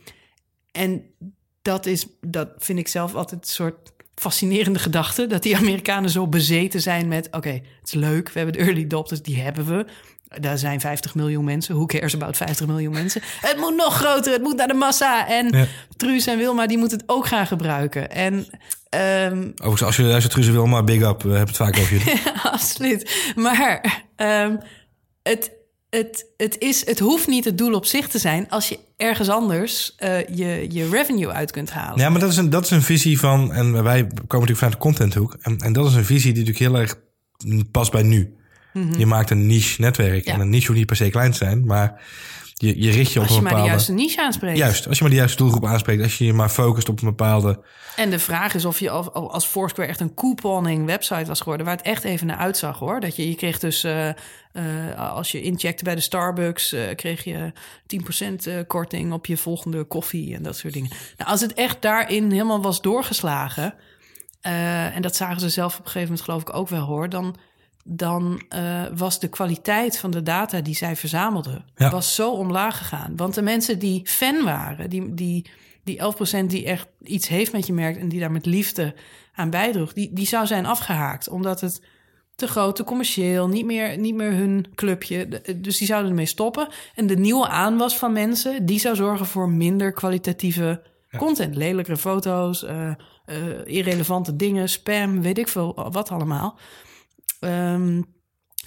en 0.73 1.03
dat 1.63 1.87
is, 1.87 2.07
dat 2.21 2.51
vind 2.59 2.79
ik 2.79 2.89
zelf 2.89 3.15
altijd 3.15 3.41
een 3.41 3.49
soort 3.49 3.93
fascinerende 4.15 4.79
gedachte. 4.79 5.27
Dat 5.27 5.43
die 5.43 5.57
Amerikanen 5.57 6.11
zo 6.11 6.27
bezeten 6.27 6.81
zijn 6.81 7.09
met... 7.09 7.29
oké, 7.31 7.51
het 7.51 7.63
is 7.85 7.93
leuk, 7.93 8.29
we 8.29 8.39
hebben 8.39 8.59
de 8.59 8.65
early 8.65 8.85
adopters, 8.85 9.23
die 9.23 9.41
hebben 9.41 9.67
we. 9.67 9.87
Daar 10.29 10.59
zijn 10.59 10.81
50 10.81 11.15
miljoen 11.15 11.45
mensen. 11.45 11.75
Who 11.75 11.87
cares 11.87 12.15
about 12.15 12.37
50 12.37 12.67
miljoen 12.67 12.93
mensen? 12.93 13.23
Het 13.41 13.57
moet 13.57 13.77
nog 13.77 13.95
groter, 13.95 14.33
het 14.33 14.43
moet 14.43 14.57
naar 14.57 14.69
de 14.69 14.75
massa. 14.75 15.29
En 15.29 15.49
Ja. 15.51 15.67
Truus 15.97 16.27
en 16.27 16.39
Wilma, 16.39 16.67
die 16.67 16.79
moeten 16.79 16.99
het 16.99 17.09
ook 17.09 17.27
gaan 17.27 17.47
gebruiken. 17.47 18.11
En 18.11 18.47
ehm, 18.89 19.49
Overigens, 19.51 19.83
als 19.83 19.97
je 19.97 20.03
luistert, 20.03 20.33
Truus 20.33 20.49
Wilma, 20.49 20.83
big 20.83 21.03
up. 21.03 21.23
We 21.23 21.29
hebben 21.29 21.47
het 21.47 21.57
vaak 21.57 21.79
over 21.79 21.97
jullie. 21.97 22.23
absoluut. 22.43 23.33
Maar 23.37 24.05
ehm, 24.17 24.57
het, 25.23 25.51
het, 25.91 26.27
het, 26.37 26.59
is, 26.59 26.87
het 26.87 26.99
hoeft 26.99 27.27
niet 27.27 27.45
het 27.45 27.59
doel 27.59 27.75
op 27.75 27.87
zich 27.87 28.09
te 28.09 28.19
zijn 28.19 28.49
als 28.49 28.69
je 28.69 28.79
ergens 28.97 29.29
anders 29.29 29.95
uh, 29.99 30.27
je, 30.27 30.67
je 30.71 30.89
revenue 30.89 31.29
uit 31.29 31.51
kunt 31.51 31.71
halen. 31.71 32.01
Ja, 32.01 32.09
maar 32.09 32.21
dat 32.21 32.31
is 32.31 32.37
een, 32.37 32.51
dat 32.51 32.65
is 32.65 32.71
een 32.71 32.83
visie 32.83 33.19
van, 33.19 33.53
en 33.53 33.83
wij 33.83 34.03
komen 34.03 34.17
natuurlijk 34.29 34.59
vanuit 34.59 34.73
de 34.73 34.79
contenthoek, 34.79 35.37
en, 35.41 35.59
en 35.59 35.73
dat 35.73 35.87
is 35.87 35.95
een 35.95 36.05
visie 36.05 36.33
die 36.33 36.45
natuurlijk 36.45 36.73
heel 36.73 36.81
erg 36.81 36.97
past 37.71 37.93
bij 37.93 38.03
nu. 38.03 38.38
Je 38.97 39.07
maakt 39.07 39.31
een 39.31 39.47
niche 39.47 39.81
netwerk. 39.81 40.27
En 40.27 40.41
een 40.41 40.51
niche 40.51 40.67
hoeft 40.67 40.79
niet 40.79 40.87
per 40.87 40.97
se 40.97 41.11
klein 41.11 41.31
te 41.31 41.37
zijn, 41.37 41.65
maar 41.65 42.03
je, 42.59 42.83
je 42.83 42.91
richt 42.91 43.13
je 43.13 43.21
op 43.21 43.29
een 43.29 43.35
bepaalde... 43.35 43.35
Als 43.35 43.37
je 43.37 43.43
maar 43.43 43.63
de 43.63 43.69
juiste 43.69 43.93
niche 43.93 44.23
aanspreekt. 44.23 44.59
Juist, 44.59 44.89
als 44.89 44.97
je 44.97 45.03
maar 45.03 45.13
de 45.13 45.19
juiste 45.19 45.37
doelgroep 45.37 45.67
aanspreekt. 45.67 46.03
Als 46.03 46.19
je 46.19 46.25
je 46.25 46.33
maar 46.33 46.49
focust 46.49 46.89
op 46.89 47.01
een 47.01 47.09
bepaalde... 47.09 47.65
En 47.97 48.11
de 48.11 48.19
vraag 48.19 48.55
is 48.55 48.65
of 48.65 48.81
je 48.81 48.91
als 48.91 49.47
Foursquare 49.47 49.89
echt 49.89 50.01
een 50.01 50.15
couponing 50.15 50.87
website 50.87 51.25
was 51.25 51.39
geworden... 51.39 51.67
waar 51.67 51.77
het 51.77 51.87
echt 51.87 52.05
even 52.05 52.27
naar 52.27 52.37
uitzag, 52.37 52.79
hoor. 52.79 53.01
Dat 53.01 53.17
je, 53.17 53.29
je 53.29 53.35
kreeg 53.35 53.59
dus... 53.59 53.85
Uh, 53.85 54.07
uh, 54.07 55.15
als 55.15 55.33
je 55.33 55.43
incheckte 55.43 55.85
bij 55.85 55.95
de 55.95 56.01
Starbucks... 56.01 56.73
Uh, 56.73 56.81
kreeg 56.95 57.25
je 57.25 57.53
10% 58.61 58.67
korting 58.67 59.13
op 59.13 59.27
je 59.27 59.37
volgende 59.37 59.85
koffie 59.85 60.35
en 60.35 60.43
dat 60.43 60.57
soort 60.57 60.73
dingen. 60.73 60.91
Nou, 61.17 61.31
als 61.31 61.41
het 61.41 61.55
echt 61.55 61.83
daarin 61.83 62.31
helemaal 62.31 62.63
was 62.63 62.81
doorgeslagen... 62.81 63.75
en 64.41 65.03
dat 65.03 65.17
zagen 65.17 65.41
ze 65.41 65.49
zelf 65.49 65.73
op 65.73 65.85
een 65.85 65.91
gegeven 65.91 66.09
moment 66.09 66.25
geloof 66.25 66.41
ik 66.41 66.55
ook 66.55 66.69
wel, 66.69 66.85
hoor... 66.85 67.09
dan 67.09 67.37
dan 67.91 68.43
uh, 68.55 68.83
was 68.97 69.21
de 69.21 69.29
kwaliteit 69.29 69.99
van 69.99 70.11
de 70.11 70.23
data 70.23 70.61
die 70.61 70.75
zij 70.75 70.97
verzamelden 70.97 71.65
ja. 71.77 71.91
was 71.91 72.15
zo 72.15 72.31
omlaag 72.31 72.79
gegaan. 72.79 73.17
Want 73.17 73.35
de 73.35 73.43
mensen 73.43 73.79
die 73.79 74.03
fan 74.05 74.45
waren, 74.45 74.91
die, 74.91 75.15
die, 75.15 75.51
die 75.85 76.01
11% 76.43 76.47
die 76.47 76.65
echt 76.65 76.89
iets 77.03 77.29
heeft 77.29 77.53
met 77.53 77.67
je 77.67 77.73
merk 77.73 77.97
en 77.97 78.09
die 78.09 78.21
daar 78.21 78.31
met 78.31 78.47
liefde 78.47 78.95
aan 79.35 79.51
bijdroeg, 79.51 79.93
die, 79.93 80.13
die 80.13 80.27
zou 80.27 80.47
zijn 80.47 80.67
afgehaakt. 80.67 81.29
Omdat 81.29 81.61
het 81.61 81.83
te 82.35 82.47
groot, 82.47 82.77
te 82.77 82.85
commercieel, 82.85 83.49
niet 83.49 83.67
meer, 83.67 83.99
niet 83.99 84.15
meer 84.15 84.33
hun 84.33 84.67
clubje. 84.75 85.43
Dus 85.57 85.79
die 85.79 85.87
zouden 85.87 86.11
ermee 86.11 86.27
stoppen. 86.27 86.69
En 86.95 87.07
de 87.07 87.17
nieuwe 87.17 87.49
aanwas 87.49 87.97
van 87.97 88.13
mensen, 88.13 88.67
die 88.67 88.81
zou 88.81 88.97
zorgen 88.97 89.27
voor 89.27 89.49
minder 89.49 89.93
kwalitatieve 89.93 90.83
content. 91.17 91.57
Lelijkere 91.57 91.97
foto's, 91.97 92.63
uh, 92.63 92.71
uh, 92.71 92.95
irrelevante 93.65 94.37
dingen, 94.37 94.69
spam, 94.69 95.23
weet 95.23 95.39
ik 95.39 95.49
veel 95.49 95.91
wat 95.93 96.11
allemaal. 96.11 96.59
Um, 97.41 98.17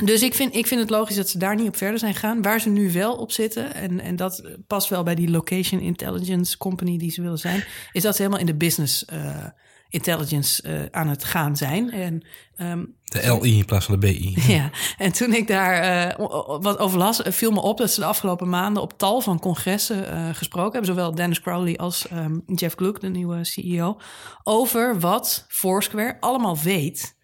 dus 0.03 0.21
ik 0.21 0.33
vind, 0.33 0.55
ik 0.55 0.67
vind 0.67 0.81
het 0.81 0.89
logisch 0.89 1.15
dat 1.15 1.29
ze 1.29 1.37
daar 1.37 1.55
niet 1.55 1.67
op 1.67 1.75
verder 1.75 1.99
zijn 1.99 2.13
gegaan. 2.13 2.41
Waar 2.41 2.61
ze 2.61 2.69
nu 2.69 2.91
wel 2.91 3.15
op 3.15 3.31
zitten, 3.31 3.73
en, 3.73 3.99
en 3.99 4.15
dat 4.15 4.43
past 4.67 4.89
wel 4.89 5.03
bij 5.03 5.15
die 5.15 5.29
location 5.29 5.81
intelligence 5.81 6.57
company 6.57 6.97
die 6.97 7.11
ze 7.11 7.21
willen 7.21 7.39
zijn, 7.39 7.63
is 7.91 8.01
dat 8.01 8.15
ze 8.15 8.21
helemaal 8.21 8.41
in 8.41 8.51
de 8.51 8.55
business 8.55 9.05
uh, 9.13 9.45
intelligence 9.89 10.63
uh, 10.67 10.81
aan 10.91 11.07
het 11.07 11.23
gaan 11.23 11.57
zijn. 11.57 11.91
En, 11.91 12.25
um, 12.57 12.95
de 13.03 13.37
LI 13.41 13.57
in 13.57 13.65
plaats 13.65 13.85
van 13.85 13.99
de 13.99 14.07
BI. 14.07 14.37
Ja, 14.47 14.69
en 14.97 15.11
toen 15.11 15.33
ik 15.33 15.47
daar 15.47 16.09
uh, 16.19 16.27
wat 16.61 16.77
over 16.77 16.97
las, 16.97 17.21
viel 17.23 17.51
me 17.51 17.61
op 17.61 17.77
dat 17.77 17.91
ze 17.91 17.99
de 17.99 18.05
afgelopen 18.05 18.49
maanden 18.49 18.83
op 18.83 18.97
tal 18.97 19.21
van 19.21 19.39
congressen 19.39 20.35
gesproken 20.35 20.71
hebben, 20.71 20.95
zowel 20.95 21.15
Dennis 21.15 21.41
Crowley 21.41 21.77
als 21.77 22.11
um, 22.13 22.43
Jeff 22.45 22.75
Gluck, 22.75 22.99
de 22.99 23.09
nieuwe 23.09 23.43
CEO, 23.43 23.97
over 24.43 24.99
wat 24.99 25.45
Foursquare 25.47 26.17
allemaal 26.19 26.57
weet 26.57 27.19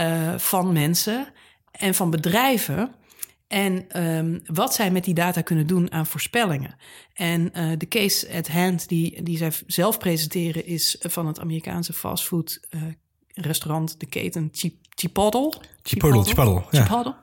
uh, 0.00 0.38
van 0.38 0.72
mensen 0.72 1.26
en 1.70 1.94
van 1.94 2.10
bedrijven. 2.10 2.94
En 3.48 4.02
um, 4.02 4.42
wat 4.46 4.74
zij 4.74 4.90
met 4.90 5.04
die 5.04 5.14
data 5.14 5.40
kunnen 5.40 5.66
doen 5.66 5.92
aan 5.92 6.06
voorspellingen. 6.06 6.76
En 7.14 7.50
uh, 7.56 7.72
de 7.78 7.88
case 7.88 8.32
at 8.32 8.48
hand 8.48 8.88
die, 8.88 9.22
die 9.22 9.36
zij 9.36 9.52
zelf 9.66 9.98
presenteren 9.98 10.66
is 10.66 10.96
van 11.00 11.26
het 11.26 11.40
Amerikaanse 11.40 11.92
fastfood 11.92 12.60
uh, 12.70 12.82
restaurant, 13.34 14.00
de 14.00 14.06
keten 14.06 14.50
Chipotle. 14.94 15.52
Chipotle, 15.82 16.24
Chipotle, 16.24 16.62
Chipotle. 16.70 17.14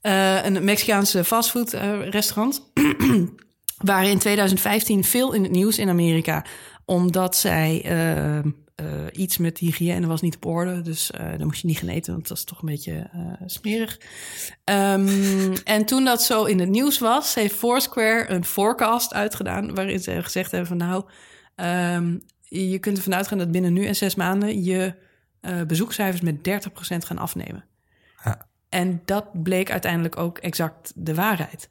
Ja. 0.00 0.46
een 0.46 0.64
Mexicaanse 0.64 1.24
fastfood 1.24 1.72
restaurant. 2.10 2.70
waren 3.82 4.10
in 4.10 4.18
2015 4.18 5.04
veel 5.04 5.32
in 5.32 5.42
het 5.42 5.52
nieuws 5.52 5.78
in 5.78 5.88
Amerika, 5.88 6.44
omdat 6.84 7.36
zij 7.36 7.82
ehm, 7.84 8.50
uh, 8.76 9.06
iets 9.12 9.38
met 9.38 9.58
hygiëne 9.58 10.06
was 10.06 10.20
niet 10.20 10.36
op 10.36 10.46
orde. 10.46 10.80
Dus 10.80 11.10
uh, 11.20 11.30
dan 11.36 11.46
moest 11.46 11.60
je 11.60 11.66
niet 11.66 11.78
gaan 11.78 11.88
eten, 11.88 12.12
want 12.12 12.28
dat 12.28 12.36
was 12.36 12.46
toch 12.46 12.60
een 12.60 12.68
beetje 12.68 13.10
uh, 13.16 13.32
smerig. 13.46 14.00
Um, 14.64 15.52
en 15.64 15.84
toen 15.84 16.04
dat 16.04 16.22
zo 16.22 16.44
in 16.44 16.60
het 16.60 16.68
nieuws 16.68 16.98
was, 16.98 17.34
heeft 17.34 17.54
Foursquare 17.54 18.30
een 18.30 18.44
forecast 18.44 19.14
uitgedaan... 19.14 19.74
waarin 19.74 20.00
ze 20.00 20.22
gezegd 20.22 20.50
hebben 20.50 20.68
van 20.68 20.76
nou, 20.76 21.04
um, 21.96 22.22
je 22.42 22.78
kunt 22.78 22.96
ervan 22.96 23.14
uitgaan 23.14 23.38
dat 23.38 23.50
binnen 23.50 23.72
nu 23.72 23.86
en 23.86 23.96
zes 23.96 24.14
maanden... 24.14 24.62
je 24.62 24.94
bezoekcijfers 25.66 26.20
met 26.20 26.36
30% 26.36 27.06
gaan 27.06 27.18
afnemen. 27.18 27.64
Ja. 28.24 28.46
En 28.68 29.02
dat 29.04 29.42
bleek 29.42 29.70
uiteindelijk 29.70 30.16
ook 30.16 30.38
exact 30.38 30.92
de 30.94 31.14
waarheid. 31.14 31.70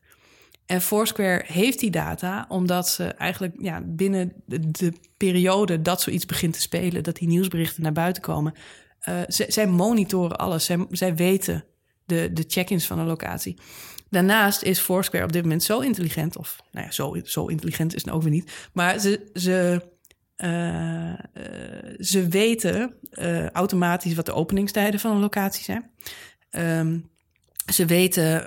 En 0.65 0.82
Foursquare 0.82 1.43
heeft 1.45 1.80
die 1.80 1.91
data 1.91 2.45
omdat 2.50 2.89
ze 2.89 3.04
eigenlijk 3.04 3.56
ja, 3.58 3.82
binnen 3.86 4.34
de, 4.45 4.93
periode 5.17 5.82
dat 5.82 6.02
zoiets 6.02 6.26
begint 6.26 6.54
te 6.54 6.62
spelen, 6.62 7.04
dat 7.04 7.15
die 7.15 7.28
nieuwsberichten 7.28 7.84
naar 7.84 7.91
buiten 7.91 8.21
komen, 8.21 8.54
uh, 9.10 9.21
zij 9.28 9.67
monitoren 9.67 10.38
alles. 10.38 10.69
Zij, 10.89 11.15
weten 11.15 11.63
de, 12.06 12.30
de 12.34 12.43
check-ins 12.47 12.86
van 12.86 13.00
een 13.00 13.06
locatie. 13.06 13.58
Daarnaast 14.10 14.62
is 14.62 14.80
Foursquare 14.80 15.24
op 15.24 15.32
dit 15.32 15.41
moment 15.41 15.63
zo 15.63 15.80
intelligent, 15.80 16.38
of 16.38 16.62
nou 16.71 16.86
ja, 16.86 16.91
zo, 16.91 17.15
zo 17.24 17.45
intelligent 17.45 17.95
is 17.95 18.02
het 18.02 18.13
ook 18.13 18.21
weer 18.21 18.32
niet, 18.32 18.69
maar 18.74 19.00
ze, 19.00 19.30
ze, 19.34 19.82
uh, 20.38 21.08
uh, 21.08 21.95
ze 22.00 22.28
weten 22.28 22.93
automatisch 23.54 24.15
wat 24.15 24.26
de 24.26 24.34
openingstijden 24.34 25.00
van 25.00 25.12
een 25.12 25.19
locatie 25.19 25.63
zijn. 25.63 25.91
Um, 26.80 27.11
ze 27.72 27.86
weten 27.86 28.44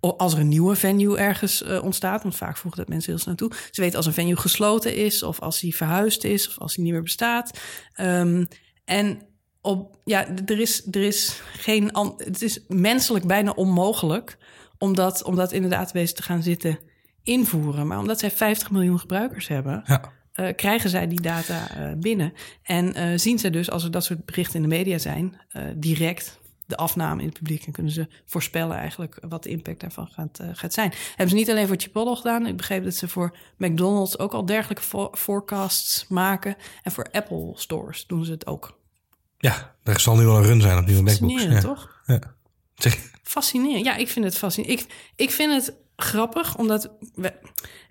uh, 0.00 0.12
als 0.16 0.32
er 0.32 0.38
een 0.38 0.48
nieuwe 0.48 0.76
venue 0.76 1.18
ergens 1.18 1.62
uh, 1.62 1.84
ontstaat, 1.84 2.22
want 2.22 2.36
vaak 2.36 2.56
vroegen 2.56 2.80
dat 2.80 2.88
mensen 2.88 3.12
heel 3.12 3.20
snel 3.20 3.34
naartoe. 3.38 3.58
Ze 3.70 3.80
weten 3.80 3.96
als 3.96 4.06
een 4.06 4.12
venue 4.12 4.36
gesloten 4.36 4.96
is, 4.96 5.22
of 5.22 5.40
als 5.40 5.60
hij 5.60 5.70
verhuisd 5.70 6.24
is, 6.24 6.48
of 6.48 6.58
als 6.58 6.74
hij 6.74 6.84
niet 6.84 6.92
meer 6.92 7.02
bestaat. 7.02 7.58
Um, 8.00 8.48
en 8.84 9.22
op, 9.60 9.96
ja, 10.04 10.26
er 10.46 10.60
is, 10.60 10.86
er 10.90 11.02
is 11.02 11.40
geen. 11.56 11.90
Het 12.16 12.42
is 12.42 12.64
menselijk 12.68 13.26
bijna 13.26 13.50
onmogelijk 13.50 14.38
om 14.78 14.94
dat, 14.94 15.22
om 15.22 15.36
dat 15.36 15.52
in 15.52 15.62
de 15.62 15.68
database 15.68 16.12
te 16.12 16.22
gaan 16.22 16.42
zitten 16.42 16.78
invoeren. 17.22 17.86
Maar 17.86 17.98
omdat 17.98 18.18
zij 18.18 18.30
50 18.30 18.70
miljoen 18.70 18.98
gebruikers 18.98 19.48
hebben. 19.48 19.82
Ja. 19.84 20.12
Uh, 20.34 20.48
krijgen 20.56 20.90
zij 20.90 21.08
die 21.08 21.20
data 21.20 21.68
uh, 21.78 21.98
binnen. 21.98 22.32
En 22.62 22.98
uh, 22.98 23.18
zien 23.18 23.38
ze 23.38 23.50
dus, 23.50 23.70
als 23.70 23.84
er 23.84 23.90
dat 23.90 24.04
soort 24.04 24.24
berichten 24.24 24.54
in 24.54 24.62
de 24.62 24.76
media 24.76 24.98
zijn, 24.98 25.40
direct 25.76 26.40
de 26.72 26.78
afname 26.78 27.20
in 27.20 27.26
het 27.26 27.38
publiek 27.38 27.66
en 27.66 27.72
kunnen 27.72 27.92
ze 27.92 28.08
voorspellen 28.24 28.76
eigenlijk 28.76 29.18
wat 29.28 29.42
de 29.42 29.48
impact 29.48 29.80
daarvan 29.80 30.06
gaat, 30.06 30.38
uh, 30.42 30.48
gaat 30.52 30.72
zijn. 30.72 30.92
Hebben 31.08 31.28
ze 31.28 31.34
niet 31.34 31.50
alleen 31.50 31.66
voor 31.66 31.76
Chipotle 31.76 32.16
gedaan. 32.16 32.46
Ik 32.46 32.56
begreep 32.56 32.84
dat 32.84 32.94
ze 32.94 33.08
voor 33.08 33.36
McDonald's 33.56 34.18
ook 34.18 34.32
al 34.32 34.46
dergelijke 34.46 35.08
forecasts 35.12 36.06
maken. 36.08 36.56
En 36.82 36.92
voor 36.92 37.06
Apple 37.12 37.52
stores 37.54 38.06
doen 38.06 38.24
ze 38.24 38.30
het 38.30 38.46
ook. 38.46 38.78
Ja, 39.38 39.74
er 39.82 40.00
zal 40.00 40.16
nu 40.16 40.24
wel 40.24 40.36
een 40.36 40.44
run 40.44 40.60
zijn 40.60 40.78
op 40.78 40.86
nieuwe 40.86 41.02
MacBooks. 41.02 41.60
Toch? 41.60 42.00
Ja. 42.06 42.20
Zeg. 42.74 43.10
Fascinerend. 43.22 43.84
Ja, 43.84 43.96
ik 43.96 44.08
vind 44.08 44.24
het 44.24 44.38
fascinerend. 44.38 44.80
Ik, 44.80 45.10
ik 45.16 45.30
vind 45.30 45.52
het 45.52 45.74
grappig, 45.96 46.56
omdat... 46.56 46.90
We, 47.14 47.32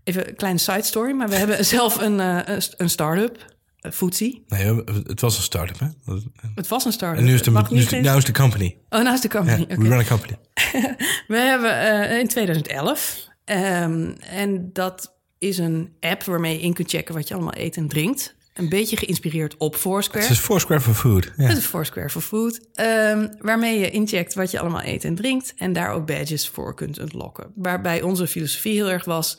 even 0.04 0.28
een 0.28 0.36
kleine 0.36 0.60
side 0.60 0.84
story, 0.84 1.12
maar 1.12 1.30
we 1.30 1.36
hebben 1.36 1.66
zelf 1.76 2.02
een, 2.02 2.20
uh, 2.20 2.58
een 2.78 2.90
start-up 2.90 3.56
uh, 3.82 4.32
Nee, 4.48 4.84
het 5.08 5.22
was 5.22 5.38
een 5.38 5.44
start-up, 5.44 5.80
hè? 5.80 6.14
Het 6.56 6.68
was 6.68 6.86
een 6.86 6.92
start-up. 6.92 7.20
En 7.20 7.26
nu 7.26 7.34
is, 7.34 7.44
de, 7.44 7.52
nu, 7.70 7.80
is 7.80 7.88
de, 7.88 8.02
nou 8.02 8.18
is 8.18 8.26
de 8.26 8.32
company. 8.32 8.78
Oh, 8.90 9.02
nou 9.02 9.14
is 9.14 9.22
de 9.22 9.30
company. 9.30 9.62
Okay. 9.62 9.78
We 9.78 9.88
run 9.88 10.00
a 10.00 10.04
company. 10.04 10.38
we 11.28 11.38
hebben 11.38 11.72
uh, 11.72 12.20
in 12.20 12.28
2011. 12.28 13.30
Um, 13.46 14.16
en 14.20 14.70
dat 14.74 15.16
is 15.38 15.58
een 15.58 15.94
app 16.00 16.24
waarmee 16.24 16.54
je 16.54 16.62
in 16.62 16.74
kunt 16.74 16.90
checken 16.90 17.16
wat 17.16 17.28
je 17.28 17.34
allemaal 17.34 17.58
eet 17.58 17.78
en 17.78 17.88
drinkt. 17.88 18.36
Een 18.54 18.70
beetje 18.70 18.98
geïnspireerd 18.98 19.58
op 19.58 19.76
Foursquare. 19.76 20.24
Het 20.24 20.32
is 20.32 20.40
Foursquare 20.40 20.82
for 20.82 20.94
Food. 20.94 21.32
Ja. 21.38 21.48
Het 21.48 21.58
is 21.58 21.66
Foursquare 21.66 22.10
for 22.10 22.22
Food. 22.22 22.60
Um, 22.76 23.30
waarmee 23.40 23.80
je 23.80 23.90
incheckt 23.90 24.34
wat 24.34 24.52
je 24.52 24.60
allemaal 24.60 24.84
eet 24.84 25.04
en 25.04 25.16
drinkt. 25.16 25.54
En 25.58 25.74
daar 25.74 25.92
ook 25.92 26.06
badges 26.06 26.48
voor 26.48 26.76
kunt 26.76 27.00
ontlokken. 27.00 27.52
Waarbij 27.56 28.02
onze 28.02 28.28
filosofie 28.28 28.74
heel 28.74 28.90
erg 28.90 29.06
was... 29.06 29.38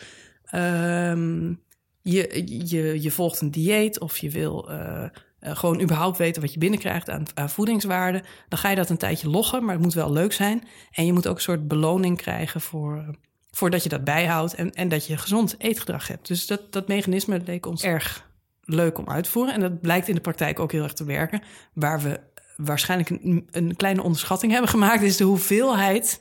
Um, 0.54 1.60
je, 2.02 2.42
je, 2.64 3.02
je 3.02 3.10
volgt 3.10 3.40
een 3.40 3.50
dieet 3.50 4.00
of 4.00 4.18
je 4.18 4.30
wil 4.30 4.70
uh, 4.70 5.04
gewoon 5.40 5.80
überhaupt 5.80 6.18
weten 6.18 6.42
wat 6.42 6.52
je 6.52 6.58
binnenkrijgt 6.58 7.10
aan, 7.10 7.24
aan 7.34 7.50
voedingswaarde, 7.50 8.22
dan 8.48 8.58
ga 8.58 8.68
je 8.68 8.76
dat 8.76 8.90
een 8.90 8.96
tijdje 8.96 9.28
loggen, 9.28 9.64
maar 9.64 9.74
het 9.74 9.82
moet 9.82 9.94
wel 9.94 10.12
leuk 10.12 10.32
zijn. 10.32 10.68
En 10.90 11.06
je 11.06 11.12
moet 11.12 11.26
ook 11.26 11.34
een 11.34 11.42
soort 11.42 11.68
beloning 11.68 12.16
krijgen 12.16 12.60
voor, 12.60 13.16
voordat 13.50 13.82
je 13.82 13.88
dat 13.88 14.04
bijhoudt 14.04 14.54
en, 14.54 14.72
en 14.72 14.88
dat 14.88 15.06
je 15.06 15.16
gezond 15.16 15.54
eetgedrag 15.58 16.08
hebt. 16.08 16.28
Dus 16.28 16.46
dat, 16.46 16.72
dat 16.72 16.88
mechanisme 16.88 17.40
leek 17.44 17.66
ons 17.66 17.82
erg 17.82 18.30
leuk 18.64 18.98
om 18.98 19.08
uit 19.08 19.24
te 19.24 19.30
voeren. 19.30 19.54
En 19.54 19.60
dat 19.60 19.80
blijkt 19.80 20.08
in 20.08 20.14
de 20.14 20.20
praktijk 20.20 20.58
ook 20.58 20.72
heel 20.72 20.82
erg 20.82 20.92
te 20.92 21.04
werken. 21.04 21.42
Waar 21.72 22.00
we 22.00 22.20
waarschijnlijk 22.56 23.10
een, 23.10 23.48
een 23.50 23.76
kleine 23.76 24.02
onderschatting 24.02 24.52
hebben 24.52 24.70
gemaakt, 24.70 25.02
is 25.02 25.16
de 25.16 25.24
hoeveelheid 25.24 26.20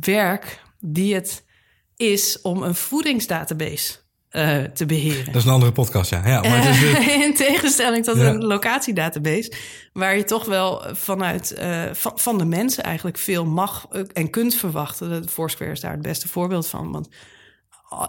werk 0.00 0.62
die 0.80 1.14
het 1.14 1.44
is 1.96 2.40
om 2.40 2.62
een 2.62 2.74
voedingsdatabase 2.74 4.01
eh, 4.32 4.58
te 4.62 4.86
beheren. 4.86 5.24
Dat 5.26 5.34
is 5.34 5.44
een 5.44 5.50
andere 5.50 5.72
podcast, 5.72 6.10
ja. 6.10 6.26
ja 6.28 6.40
maar 6.40 6.64
het 6.64 6.74
is 6.74 6.80
de- 6.80 7.12
In 7.26 7.34
tegenstelling 7.34 8.04
tot 8.04 8.16
Ja. 8.16 8.22
een 8.28 8.44
locatiedatabase, 8.44 9.52
waar 9.92 10.16
je 10.16 10.24
toch 10.24 10.44
wel 10.44 10.84
vanuit 10.92 11.50
eh, 11.52 11.82
van, 11.92 12.12
van 12.14 12.38
de 12.38 12.44
mensen 12.44 12.82
eigenlijk 12.84 13.18
veel 13.18 13.44
mag 13.44 13.86
eh, 13.90 14.02
en 14.12 14.30
kunt 14.30 14.54
verwachten. 14.54 15.28
Foursquare 15.28 15.70
is 15.70 15.80
daar 15.80 15.92
het 15.92 16.02
beste 16.02 16.28
voorbeeld 16.28 16.66
van. 16.68 16.92
Want 16.92 17.08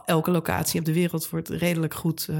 elke 0.05 0.31
locatie 0.31 0.79
op 0.79 0.85
de 0.85 0.93
wereld 0.93 1.29
wordt 1.29 1.49
redelijk 1.49 1.93
goed 1.93 2.27
eh, 2.29 2.37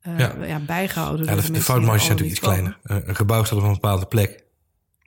eh, 0.00 0.18
Ja. 0.18 0.34
ja. 0.46 0.58
bijgehouden. 0.58 1.26
ja, 1.26 1.34
de, 1.34 1.52
de 1.52 1.60
foutmarges 1.60 2.04
zijn 2.04 2.16
natuurlijk 2.18 2.38
iets 2.38 2.48
kleiner. 2.48 2.78
Eh, 2.82 2.96
een 3.08 3.16
gebouw 3.16 3.44
staat 3.44 3.58
op 3.58 3.64
een 3.64 3.72
bepaalde 3.72 4.06
plek. 4.06 4.41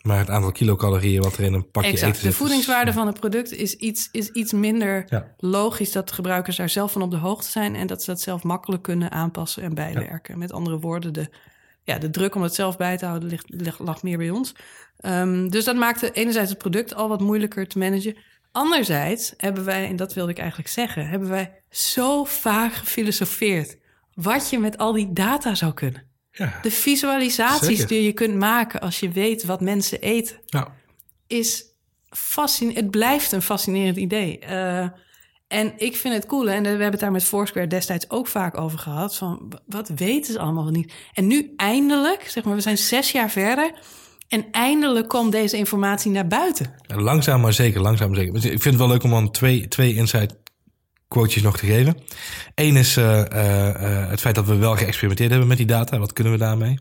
Maar 0.05 0.17
het 0.17 0.29
aantal 0.29 0.51
kilocalorieën 0.51 1.21
wat 1.21 1.37
er 1.37 1.43
in 1.43 1.53
een 1.53 1.71
pakje 1.71 1.89
Exact. 1.89 2.09
eten 2.09 2.21
zit... 2.21 2.31
De 2.31 2.37
voedingswaarde 2.37 2.93
van 2.93 3.07
het 3.07 3.19
product 3.19 3.51
is 3.51 3.75
iets, 3.75 4.09
is 4.11 4.29
iets 4.29 4.53
minder 4.53 5.05
Ja. 5.09 5.33
logisch 5.37 5.91
dat 5.91 6.07
de 6.07 6.13
gebruikers 6.13 6.55
daar 6.55 6.69
zelf 6.69 6.91
van 6.91 7.01
op 7.01 7.11
de 7.11 7.17
hoogte 7.17 7.49
zijn 7.49 7.75
en 7.75 7.87
dat 7.87 8.03
ze 8.03 8.09
dat 8.11 8.21
zelf 8.21 8.43
makkelijk 8.43 8.83
kunnen 8.83 9.11
aanpassen 9.11 9.63
en 9.63 9.73
bijwerken. 9.73 10.37
Met 10.37 10.51
andere 10.51 10.79
woorden, 10.79 11.13
de, 11.13 11.29
ja, 11.83 11.97
de 11.97 12.09
druk 12.09 12.35
om 12.35 12.41
het 12.41 12.53
zelf 12.55 12.77
bij 12.77 12.97
te 12.97 13.05
houden 13.05 13.29
ligt, 13.29 13.45
ligt, 13.47 13.79
lag 13.79 14.03
meer 14.03 14.17
bij 14.17 14.29
ons. 14.29 14.55
Ehm, 14.97 15.47
dus 15.47 15.63
dat 15.65 15.75
maakte 15.75 16.11
enerzijds 16.11 16.49
het 16.49 16.57
product 16.59 16.95
al 16.95 17.07
wat 17.07 17.21
moeilijker 17.21 17.67
te 17.67 17.77
managen. 17.77 18.15
Anderzijds 18.51 19.33
hebben 19.37 19.65
wij, 19.65 19.87
en 19.87 19.95
dat 19.95 20.13
wilde 20.13 20.31
ik 20.31 20.37
eigenlijk 20.37 20.69
zeggen, 20.69 21.07
hebben 21.07 21.29
wij 21.29 21.61
zo 21.69 22.23
vaak 22.23 22.73
gefilosofeerd 22.73 23.77
wat 24.13 24.49
je 24.49 24.59
met 24.59 24.77
al 24.77 24.93
die 24.93 25.13
data 25.13 25.55
zou 25.55 25.73
kunnen. 25.73 26.03
Ja. 26.37 26.59
De 26.61 26.71
visualisaties 26.71 27.67
Zeker. 27.67 27.87
die 27.87 28.03
je 28.03 28.13
kunt 28.13 28.35
maken 28.35 28.81
als 28.81 28.99
je 28.99 29.09
weet 29.09 29.43
wat 29.43 29.61
mensen 29.61 30.01
eten 30.01 30.35
Nou, 30.47 30.67
is 31.27 31.63
fascinerend. 32.09 32.79
Het 32.81 32.91
blijft 32.91 33.31
een 33.31 33.41
fascinerend 33.41 33.97
idee. 33.97 34.39
Eh, 34.39 34.87
en 35.47 35.73
ik 35.77 35.95
vind 35.95 36.13
het 36.13 36.25
cool. 36.25 36.45
hè, 36.45 36.53
En 36.53 36.63
we 36.63 36.69
hebben 36.69 36.91
het 36.91 36.99
daar 36.99 37.11
met 37.11 37.23
Foursquare 37.23 37.67
destijds 37.67 38.09
ook 38.09 38.27
vaak 38.27 38.57
over 38.57 38.79
gehad. 38.79 39.15
Van 39.15 39.59
wat 39.65 39.91
weten 39.95 40.33
ze 40.33 40.39
allemaal 40.39 40.69
niet? 40.69 40.93
En 41.13 41.27
nu 41.27 41.53
eindelijk, 41.55 42.29
zeg 42.29 42.43
maar, 42.43 42.55
we 42.55 42.61
zijn 42.61 42.77
zes 42.77 43.11
jaar 43.11 43.29
verder. 43.29 43.71
En 44.27 44.45
eindelijk 44.51 45.07
komt 45.07 45.31
deze 45.31 45.57
informatie 45.57 46.11
naar 46.11 46.27
buiten. 46.27 46.73
langzaam 46.87 47.41
maar 47.41 47.53
zeker, 47.53 47.81
langzaam 47.81 48.07
maar 48.11 48.17
zeker. 48.17 48.35
Ik 48.35 48.41
vind 48.41 48.63
het 48.63 48.75
wel 48.75 48.87
leuk 48.87 49.03
om 49.03 49.09
dan 49.09 49.31
twee, 49.31 49.67
twee 49.67 49.93
insight 49.93 50.35
quotejes 51.15 51.43
nog 51.43 51.57
te 51.57 51.65
geven. 51.65 51.97
Eén 52.55 52.75
is 52.75 52.97
eh, 52.97 53.21
eh, 53.21 53.69
eh, 53.69 54.09
het 54.09 54.21
feit 54.21 54.35
dat 54.35 54.45
we 54.45 54.55
wel 54.55 54.75
geëxperimenteerd 54.75 55.29
hebben 55.29 55.47
met 55.47 55.57
die 55.57 55.65
data. 55.65 55.97
Wat 55.97 56.13
kunnen 56.13 56.33
we 56.33 56.39
daarmee? 56.39 56.79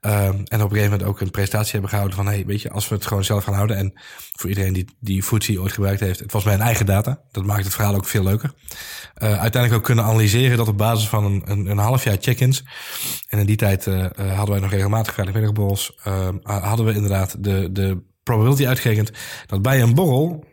Ehm, 0.00 0.16
en 0.28 0.34
op 0.34 0.50
een 0.50 0.58
gegeven 0.60 0.90
moment 0.90 1.02
ook 1.02 1.20
een 1.20 1.30
presentatie 1.30 1.72
hebben 1.72 1.90
gehouden 1.90 2.16
van... 2.16 2.26
hey, 2.26 2.44
weet 2.46 2.62
je, 2.62 2.70
als 2.70 2.88
we 2.88 2.94
het 2.94 3.06
gewoon 3.06 3.24
zelf 3.24 3.44
gaan 3.44 3.54
houden... 3.54 3.76
en 3.76 3.92
voor 4.32 4.48
iedereen 4.48 4.72
die, 4.72 4.84
die 5.00 5.22
Foodsie 5.22 5.60
ooit 5.60 5.72
gebruikt 5.72 6.00
heeft... 6.00 6.18
het 6.20 6.32
was 6.32 6.44
mijn 6.44 6.60
eigen 6.60 6.86
data. 6.86 7.20
Dat 7.30 7.44
maakt 7.44 7.64
het 7.64 7.74
verhaal 7.74 7.94
ook 7.94 8.06
veel 8.06 8.22
leuker. 8.22 8.52
Uiteindelijk 9.14 9.74
ook 9.74 9.84
kunnen 9.84 10.04
analyseren 10.04 10.56
dat 10.56 10.68
op 10.68 10.78
basis 10.78 11.08
van 11.08 11.24
een, 11.24 11.42
een, 11.44 11.66
een 11.66 11.78
half 11.78 12.04
jaar 12.04 12.16
check-ins... 12.20 12.64
en 13.28 13.38
in 13.38 13.46
die 13.46 13.56
tijd 13.56 13.84
hadden 14.16 14.50
wij 14.50 14.60
nog 14.60 14.70
regelmatig 14.70 15.12
vrijdagmiddagborrels... 15.12 15.98
ehm, 16.04 16.36
hadden 16.42 16.86
we 16.86 16.94
inderdaad 16.94 17.44
de, 17.44 17.68
de 17.72 18.02
probability 18.22 18.66
uitgerekend... 18.66 19.10
dat 19.46 19.62
bij 19.62 19.82
een 19.82 19.94
borrel 19.94 20.44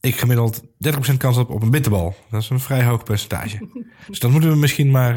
ik 0.00 0.16
gemiddeld 0.16 0.62
30% 0.62 1.16
kans 1.16 1.36
heb 1.36 1.50
op 1.50 1.62
een 1.62 1.70
bitterbal. 1.70 2.14
Dat 2.30 2.42
is 2.42 2.50
een 2.50 2.60
vrij 2.60 2.84
hoog 2.84 3.02
percentage. 3.02 3.68
dus 4.08 4.18
dat 4.18 4.30
moeten 4.30 4.50
we 4.50 4.56
misschien 4.56 4.90
maar, 4.90 5.16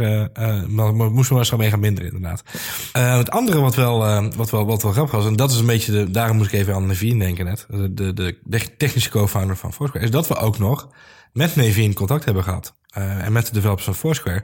maar 0.67 0.93
moesten 0.93 1.13
we 1.13 1.23
maar 1.29 1.37
eens 1.37 1.49
gaan 1.49 1.59
mee 1.59 1.69
gaan 1.69 1.79
minderen, 1.79 2.13
inderdaad. 2.13 2.43
Eh, 2.91 3.17
het 3.17 3.31
andere 3.31 3.59
wat 3.59 3.75
wel, 3.75 3.99
wat, 4.35 4.49
wel, 4.49 4.65
wat 4.65 4.83
wel 4.83 4.91
grappig 4.91 5.15
was, 5.15 5.25
en 5.25 5.35
dat 5.35 5.51
is 5.51 5.57
een 5.57 5.65
beetje 5.65 5.91
de, 5.91 6.11
daarom 6.11 6.37
moest 6.37 6.53
ik 6.53 6.59
even 6.59 6.73
aan 6.73 6.85
Naveen 6.85 7.19
denken 7.19 7.45
net, 7.45 7.65
de, 7.69 8.13
de, 8.13 8.37
de, 8.43 8.77
technische 8.77 9.09
co-founder 9.09 9.57
van 9.57 9.73
Foursquare, 9.73 10.05
is 10.05 10.11
dat 10.11 10.27
we 10.27 10.35
ook 10.35 10.59
nog 10.59 10.89
met 11.33 11.55
Naveen 11.55 11.93
contact 11.93 12.25
hebben 12.25 12.43
gehad. 12.43 12.75
Eh, 12.89 13.25
en 13.25 13.31
met 13.31 13.45
de 13.45 13.53
developers 13.53 13.85
van 13.85 13.95
Foursquare. 13.95 14.43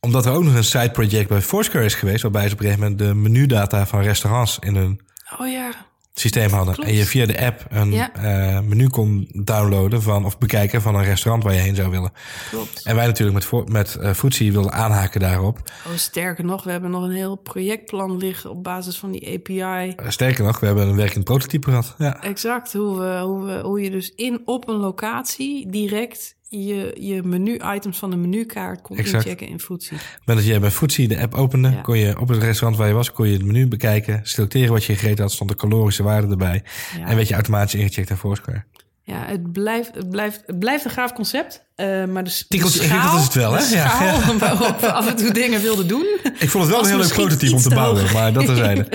Omdat 0.00 0.26
er 0.26 0.32
ook 0.32 0.44
nog 0.44 0.54
een 0.54 0.64
side 0.64 0.90
project 0.90 1.28
bij 1.28 1.40
Foursquare 1.40 1.84
is 1.84 1.94
geweest, 1.94 2.22
waarbij 2.22 2.48
ze 2.48 2.54
op 2.54 2.60
een 2.60 2.66
gegeven 2.66 2.90
moment 2.90 3.08
de 3.08 3.14
menudata 3.14 3.86
van 3.86 4.00
restaurants 4.00 4.58
in 4.58 4.76
hun 4.76 5.00
Oh 5.38 5.48
ja, 5.48 5.70
systeem 6.14 6.50
hadden. 6.50 6.74
Klopt. 6.74 6.88
En 6.88 6.94
je 6.96 7.04
via 7.04 7.26
de 7.26 7.40
app 7.46 7.64
een 7.68 7.92
Ja. 7.92 8.12
eh, 8.14 8.60
menu 8.60 8.88
kon 8.88 9.28
downloaden 9.32 10.02
van 10.02 10.24
of 10.24 10.38
bekijken 10.38 10.82
van 10.82 10.94
een 10.94 11.04
restaurant 11.04 11.44
waar 11.44 11.54
je 11.54 11.60
heen 11.60 11.74
zou 11.74 11.90
willen. 11.90 12.12
klopt. 12.50 12.82
En 12.84 12.94
wij 12.96 13.06
natuurlijk 13.06 13.50
met, 13.52 13.68
met 13.68 13.94
eh 13.94 14.12
Foodsie 14.12 14.52
wilden 14.52 14.72
aanhaken 14.72 15.20
daarop. 15.20 15.58
Oh, 15.86 15.92
sterker 15.96 16.44
nog, 16.44 16.64
we 16.64 16.70
hebben 16.70 16.90
nog 16.90 17.02
een 17.02 17.10
heel 17.14 17.36
projectplan 17.36 18.16
liggen 18.16 18.50
op 18.50 18.62
basis 18.62 18.98
van 18.98 19.10
die 19.10 19.34
API. 19.34 19.92
Eh, 19.96 20.08
sterker 20.08 20.44
nog, 20.44 20.60
we 20.60 20.66
hebben 20.66 20.88
een 20.88 20.96
werkend 20.96 21.24
prototype 21.24 21.68
gehad. 21.68 21.94
Ja. 21.98 22.22
Exact, 22.22 22.72
hoe, 22.72 22.98
we, 22.98 23.20
hoe, 23.20 23.44
we, 23.44 23.60
hoe 23.60 23.80
je 23.80 23.90
dus 23.90 24.12
in 24.16 24.42
op 24.44 24.68
een 24.68 24.76
locatie 24.76 25.70
direct 25.70 26.34
je, 26.60 26.96
je 27.00 27.22
menu-items 27.22 27.98
van 27.98 28.10
de 28.10 28.16
menukaart 28.16 28.82
kon 28.82 28.96
Exact. 28.96 29.24
inchecken 29.24 29.48
in 29.48 29.60
Foodsie. 29.60 29.98
Maar 30.24 30.36
dat 30.36 30.44
jij 30.46 30.60
bij 30.60 30.70
Foodsie 30.70 31.08
de 31.08 31.20
app 31.20 31.34
opende, 31.34 31.70
Ja. 31.70 31.80
kon 31.80 31.98
je 31.98 32.20
op 32.20 32.28
het 32.28 32.42
restaurant 32.42 32.76
waar 32.76 32.88
je 32.88 32.94
was, 32.94 33.12
kon 33.12 33.26
je 33.26 33.32
het 33.32 33.44
menu 33.44 33.68
bekijken, 33.68 34.20
selecteren 34.22 34.72
wat 34.72 34.84
je 34.84 34.94
gegeten 34.94 35.22
had, 35.22 35.32
stond 35.32 35.50
de 35.50 35.56
calorische 35.56 36.02
waarde 36.02 36.28
erbij. 36.28 36.62
Ja. 36.98 37.06
En 37.06 37.16
werd 37.16 37.28
je 37.28 37.34
automatisch 37.34 37.74
ingecheckt 37.74 38.08
naar 38.08 38.18
Foursquare. 38.18 38.64
Ja, 39.04 39.24
het 39.26 39.52
blijft, 39.52 39.94
het 39.94 40.10
blijft, 40.10 40.42
het 40.46 40.58
blijft 40.58 40.84
een 40.84 40.90
gaaf 40.90 41.12
concept. 41.12 41.64
eh, 41.74 42.04
maar 42.04 42.24
de, 42.24 42.30
s- 42.30 42.44
de 42.48 42.68
schaal, 42.68 43.16
is 43.18 43.24
het 43.24 43.34
wel, 43.34 43.52
hè? 43.52 43.68
de 43.68 43.74
Ja, 43.74 44.22
waarop 44.38 44.80
we 44.80 44.92
af 44.92 45.08
en 45.08 45.16
toe 45.16 45.30
dingen 45.32 45.60
wilden 45.60 45.86
doen. 45.88 46.06
Ik 46.38 46.50
vond 46.50 46.64
het 46.64 46.72
wel 46.72 46.82
een 46.82 46.88
heel 46.88 46.98
leuk 46.98 47.12
prototype 47.12 47.54
om 47.54 47.60
te 47.62 47.68
bouwen, 47.68 48.00
hoog. 48.00 48.12
maar 48.12 48.32
dat 48.32 48.46
terzijde. 48.54 48.86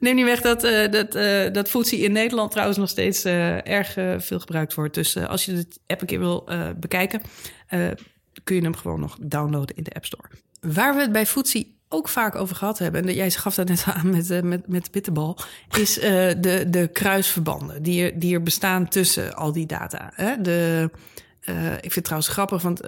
Neem 0.00 0.14
niet 0.14 0.24
weg 0.24 0.40
dat, 0.40 0.64
eh 0.64 0.90
dat, 0.90 1.14
eh 1.14 1.52
dat 1.52 1.68
Foodsie 1.68 1.98
in 1.98 2.12
Nederland 2.12 2.50
trouwens 2.50 2.78
nog 2.78 2.88
steeds 2.88 3.24
erg 3.24 3.92
veel 4.18 4.38
gebruikt 4.40 4.74
wordt. 4.74 4.94
Dus 4.94 5.16
als 5.16 5.44
je 5.44 5.52
de 5.54 5.66
app 5.86 6.00
een 6.00 6.06
keer 6.06 6.18
wil 6.18 6.48
bekijken, 6.76 7.20
kun 8.44 8.56
je 8.56 8.62
hem 8.62 8.76
gewoon 8.76 9.00
nog 9.00 9.16
downloaden 9.20 9.76
in 9.76 9.82
de 9.82 9.92
App 9.94 10.04
Store. 10.04 10.28
Waar 10.60 10.94
we 10.94 11.00
het 11.00 11.12
bij 11.12 11.26
Foodsie 11.26 11.73
ook 11.94 12.08
vaak 12.08 12.34
over 12.34 12.56
gehad 12.56 12.78
hebben, 12.78 13.08
en 13.08 13.14
jij 13.14 13.30
gaf 13.30 13.54
dat 13.54 13.68
net 13.68 13.84
aan 13.94 14.10
met, 14.10 14.30
eh, 14.30 14.42
met, 14.42 14.68
met 14.68 14.90
bitterbal, 14.90 15.38
is 15.78 15.98
eh, 15.98 16.10
de, 16.40 16.66
de 16.70 16.88
kruisverbanden 16.92 17.82
die 17.82 18.04
er, 18.04 18.18
die 18.18 18.34
er 18.34 18.42
bestaan 18.42 18.88
tussen 18.88 19.34
al 19.34 19.52
die 19.52 19.66
data. 19.66 20.10
Hè? 20.14 20.40
De, 20.40 20.90
eh, 21.40 21.72
ik 21.72 21.80
vind 21.80 21.94
het 21.94 22.04
trouwens 22.04 22.32
grappig, 22.32 22.62
want 22.62 22.80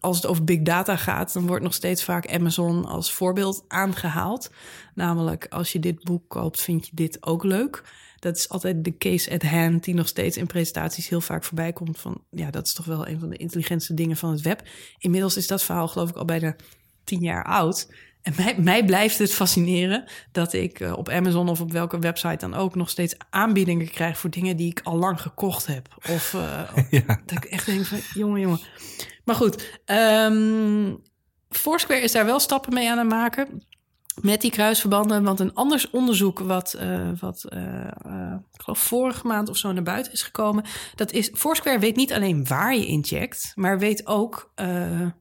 als 0.00 0.16
het 0.16 0.26
over 0.26 0.44
big 0.44 0.62
data 0.62 0.96
gaat, 0.96 1.32
dan 1.32 1.46
wordt 1.46 1.62
nog 1.62 1.74
steeds 1.74 2.04
vaak 2.04 2.32
Amazon 2.32 2.84
als 2.84 3.12
voorbeeld 3.12 3.64
aangehaald. 3.68 4.50
Namelijk, 4.94 5.46
als 5.50 5.72
je 5.72 5.78
dit 5.78 6.04
boek 6.04 6.22
koopt, 6.28 6.60
vind 6.60 6.86
je 6.86 6.92
dit 6.94 7.26
ook 7.26 7.44
leuk. 7.44 7.82
Dat 8.18 8.36
is 8.36 8.48
altijd 8.48 8.84
de 8.84 8.96
case 8.96 9.30
at 9.30 9.42
hand, 9.42 9.84
die 9.84 9.94
nog 9.94 10.08
steeds 10.08 10.36
in 10.36 10.46
presentaties 10.46 11.08
heel 11.08 11.20
vaak 11.20 11.44
voorbij 11.44 11.72
komt. 11.72 11.98
Van 11.98 12.22
ja, 12.30 12.50
dat 12.50 12.66
is 12.66 12.72
toch 12.72 12.86
wel 12.86 13.08
een 13.08 13.20
van 13.20 13.28
de 13.28 13.36
intelligentste 13.36 13.94
dingen 13.94 14.16
van 14.16 14.30
het 14.30 14.40
web. 14.40 14.62
Inmiddels 14.98 15.36
is 15.36 15.46
dat 15.46 15.62
verhaal, 15.62 15.88
geloof 15.88 16.08
ik, 16.08 16.16
al 16.16 16.24
bijna 16.24 16.56
tien 17.04 17.20
jaar 17.20 17.44
oud. 17.44 17.88
En 18.22 18.32
mij, 18.36 18.56
mij 18.58 18.84
blijft 18.84 19.18
het 19.18 19.34
fascineren 19.34 20.04
dat 20.32 20.52
ik 20.52 20.80
eh, 20.80 20.92
op 20.96 21.08
Amazon 21.08 21.48
of 21.48 21.60
op 21.60 21.72
welke 21.72 21.98
website 21.98 22.36
dan 22.36 22.54
ook 22.54 22.74
nog 22.74 22.90
steeds 22.90 23.14
aanbiedingen 23.30 23.90
krijg 23.90 24.18
voor 24.18 24.30
dingen 24.30 24.56
die 24.56 24.70
ik 24.70 24.80
al 24.82 24.96
lang 24.96 25.20
gekocht 25.20 25.66
heb. 25.66 25.88
Of 26.10 26.34
eh, 26.34 26.60
Ja. 27.06 27.20
dat 27.26 27.36
ik 27.36 27.44
echt 27.44 27.66
denk 27.66 27.84
van, 27.84 27.98
jongen, 28.14 28.40
jongen. 28.40 28.60
Maar 29.24 29.34
goed, 29.34 29.80
ehm, 29.84 30.94
Foursquare 31.48 32.00
is 32.00 32.12
daar 32.12 32.24
wel 32.24 32.40
stappen 32.40 32.74
mee 32.74 32.90
aan 32.90 32.98
het 32.98 33.08
maken. 33.08 33.66
Met 34.20 34.40
die 34.40 34.50
kruisverbanden. 34.50 35.22
Want 35.22 35.40
een 35.40 35.54
anders 35.54 35.90
onderzoek 35.90 36.38
wat, 36.38 36.74
eh, 36.74 37.10
wat 37.20 37.44
ik 38.52 38.60
geloof 38.60 38.78
vorige 38.78 39.26
maand 39.26 39.48
of 39.48 39.56
zo 39.56 39.72
naar 39.72 39.82
buiten 39.82 40.12
is 40.12 40.22
gekomen. 40.22 40.64
Dat 40.94 41.12
is, 41.12 41.30
Foursquare 41.34 41.78
weet 41.78 41.96
niet 41.96 42.12
alleen 42.12 42.46
waar 42.46 42.74
je 42.74 42.86
incheckt, 42.86 43.52
maar 43.54 43.78
weet 43.78 44.06
ook 44.06 44.52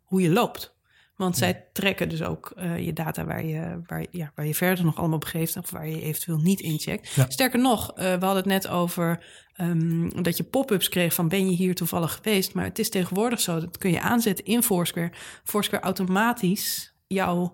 hoe 0.04 0.22
je 0.22 0.30
loopt. 0.30 0.76
Want 1.22 1.38
zij 1.38 1.66
trekken 1.74 2.10
dus 2.10 2.22
ook 2.22 2.52
eh, 2.56 2.86
je 2.86 2.94
data 2.94 3.26
waar 3.26 3.46
je, 3.46 3.82
waar, 3.88 4.06
ja, 4.12 4.32
waar 4.36 4.46
je 4.46 4.56
verder 4.56 4.86
nog 4.86 4.98
allemaal 4.98 5.18
begeeft... 5.18 5.58
of 5.58 5.70
waar 5.70 5.88
je 5.88 6.02
eventueel 6.02 6.38
niet 6.38 6.60
incheckt. 6.60 7.10
Ja. 7.10 7.26
Sterker 7.30 7.60
nog, 7.60 7.92
eh, 7.92 7.96
we 7.96 8.26
hadden 8.26 8.36
het 8.36 8.46
net 8.46 8.68
over 8.68 9.24
ehm, 9.54 10.10
dat 10.22 10.38
je 10.38 10.44
pop-ups 10.44 10.90
kreeg 10.90 11.14
van... 11.14 11.28
ben 11.28 11.50
je 11.50 11.56
hier 11.56 11.76
toevallig 11.76 12.14
geweest? 12.14 12.54
Maar 12.54 12.64
het 12.64 12.80
is 12.80 12.90
tegenwoordig 12.90 13.40
zo, 13.40 13.60
dat 13.60 13.78
kun 13.78 13.92
je 13.92 14.02
aanzetten 14.02 14.46
in 14.46 14.64
Foursquare. 14.64 15.12
Foursquare 15.44 15.84
automatisch 15.84 16.94
jou 17.08 17.50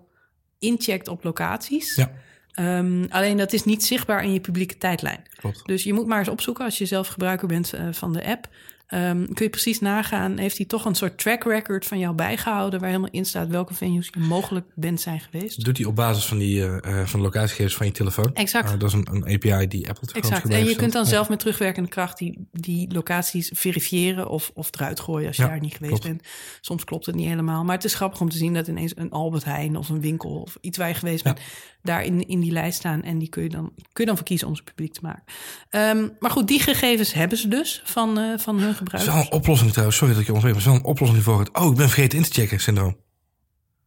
incheckt 0.58 1.08
op 1.08 1.24
locaties. 1.24 1.94
Ja. 1.94 2.12
Ehm, 2.52 3.04
alleen 3.08 3.36
dat 3.36 3.52
is 3.52 3.64
niet 3.64 3.84
zichtbaar 3.84 4.24
in 4.24 4.32
je 4.32 4.40
publieke 4.40 4.78
tijdlijn. 4.78 5.22
Klopt. 5.36 5.66
Dus 5.66 5.82
je 5.82 5.92
moet 5.92 6.06
maar 6.06 6.18
eens 6.18 6.28
opzoeken 6.28 6.64
als 6.64 6.78
je 6.78 6.86
zelf 6.86 7.08
gebruiker 7.08 7.48
bent 7.48 7.72
eh, 7.72 7.88
van 7.90 8.12
de 8.12 8.24
app. 8.24 8.48
Ehm, 8.88 9.24
kun 9.32 9.44
je 9.44 9.50
precies 9.50 9.80
nagaan, 9.80 10.38
heeft 10.38 10.56
hij 10.56 10.66
toch 10.66 10.84
een 10.84 10.94
soort 10.94 11.18
track 11.18 11.44
record 11.44 11.86
van 11.86 11.98
jou 11.98 12.14
bijgehouden... 12.14 12.80
waar 12.80 12.88
helemaal 12.88 13.10
in 13.12 13.24
staat 13.24 13.48
welke 13.48 13.74
venues 13.74 14.08
je 14.14 14.20
mogelijk 14.20 14.66
bent 14.74 15.00
zijn 15.00 15.20
geweest. 15.20 15.64
doet 15.64 15.76
hij 15.76 15.86
op 15.86 15.96
basis 15.96 16.24
van, 16.24 16.38
die, 16.38 16.64
eh, 16.64 17.00
eh, 17.00 17.06
van 17.06 17.18
de 17.20 17.24
locatiegegevens 17.24 17.76
van 17.76 17.86
je 17.86 17.92
telefoon. 17.92 18.34
Exact. 18.34 18.72
Eh, 18.72 18.78
dat 18.78 18.88
is 18.88 18.94
een, 18.94 19.08
een 19.12 19.24
API 19.34 19.66
die 19.68 19.88
Apple 19.88 20.12
Exact. 20.12 20.48
En 20.48 20.64
je 20.64 20.76
kunt 20.76 20.92
dan 20.92 21.02
Ja. 21.02 21.08
zelf 21.08 21.28
met 21.28 21.38
terugwerkende 21.38 21.88
kracht 21.88 22.18
die, 22.18 22.48
die 22.52 22.92
locaties 22.92 23.50
verifiëren 23.54 24.28
of, 24.28 24.50
of 24.54 24.70
eruit 24.74 25.00
gooien 25.00 25.26
als 25.26 25.36
je 25.36 25.42
Ja, 25.42 25.48
daar 25.48 25.60
niet 25.60 25.74
geweest 25.74 25.92
klopt. 26.00 26.06
bent. 26.06 26.22
Soms 26.60 26.84
klopt 26.84 27.06
het 27.06 27.14
niet 27.14 27.28
helemaal. 27.28 27.64
Maar 27.64 27.74
het 27.74 27.84
is 27.84 27.94
grappig 27.94 28.20
om 28.20 28.28
te 28.28 28.36
zien 28.36 28.54
dat 28.54 28.66
ineens 28.68 28.92
een 28.96 29.10
Albert 29.10 29.44
Heijn 29.44 29.76
of 29.76 29.88
een 29.88 30.00
winkel 30.00 30.30
of 30.30 30.56
iets 30.60 30.78
waar 30.78 30.88
je 30.88 30.94
geweest 30.94 31.24
Ja. 31.24 31.32
bent, 31.32 31.46
daar 31.82 32.04
in, 32.04 32.28
in 32.28 32.40
die 32.40 32.52
lijst 32.52 32.78
staan. 32.78 33.02
En 33.02 33.18
die 33.18 33.28
kun 33.28 33.42
je 33.42 33.48
dan, 33.48 33.72
kun 33.76 33.84
je 33.92 34.04
dan 34.06 34.16
voor 34.16 34.26
kiezen 34.26 34.48
om 34.48 34.56
ze 34.56 34.62
publiek 34.62 34.92
te 34.92 35.00
maken. 35.02 35.22
Ehm, 35.70 36.08
maar 36.18 36.30
goed, 36.30 36.48
die 36.48 36.60
gegevens 36.60 37.12
hebben 37.12 37.38
ze 37.38 37.48
dus 37.48 37.82
van, 37.84 38.18
eh, 38.18 38.38
van 38.38 38.60
hun 38.60 38.74
gebruikers. 38.78 39.14
Het 39.14 39.22
is 39.22 39.28
wel 39.30 39.32
een 39.32 39.40
oplossing 39.40 39.70
trouwens, 39.70 39.96
sorry 39.96 40.12
dat 40.12 40.22
ik 40.22 40.28
je 40.28 40.34
onderbreek, 40.34 40.64
maar 40.64 40.74
het 40.74 40.82
is 40.82 40.82
wel 40.82 40.90
een 40.90 40.96
oplossing 40.96 41.22
voor 41.22 41.38
het... 41.38 41.58
Oh, 41.58 41.70
ik 41.70 41.76
ben 41.76 41.88
vergeten 41.88 42.18
in 42.18 42.24
te 42.24 42.30
checken 42.30 42.60
syndroom. 42.60 42.96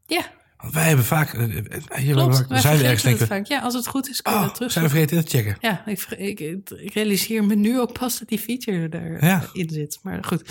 Ja, 0.06 0.32
want 0.62 0.74
wij 0.74 0.84
hebben 0.88 1.06
vaak... 1.06 1.34
eh, 1.34 1.58
eh, 1.58 1.64
Hier 1.96 2.14
klopt. 2.14 2.46
zijn 2.50 2.78
we 2.78 2.84
ergens 2.84 3.04
denken... 3.04 3.28
vaak. 3.28 3.46
Ja, 3.46 3.60
als 3.60 3.74
het 3.74 3.88
goed 3.88 4.10
is, 4.10 4.22
kun 4.22 4.34
je 4.34 4.40
Oh, 4.40 4.50
terug. 4.54 4.72
zijn 4.72 4.84
we 4.86 4.90
vergeten 4.90 5.26
te 5.26 5.38
checken. 5.38 5.58
Ja, 5.60 5.82
ik, 5.86 6.06
ik, 6.18 6.40
ik 6.70 6.94
realiseer 6.94 7.44
me 7.44 7.56
nu 7.56 7.80
ook 7.80 8.00
pas 8.00 8.20
dat 8.20 8.28
die 8.28 8.40
feature 8.40 8.88
erin 8.92 9.18
Ja. 9.28 9.44
in 9.54 9.70
zit. 9.70 10.00
Maar 10.04 10.24
goed, 10.24 10.44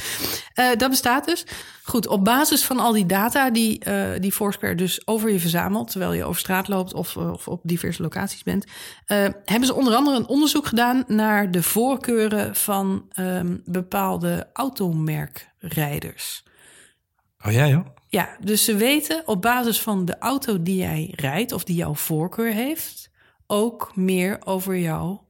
Eh, 0.55 0.66
dat 0.77 0.90
bestaat 0.90 1.25
dus. 1.27 1.46
Goed, 1.83 2.07
op 2.07 2.25
basis 2.25 2.64
van 2.64 2.79
al 2.79 2.92
die 2.92 3.07
data 3.07 3.51
die, 3.51 3.79
eh, 3.79 4.20
die 4.20 4.33
Foursquare 4.33 4.75
dus 4.75 5.07
over 5.07 5.31
je 5.31 5.40
verzamelt... 5.40 5.90
terwijl 5.90 6.12
je 6.12 6.25
over 6.25 6.40
straat 6.40 6.68
loopt 6.68 6.94
of, 6.94 7.16
eh, 7.16 7.33
of 7.33 7.49
op 7.49 7.61
diverse 7.64 8.03
locaties 8.03 8.42
bent... 8.42 8.64
eh, 9.07 9.27
hebben 9.44 9.66
ze 9.66 9.75
onder 9.75 9.94
andere 9.94 10.16
een 10.16 10.27
onderzoek 10.29 10.66
gedaan 10.66 11.05
naar 11.07 11.51
de 11.51 11.62
voorkeuren 11.62 12.57
van 12.57 13.05
ehm, 13.12 13.57
bepaalde 13.64 14.51
automerkrijders. 14.53 16.44
Oh, 17.46 17.53
jij 17.53 17.68
joh? 17.70 17.87
Ja, 18.12 18.37
dus 18.40 18.64
ze 18.64 18.77
weten 18.77 19.23
op 19.27 19.42
basis 19.42 19.81
van 19.81 20.05
de 20.05 20.18
auto 20.18 20.62
die 20.62 20.77
jij 20.77 21.12
rijdt 21.16 21.53
of 21.53 21.64
die 21.64 21.77
jouw 21.77 21.94
voorkeur 21.94 22.53
heeft, 22.53 23.11
ook 23.46 23.96
meer 23.96 24.38
over 24.44 24.77
jouw 24.79 25.29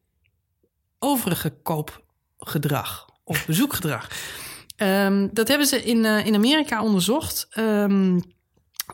overige 0.99 1.51
koopgedrag 1.62 3.09
of 3.25 3.47
bezoekgedrag. 3.47 4.09
Ehm, 4.77 5.29
dat 5.33 5.49
hebben 5.49 5.66
ze 5.66 5.83
in, 5.83 6.05
eh, 6.05 6.27
in 6.27 6.35
Amerika 6.35 6.83
onderzocht. 6.83 7.47
Ehm, 7.51 8.19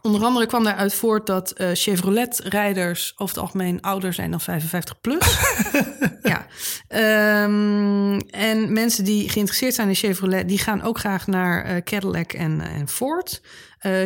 onder 0.03 0.25
andere 0.25 0.47
kwam 0.47 0.65
daaruit 0.65 0.95
voort 0.95 1.27
dat 1.27 1.51
eh, 1.51 1.69
Chevrolet-rijders 1.73 3.13
over 3.17 3.35
het 3.35 3.45
algemeen 3.45 3.81
ouder 3.81 4.13
zijn 4.13 4.31
dan 4.31 4.41
55 4.41 5.01
plus. 5.01 5.39
ja. 6.23 6.47
Ehm, 6.89 8.19
en 8.19 8.73
mensen 8.73 9.05
die 9.05 9.29
geïnteresseerd 9.29 9.75
zijn 9.75 9.89
in 9.89 9.95
Chevrolet, 9.95 10.49
die 10.49 10.59
gaan 10.59 10.83
ook 10.83 10.99
graag 10.99 11.27
naar 11.27 11.65
eh, 11.65 11.83
Cadillac 11.83 12.33
en, 12.33 12.61
en 12.61 12.89
Ford. 12.89 13.43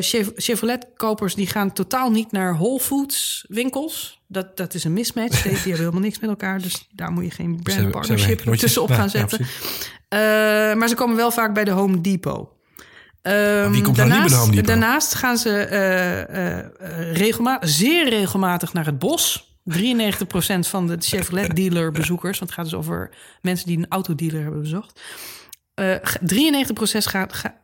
Chev- 0.01 0.29
Chevrolet-kopers 0.37 1.35
die 1.35 1.47
gaan 1.47 1.73
totaal 1.73 2.11
niet 2.11 2.33
naar 2.33 2.55
Whole 2.55 2.81
Foods 2.81 3.45
winkels. 3.49 4.21
Dat, 4.27 4.57
dat 4.57 4.75
is 4.75 4.85
een 4.85 4.93
mismatch. 4.93 5.43
Die, 5.43 5.51
die 5.53 5.59
hebben 5.61 5.79
helemaal 5.79 6.01
niks 6.01 6.19
met 6.19 6.31
elkaar. 6.31 6.61
Dus 6.63 6.89
daar 6.95 7.13
moet 7.13 7.25
je 7.25 7.31
geen 7.31 7.61
brand 7.63 7.91
partnership 7.91 8.41
tussenop 8.57 8.91
gaan 8.91 9.11
zetten. 9.11 9.39
Eh, 10.09 10.19
maar 10.75 10.89
ze 10.89 10.95
komen 10.95 11.17
wel 11.17 11.31
vaak 11.31 11.55
bij 11.55 11.65
de 11.65 11.71
Home 11.71 12.01
Depot. 12.01 12.49
Wie 13.23 13.83
komt 13.83 13.87
niet 13.87 13.97
bij 13.97 14.07
de 14.29 14.35
Home 14.35 14.51
Depot? 14.51 14.67
Daarnaast 14.67 15.15
gaan 15.15 15.39
ze 15.39 15.51
eh, 15.59 16.21
eh, 16.21 16.59
eh, 16.59 17.13
regelma- 17.17 17.59
zeer 17.61 18.09
regelmatig 18.09 18.73
naar 18.73 18.87
het 18.87 18.99
bos. 18.99 19.49
93% 19.65 20.67
van 20.69 20.87
de 20.87 20.97
Chevrolet 20.99 21.57
dealer 21.57 21.93
bezoekers, 21.93 22.39
want 22.39 22.51
het 22.51 22.61
gaat 22.61 22.71
dus 22.71 22.79
over 22.79 23.11
mensen 23.43 23.67
die 23.67 23.79
een 23.79 23.87
autodealer 23.89 24.43
hebben 24.43 24.61
bezocht. 24.61 25.01
Eh, 25.75 25.95
93% 26.21 27.07
gaat, 27.07 27.33
ga- 27.33 27.55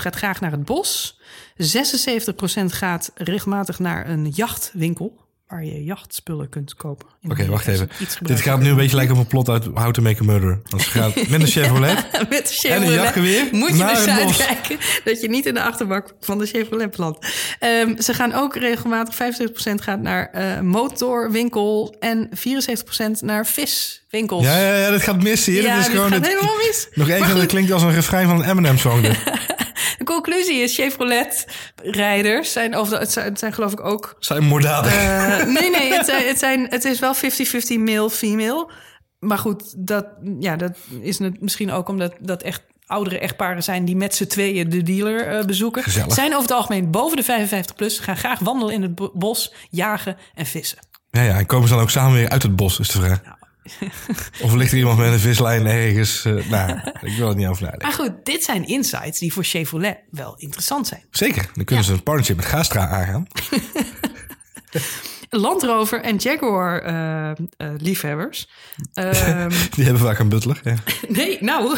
gaat 0.00 0.14
graag 0.14 0.40
naar 0.40 0.50
het 0.50 0.64
bos. 0.64 1.20
76% 1.56 2.64
gaat 2.64 3.10
regelmatig 3.14 3.78
naar 3.78 4.08
een 4.08 4.28
jachtwinkel. 4.28 5.27
Waar 5.48 5.64
je 5.64 5.84
jachtspullen 5.84 6.48
kunt 6.48 6.74
kopen. 6.74 7.06
Oké, 7.28 7.46
wacht 7.46 7.66
even. 7.66 7.90
Dit 8.22 8.40
gaat 8.40 8.60
nu 8.60 8.68
een 8.68 8.76
beetje 8.76 8.96
lijken 8.96 9.14
op 9.14 9.20
een 9.20 9.26
plot 9.26 9.48
uit 9.48 9.64
How 9.64 9.90
to 9.90 10.02
Make 10.02 10.22
a 10.22 10.24
Murderer. 10.24 10.60
Als 10.70 10.84
je 10.84 10.90
gaat 10.90 11.14
met 11.28 11.40
een 11.40 11.46
Chevrolet 11.46 11.94
Met 12.12 12.30
de 12.30 12.36
en 12.36 12.42
een 12.42 12.48
Chevrolet 12.48 12.94
jachtgeweer 12.94 13.48
moet 13.52 13.68
je 13.68 13.74
dus 13.84 14.06
uitkijken 14.06 14.76
dat 15.04 15.20
je 15.20 15.28
niet 15.28 15.46
in 15.46 15.54
de 15.54 15.62
achterbak 15.62 16.14
van 16.20 16.38
de 16.38 16.46
Chevrolet 16.46 16.90
plant. 16.90 17.18
Ehm, 17.58 18.00
ze 18.00 18.14
gaan 18.14 18.32
ook 18.34 18.56
regelmatig, 18.56 19.14
75% 19.14 19.82
gaat 19.82 20.00
naar 20.00 20.30
eh, 20.32 20.60
motorwinkel 20.60 21.96
en 22.00 22.28
74% 22.34 23.20
naar 23.20 23.46
viswinkels. 23.46 24.44
Ja, 24.44 24.58
ja, 24.58 24.74
ja, 24.76 24.90
dat 24.90 25.02
gaat 25.02 25.22
mis 25.22 25.46
hier. 25.46 25.62
Ja, 25.62 25.68
dat 25.70 25.78
is 25.78 25.84
dit 25.84 25.94
gewoon 25.94 26.10
gaat 26.10 26.18
het- 26.18 26.26
helemaal 26.34 26.56
mis. 26.66 26.88
Nog 26.94 27.08
één 27.08 27.24
keer, 27.24 27.34
dat 27.34 27.46
klinkt 27.46 27.70
als 27.72 27.82
een 27.82 27.92
refrein 27.94 28.26
van 28.28 28.42
een 28.42 28.50
Eminem 28.50 28.78
song. 28.78 29.00
dit. 29.02 29.16
De 29.98 30.04
conclusie 30.04 30.56
is 30.62 30.74
Chevrolet-rijders 30.74 32.52
zijn, 32.52 32.76
over 32.76 32.92
de, 32.92 32.98
het, 32.98 33.12
zijn, 33.12 33.26
het 33.26 33.38
zijn 33.38 33.52
geloof 33.52 33.72
ik 33.72 33.84
ook... 33.84 34.16
Zijn 34.18 34.44
moorddadig. 34.44 34.94
eh, 34.94 35.44
nee, 35.60 35.70
nee, 35.70 35.92
het, 35.92 36.06
zijn, 36.06 36.26
het, 36.26 36.38
zijn, 36.38 36.66
het 36.68 36.84
is 36.84 36.98
wel 36.98 37.14
50-50 37.14 37.18
male-female. 37.78 38.70
Maar 39.18 39.38
goed, 39.38 39.74
dat, 39.76 40.06
ja, 40.40 40.56
dat 40.56 40.72
is 41.00 41.18
het 41.18 41.40
misschien 41.40 41.72
ook 41.72 41.88
omdat 41.88 42.14
dat 42.20 42.42
echt 42.42 42.62
oudere 42.86 43.18
echtparen 43.18 43.62
zijn... 43.62 43.84
die 43.84 43.96
met 43.96 44.14
z'n 44.14 44.26
tweeën 44.26 44.68
de 44.68 44.82
dealer 44.82 45.26
eh, 45.26 45.44
bezoeken. 45.44 45.82
Gezellig. 45.82 46.14
Zijn 46.14 46.30
over 46.30 46.42
het 46.42 46.52
algemeen 46.52 46.90
boven 46.90 47.16
de 47.16 47.22
55 47.22 47.76
plus. 47.76 47.98
Gaan 47.98 48.16
graag 48.16 48.38
wandelen 48.38 48.74
in 48.74 48.82
het 48.82 48.94
bo- 48.94 49.10
bos, 49.14 49.52
jagen 49.70 50.16
en 50.34 50.46
vissen. 50.46 50.78
Ja, 51.10 51.22
ja, 51.22 51.38
en 51.38 51.46
komen 51.46 51.68
ze 51.68 51.74
dan 51.74 51.82
ook 51.82 51.90
samen 51.90 52.12
weer 52.12 52.28
uit 52.28 52.42
het 52.42 52.56
bos, 52.56 52.78
is 52.78 52.88
de 52.88 52.98
vraag. 53.00 53.20
Of 54.42 54.54
ligt 54.54 54.72
er 54.72 54.78
iemand 54.78 54.98
met 54.98 55.12
een 55.12 55.18
vislijn 55.18 55.66
ergens? 55.66 56.24
eh, 56.24 56.50
nou, 56.50 56.80
ik 57.00 57.16
wil 57.16 57.28
er 57.28 57.36
niet 57.36 57.46
over 57.46 57.62
nadenken. 57.62 57.88
Maar 57.88 57.96
goed, 57.96 58.12
dit 58.24 58.44
zijn 58.44 58.66
insights 58.66 59.18
die 59.18 59.32
voor 59.32 59.44
Chevrolet 59.44 59.98
wel 60.10 60.34
interessant 60.36 60.86
zijn. 60.86 61.04
Zeker, 61.10 61.50
dan 61.54 61.64
kunnen 61.64 61.84
ze 61.84 61.92
een 61.92 62.02
partnership 62.02 62.36
met 62.36 62.44
Gastra 62.44 62.88
aangaan. 62.88 63.26
Land 65.30 65.62
Rover 65.62 66.00
en 66.00 66.16
Jaguar 66.16 66.82
eh, 66.82 67.30
eh, 67.30 67.36
liefhebbers. 67.76 68.48
Ehm, 68.94 69.50
Die 69.74 69.84
hebben 69.84 70.02
vaak 70.02 70.18
een 70.18 70.28
butler. 70.28 70.60
Ja. 70.64 70.74
nee, 71.08 71.38
nou, 71.40 71.76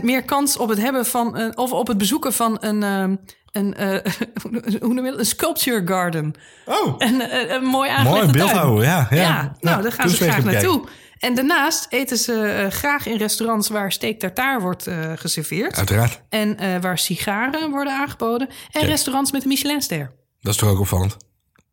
64% 0.00 0.02
meer 0.02 0.22
kans 0.24 0.56
op 0.56 0.68
het 0.68 0.78
hebben 0.78 1.06
van 1.06 1.36
een, 1.36 1.56
of 1.56 1.72
op 1.72 1.86
het 1.86 1.98
bezoeken 1.98 2.32
van 2.32 2.56
een, 2.60 2.82
ehm, 2.82 3.16
een, 3.56 3.74
eh, 3.74 4.12
hoe 4.82 4.94
noem 4.94 5.04
je 5.04 5.10
dat? 5.10 5.18
Een 5.18 5.26
sculpture 5.26 5.86
garden. 5.86 6.34
Oh, 6.64 6.94
Een, 6.98 7.34
een, 7.34 7.54
een 7.54 7.64
mooi 7.64 7.90
aangelegde 7.90 8.26
mooi 8.26 8.32
tuin. 8.32 8.32
beeldhouden, 8.46 8.84
ja. 8.84 9.06
Ja, 9.10 9.16
Ja, 9.16 9.56
nou, 9.60 9.82
daar 9.82 9.92
gaan 9.92 10.08
ze 10.08 10.16
graag 10.16 10.44
naartoe. 10.44 10.88
En 11.18 11.34
daarnaast 11.34 11.86
eten 11.90 12.16
ze 12.16 12.42
eh, 12.42 12.70
graag 12.70 13.06
in 13.06 13.16
restaurants 13.16 13.68
waar 13.68 13.92
steak 13.92 14.18
tartare 14.18 14.60
wordt 14.60 14.86
eh, 14.86 15.12
geserveerd. 15.14 15.76
Uiteraard, 15.76 16.22
En 16.28 16.58
eh, 16.58 16.80
waar 16.80 16.98
sigaren 16.98 17.70
worden 17.70 17.92
aangeboden. 17.92 18.48
En 18.70 18.86
restaurants 18.86 19.32
met 19.32 19.42
een 19.42 19.48
Michelinster. 19.48 20.12
dat 20.40 20.52
is 20.52 20.58
toch 20.60 20.70
ook 20.70 20.80
opvallend. 20.80 21.16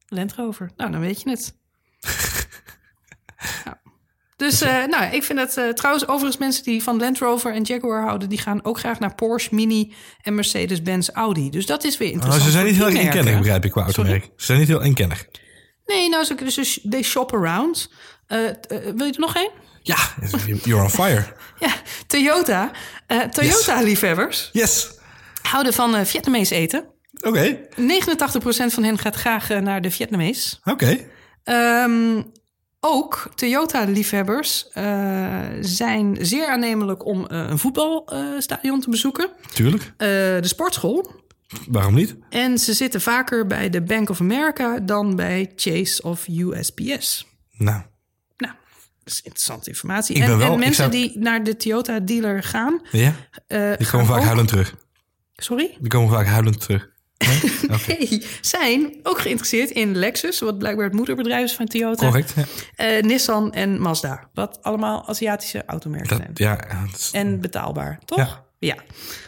Land 0.08 0.34
Rover. 0.34 0.72
Nou, 0.78 0.92
dan 0.92 1.00
weet 1.00 1.22
je 1.22 1.30
het. 1.30 1.54
Ja. 3.66 3.82
Dus 4.44 4.62
eh, 4.62 4.84
nou, 4.86 5.04
ik 5.16 5.24
vind 5.24 5.40
dat 5.40 5.58
eh, 5.58 5.70
trouwens 5.70 6.08
overigens 6.08 6.38
mensen 6.38 6.64
die 6.64 6.84
van 6.84 6.98
Land 6.98 7.18
Rover 7.20 7.54
en 7.54 7.64
Jaguar 7.64 8.04
houden, 8.04 8.30
die 8.30 8.38
gaan 8.38 8.66
ook 8.66 8.80
graag 8.80 9.00
naar 9.00 9.16
Porsche, 9.16 9.56
Mini 9.56 9.94
en 10.22 10.36
Mercedes-Benz 10.36 11.10
Audi. 11.10 11.50
Dus 11.50 11.66
dat 11.66 11.84
is 11.84 11.98
weer 11.98 12.08
Maar 12.08 12.16
interessant. 12.16 12.46
ze 12.46 12.52
zijn 12.52 12.66
niet 12.66 12.76
heel 12.76 12.92
merken. 12.92 13.38
begrijp 13.38 13.66
ik, 13.66 13.72
qua 13.72 13.84
automerk. 13.84 14.24
Ze 14.24 14.46
zijn 14.46 14.60
niet 14.60 14.68
heel 14.68 14.82
inkennig. 14.82 15.26
Nee, 15.86 16.10
nou, 16.10 16.24
ze, 16.24 16.36
dus 16.56 16.80
they 16.90 17.02
shop 17.04 17.34
around. 17.34 17.92
Eh, 18.28 18.38
wil 18.96 19.06
je 19.06 19.14
er 19.14 19.20
nog 19.20 19.36
één? 19.36 19.52
Ja, 19.82 19.98
you're 20.64 20.84
on 20.84 20.90
fire. 20.90 21.26
Ja, 21.60 21.74
Toyota. 22.08 22.72
Toyota-liefhebbers 23.30 24.50
Yes. 24.52 24.92
houden 25.42 25.74
van 25.74 26.06
Vietnamees 26.06 26.50
eten. 26.50 26.86
89% 27.14 27.26
Oké, 27.26 28.70
van 28.70 28.84
hen 28.84 28.98
gaat 28.98 29.16
graag 29.16 29.50
naar 29.50 29.82
de 29.82 29.92
Vietnamees. 29.92 30.60
oké. 30.64 30.98
Ehm, 31.44 32.22
ook 32.86 33.30
Toyota-liefhebbers 33.36 34.68
eh, 34.72 35.40
zijn 35.62 36.18
zeer 36.22 36.48
aannemelijk 36.48 37.06
om 37.06 37.28
eh, 37.28 37.38
een 37.50 37.58
voetbalstadion 37.60 38.82
te 38.82 38.90
bezoeken. 38.90 39.30
Tuurlijk. 39.54 39.84
Eh, 39.84 40.08
de 40.08 40.40
sportschool. 40.48 41.12
Waarom 41.68 41.94
niet? 41.94 42.16
En 42.30 42.58
ze 42.58 42.74
zitten 42.74 43.02
vaker 43.02 43.48
bij 43.48 43.70
de 43.70 43.82
Bank 43.82 44.10
of 44.10 44.20
America 44.22 44.80
dan 44.80 45.16
bij 45.16 45.52
Chase 45.56 46.04
of 46.04 46.28
USPS. 46.28 47.26
Nou, 47.52 47.82
Nou, 48.38 48.54
dat 49.04 49.14
is 49.14 49.22
interessante 49.22 49.70
informatie. 49.70 50.22
En, 50.24 50.38
wel- 50.38 50.58
mensen 50.58 50.76
zou- 50.76 50.92
die 50.92 51.20
naar 51.20 51.44
de 51.44 51.56
Toyota-dealer 51.58 52.44
gaan... 52.44 52.82
ja? 52.92 53.14
eh, 53.48 53.72
Die 53.78 53.88
komen 53.88 54.06
vaak 54.08 54.18
ook- 54.18 54.24
huilend 54.24 54.48
terug. 54.48 54.76
Sorry? 55.36 55.78
Die 55.80 55.90
komen 55.90 56.10
vaak 56.14 56.26
huilend 56.26 56.60
terug. 56.60 56.90
Hey, 57.86 58.24
zijn 58.42 58.94
ook 59.04 59.20
geïnteresseerd 59.22 59.70
in 59.70 59.96
Lexus, 59.98 60.40
wat 60.40 60.58
blijkbaar 60.58 60.86
het 60.86 60.94
moederbedrijf 60.94 61.44
is 61.44 61.54
van 61.56 61.66
Toyota. 61.66 62.06
Correct. 62.08 62.34
Ja. 62.36 62.44
Eh, 62.76 63.04
Nissan 63.04 63.54
en 63.54 63.80
Mazda, 63.82 64.30
wat 64.34 64.60
allemaal 64.62 65.08
Aziatische 65.08 65.66
automerken 65.66 66.08
Dat, 66.10 66.18
zijn. 66.18 66.32
ja, 66.34 66.86
is- 66.96 67.10
En 67.12 67.40
betaalbaar, 67.42 68.00
toch? 68.06 68.18
Ja. 68.18 68.44
Ja. 68.60 68.76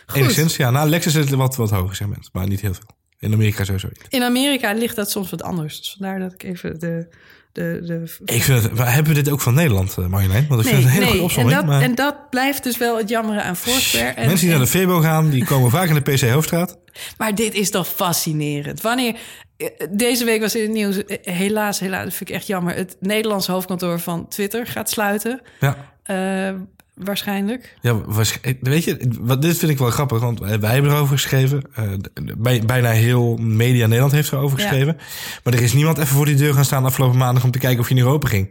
Goed. 0.06 0.16
enigszins. 0.22 0.56
Ja, 0.56 0.70
nou, 0.72 0.90
Lexus 0.90 1.16
is 1.16 1.30
wat, 1.30 1.56
wat 1.56 1.70
hoger 1.70 1.96
segment, 1.96 2.30
maar 2.34 2.48
niet 2.48 2.62
heel 2.62 2.74
veel. 2.74 2.90
In 3.20 3.34
Amerika 3.34 3.64
sowieso 3.64 3.88
niet. 3.88 4.06
In 4.10 4.24
Amerika 4.24 4.72
ligt 4.74 4.96
dat 4.96 5.12
soms 5.12 5.30
wat 5.30 5.44
anders. 5.44 5.78
Dus 5.78 5.96
vandaar 5.98 6.20
dat 6.20 6.34
ik 6.34 6.44
even 6.44 6.80
de... 6.80 7.08
de, 7.56 7.80
de 7.84 8.34
Ik 8.34 8.44
vind 8.44 8.64
het, 8.64 8.78
hebben 8.78 9.14
we 9.14 9.22
dit 9.22 9.34
ook 9.34 9.42
van 9.42 9.54
Nederland, 9.54 9.98
eh, 9.98 10.06
Marjolein? 10.06 10.46
Want 10.50 10.62
ik 10.62 10.68
vind 10.68 10.78
het 10.78 10.86
een 10.86 10.92
hele 10.92 11.06
goede 11.06 11.20
en 11.20 11.24
opzomming. 11.24 11.56
dat, 11.56 11.66
maar 11.66 11.82
en 11.82 11.96
dat 11.96 12.30
blijft 12.30 12.64
dus 12.64 12.78
wel 12.78 12.98
het 12.98 13.10
jammere 13.10 13.42
aan 13.42 13.56
Foursquare. 13.56 14.06
En, 14.06 14.28
mensen 14.28 14.48
die 14.48 14.56
naar 14.56 14.66
de 14.66 14.72
Febo 14.72 15.00
gaan, 15.00 15.30
die 15.30 15.46
komen 15.46 15.72
vaak 15.72 15.90
in 15.90 15.94
de 15.96 16.02
PC 16.02 16.22
Hoofdstraat. 16.22 16.78
Maar 17.18 17.36
dit 17.36 17.54
is 17.54 17.70
toch 17.70 17.88
fascinerend. 17.88 18.82
Wanneer... 18.82 19.16
eh, 19.58 19.68
Deze 19.90 20.26
week 20.26 20.42
was 20.42 20.56
in 20.56 20.62
het 20.62 20.72
nieuws, 20.72 21.06
eh, 21.06 21.34
helaas, 21.36 21.80
helaas, 21.80 22.04
dat 22.04 22.14
vind 22.14 22.30
ik 22.30 22.36
echt 22.36 22.48
jammer. 22.48 22.76
Het 22.76 22.98
Nederlands 23.00 23.48
hoofdkantoor 23.48 24.00
van 24.00 24.28
Twitter 24.28 24.68
gaat 24.68 24.90
sluiten. 24.90 25.42
Ja. 25.60 25.78
Waarschijnlijk. 26.96 27.76
Ja, 27.82 28.02
waarsch- 28.06 28.38
weet 28.62 28.84
je, 28.84 28.98
wat, 29.20 29.42
dit 29.42 29.58
vind 29.58 29.72
ik 29.72 29.78
wel 29.78 29.90
grappig, 29.90 30.20
want 30.20 30.40
wij, 30.40 30.50
hebben 30.74 30.92
erover 30.92 31.14
geschreven. 31.18 31.62
Eh, 31.76 31.84
bij, 32.38 32.62
bijna 32.66 32.90
heel 32.92 33.36
Media 33.38 33.86
Nederland 33.86 34.12
heeft 34.12 34.32
erover 34.32 34.60
Ja. 34.60 34.68
geschreven. 34.68 34.98
Maar 35.44 35.54
er 35.54 35.62
is 35.62 35.74
niemand 35.74 35.98
even 35.98 36.16
voor 36.16 36.26
die 36.26 36.36
deur 36.36 36.54
gaan 36.54 36.66
staan 36.66 36.86
afgelopen 36.86 37.18
maandag 37.18 37.44
om 37.44 37.52
te 37.52 37.60
kijken 37.60 37.80
of 37.80 37.90
je 37.90 37.96
in 37.96 38.02
Europa 38.02 38.28
ging. 38.28 38.48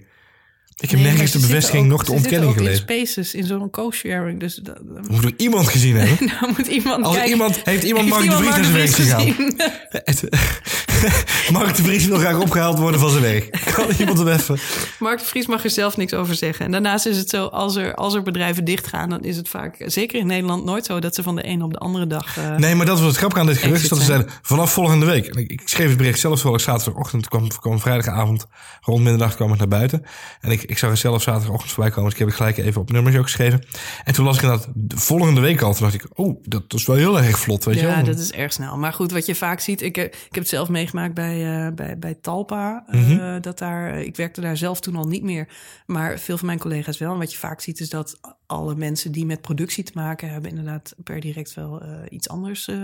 Ik 0.79 0.91
heb 0.91 1.01
Nee, 1.01 1.09
nergens 1.09 1.31
de 1.33 1.39
bevestiging 1.39 1.87
nog 1.89 2.05
de 2.05 2.13
ontkenning 2.13 2.51
ook 2.51 2.57
gelezen. 2.57 2.87
in 2.89 2.97
spaces, 3.07 3.35
in 3.35 3.45
zo'n 3.47 3.71
co-sharing. 3.71 4.41
Dus 4.41 4.55
dat, 4.55 4.79
dat- 4.85 5.09
Moet 5.09 5.25
er 5.25 5.33
iemand 5.37 5.69
gezien 5.69 5.97
hebben? 6.01 6.27
nou 6.41 6.53
moet 6.57 6.67
iemand 6.67 7.05
Als 7.05 7.15
kijken. 7.15 7.33
iemand, 7.33 7.61
heeft 7.65 7.83
iemand 7.85 8.15
Heeft 8.15 8.27
Mark 8.27 8.55
de 8.55 8.65
Vries 8.65 8.97
naar 8.99 9.11
zijn 9.11 9.33
gezien? 9.35 9.57
Mark 11.53 11.77
de 11.77 11.83
Vries 11.83 12.07
wil 12.07 12.19
graag 12.19 12.39
opgehaald 12.41 12.79
worden 12.79 13.01
van 13.01 13.11
zijn 13.11 13.23
werk. 13.23 13.61
Kan 13.75 13.87
iemand 13.99 14.19
hem 14.19 14.29
even... 14.29 14.59
Mark 14.99 15.19
de 15.19 15.25
Vries 15.25 15.47
mag 15.47 15.65
er 15.65 15.71
zelf 15.71 15.97
niks 15.97 16.15
over 16.15 16.35
zeggen. 16.35 16.65
En 16.65 16.71
daarnaast 16.71 17.07
is 17.07 17.17
het 17.17 17.29
zo, 17.31 17.47
als 17.47 17.77
er, 17.77 17.95
als 17.95 18.15
er 18.15 18.23
bedrijven 18.23 18.65
dichtgaan... 18.65 19.09
dan 19.09 19.23
is 19.25 19.37
het 19.37 19.49
vaak, 19.49 19.75
zeker 19.87 20.19
in 20.19 20.27
Nederland, 20.27 20.65
nooit 20.65 20.85
zo... 20.85 20.99
dat 21.01 21.15
ze 21.15 21.23
van 21.23 21.37
de 21.37 21.47
een 21.49 21.63
op 21.63 21.73
de 21.73 21.79
andere 21.79 22.07
dag... 22.07 22.37
eh, 22.37 22.57
Nee, 22.57 22.75
maar 22.75 22.87
dat 22.87 22.99
was 22.99 23.07
het 23.09 23.17
grappige 23.17 23.41
aan 23.41 23.47
dit 23.47 23.57
gerucht. 23.59 23.75
Exit 23.75 23.91
Dat 23.91 23.99
ze 23.99 24.05
zijn. 24.05 24.21
zeiden, 24.21 24.41
vanaf 24.43 24.73
volgende 24.73 25.07
week. 25.07 25.27
Ik, 25.27 25.51
ik 25.51 25.61
schreef 25.65 25.89
het 25.89 25.97
bericht 25.97 26.19
zelf 26.21 26.39
zoals 26.39 26.63
zaterdagochtend. 26.63 27.29
kwam, 27.29 27.49
kwam 27.49 27.81
vrijdagavond 27.81 28.47
rond 28.81 29.03
middernacht 29.03 29.35
kwam 29.37 29.53
ik 29.53 29.59
naar 29.59 29.69
buiten. 29.69 30.03
En 30.41 30.51
ik, 30.51 30.63
ik 30.63 30.79
zag 30.79 30.91
het 30.91 30.99
zelf 30.99 31.23
zaterdagochtend 31.23 31.73
voorbij 31.73 31.91
komen. 31.93 32.05
Dus 32.05 32.13
ik 32.13 32.19
heb 32.19 32.29
het 32.29 32.37
gelijk 32.37 32.57
even 32.59 32.81
op 32.81 32.91
nummers 32.93 33.17
ook 33.17 33.23
geschreven. 33.23 33.65
En 34.05 34.13
toen 34.15 34.25
las 34.25 34.37
ik 34.37 34.43
inderdaad 34.43 34.69
de 34.75 34.97
volgende 34.97 35.41
week 35.41 35.63
al. 35.63 35.73
Toen 35.73 35.83
dacht 35.83 35.95
ik, 35.95 36.07
oh, 36.15 36.43
dat 36.49 36.63
is 36.69 36.87
wel 36.87 36.97
heel 36.97 37.21
erg 37.21 37.39
vlot, 37.39 37.65
weet 37.65 37.75
je 37.75 37.87
Ja, 37.87 37.95
wel. 37.95 38.05
dat 38.05 38.19
is 38.19 38.33
erg 38.33 38.53
snel. 38.53 38.77
Maar 38.77 38.93
goed, 38.93 39.13
wat 39.13 39.27
je 39.27 39.35
vaak 39.35 39.61
ziet, 39.61 39.83
ik, 39.83 39.97
eh, 39.97 40.05
ik 40.05 40.13
heb 40.31 40.35
het 40.35 40.49
zelf 40.49 40.69
meegemaakt 40.69 40.93
bij, 40.95 41.67
eh, 41.67 41.73
bij, 41.75 41.99
bij 41.99 42.15
Talpa. 42.15 42.85
eh, 42.87 43.01
Mhm. 43.01 43.41
dat 43.41 43.59
daar, 43.59 44.01
ik 44.01 44.17
werkte 44.17 44.41
daar 44.41 44.57
zelf 44.57 44.81
toen 44.81 44.97
al 44.97 45.07
niet 45.07 45.23
meer, 45.23 45.49
maar 45.87 46.19
veel 46.19 46.37
van 46.39 46.47
mijn 46.47 46.59
collega's 46.59 46.99
wel. 46.99 47.13
En 47.13 47.19
wat 47.19 47.33
je 47.33 47.39
vaak 47.39 47.61
ziet 47.61 47.81
is 47.81 47.89
dat 47.91 48.21
alle 48.47 48.75
mensen 48.75 49.13
die 49.13 49.27
met 49.27 49.41
productie 49.41 49.85
te 49.85 49.93
maken 49.95 50.31
hebben, 50.31 50.51
inderdaad 50.51 50.95
per 51.05 51.21
direct 51.21 51.55
wel 51.55 51.83
eh, 51.83 51.89
iets 52.09 52.29
anders 52.29 52.69
eh, 52.69 52.77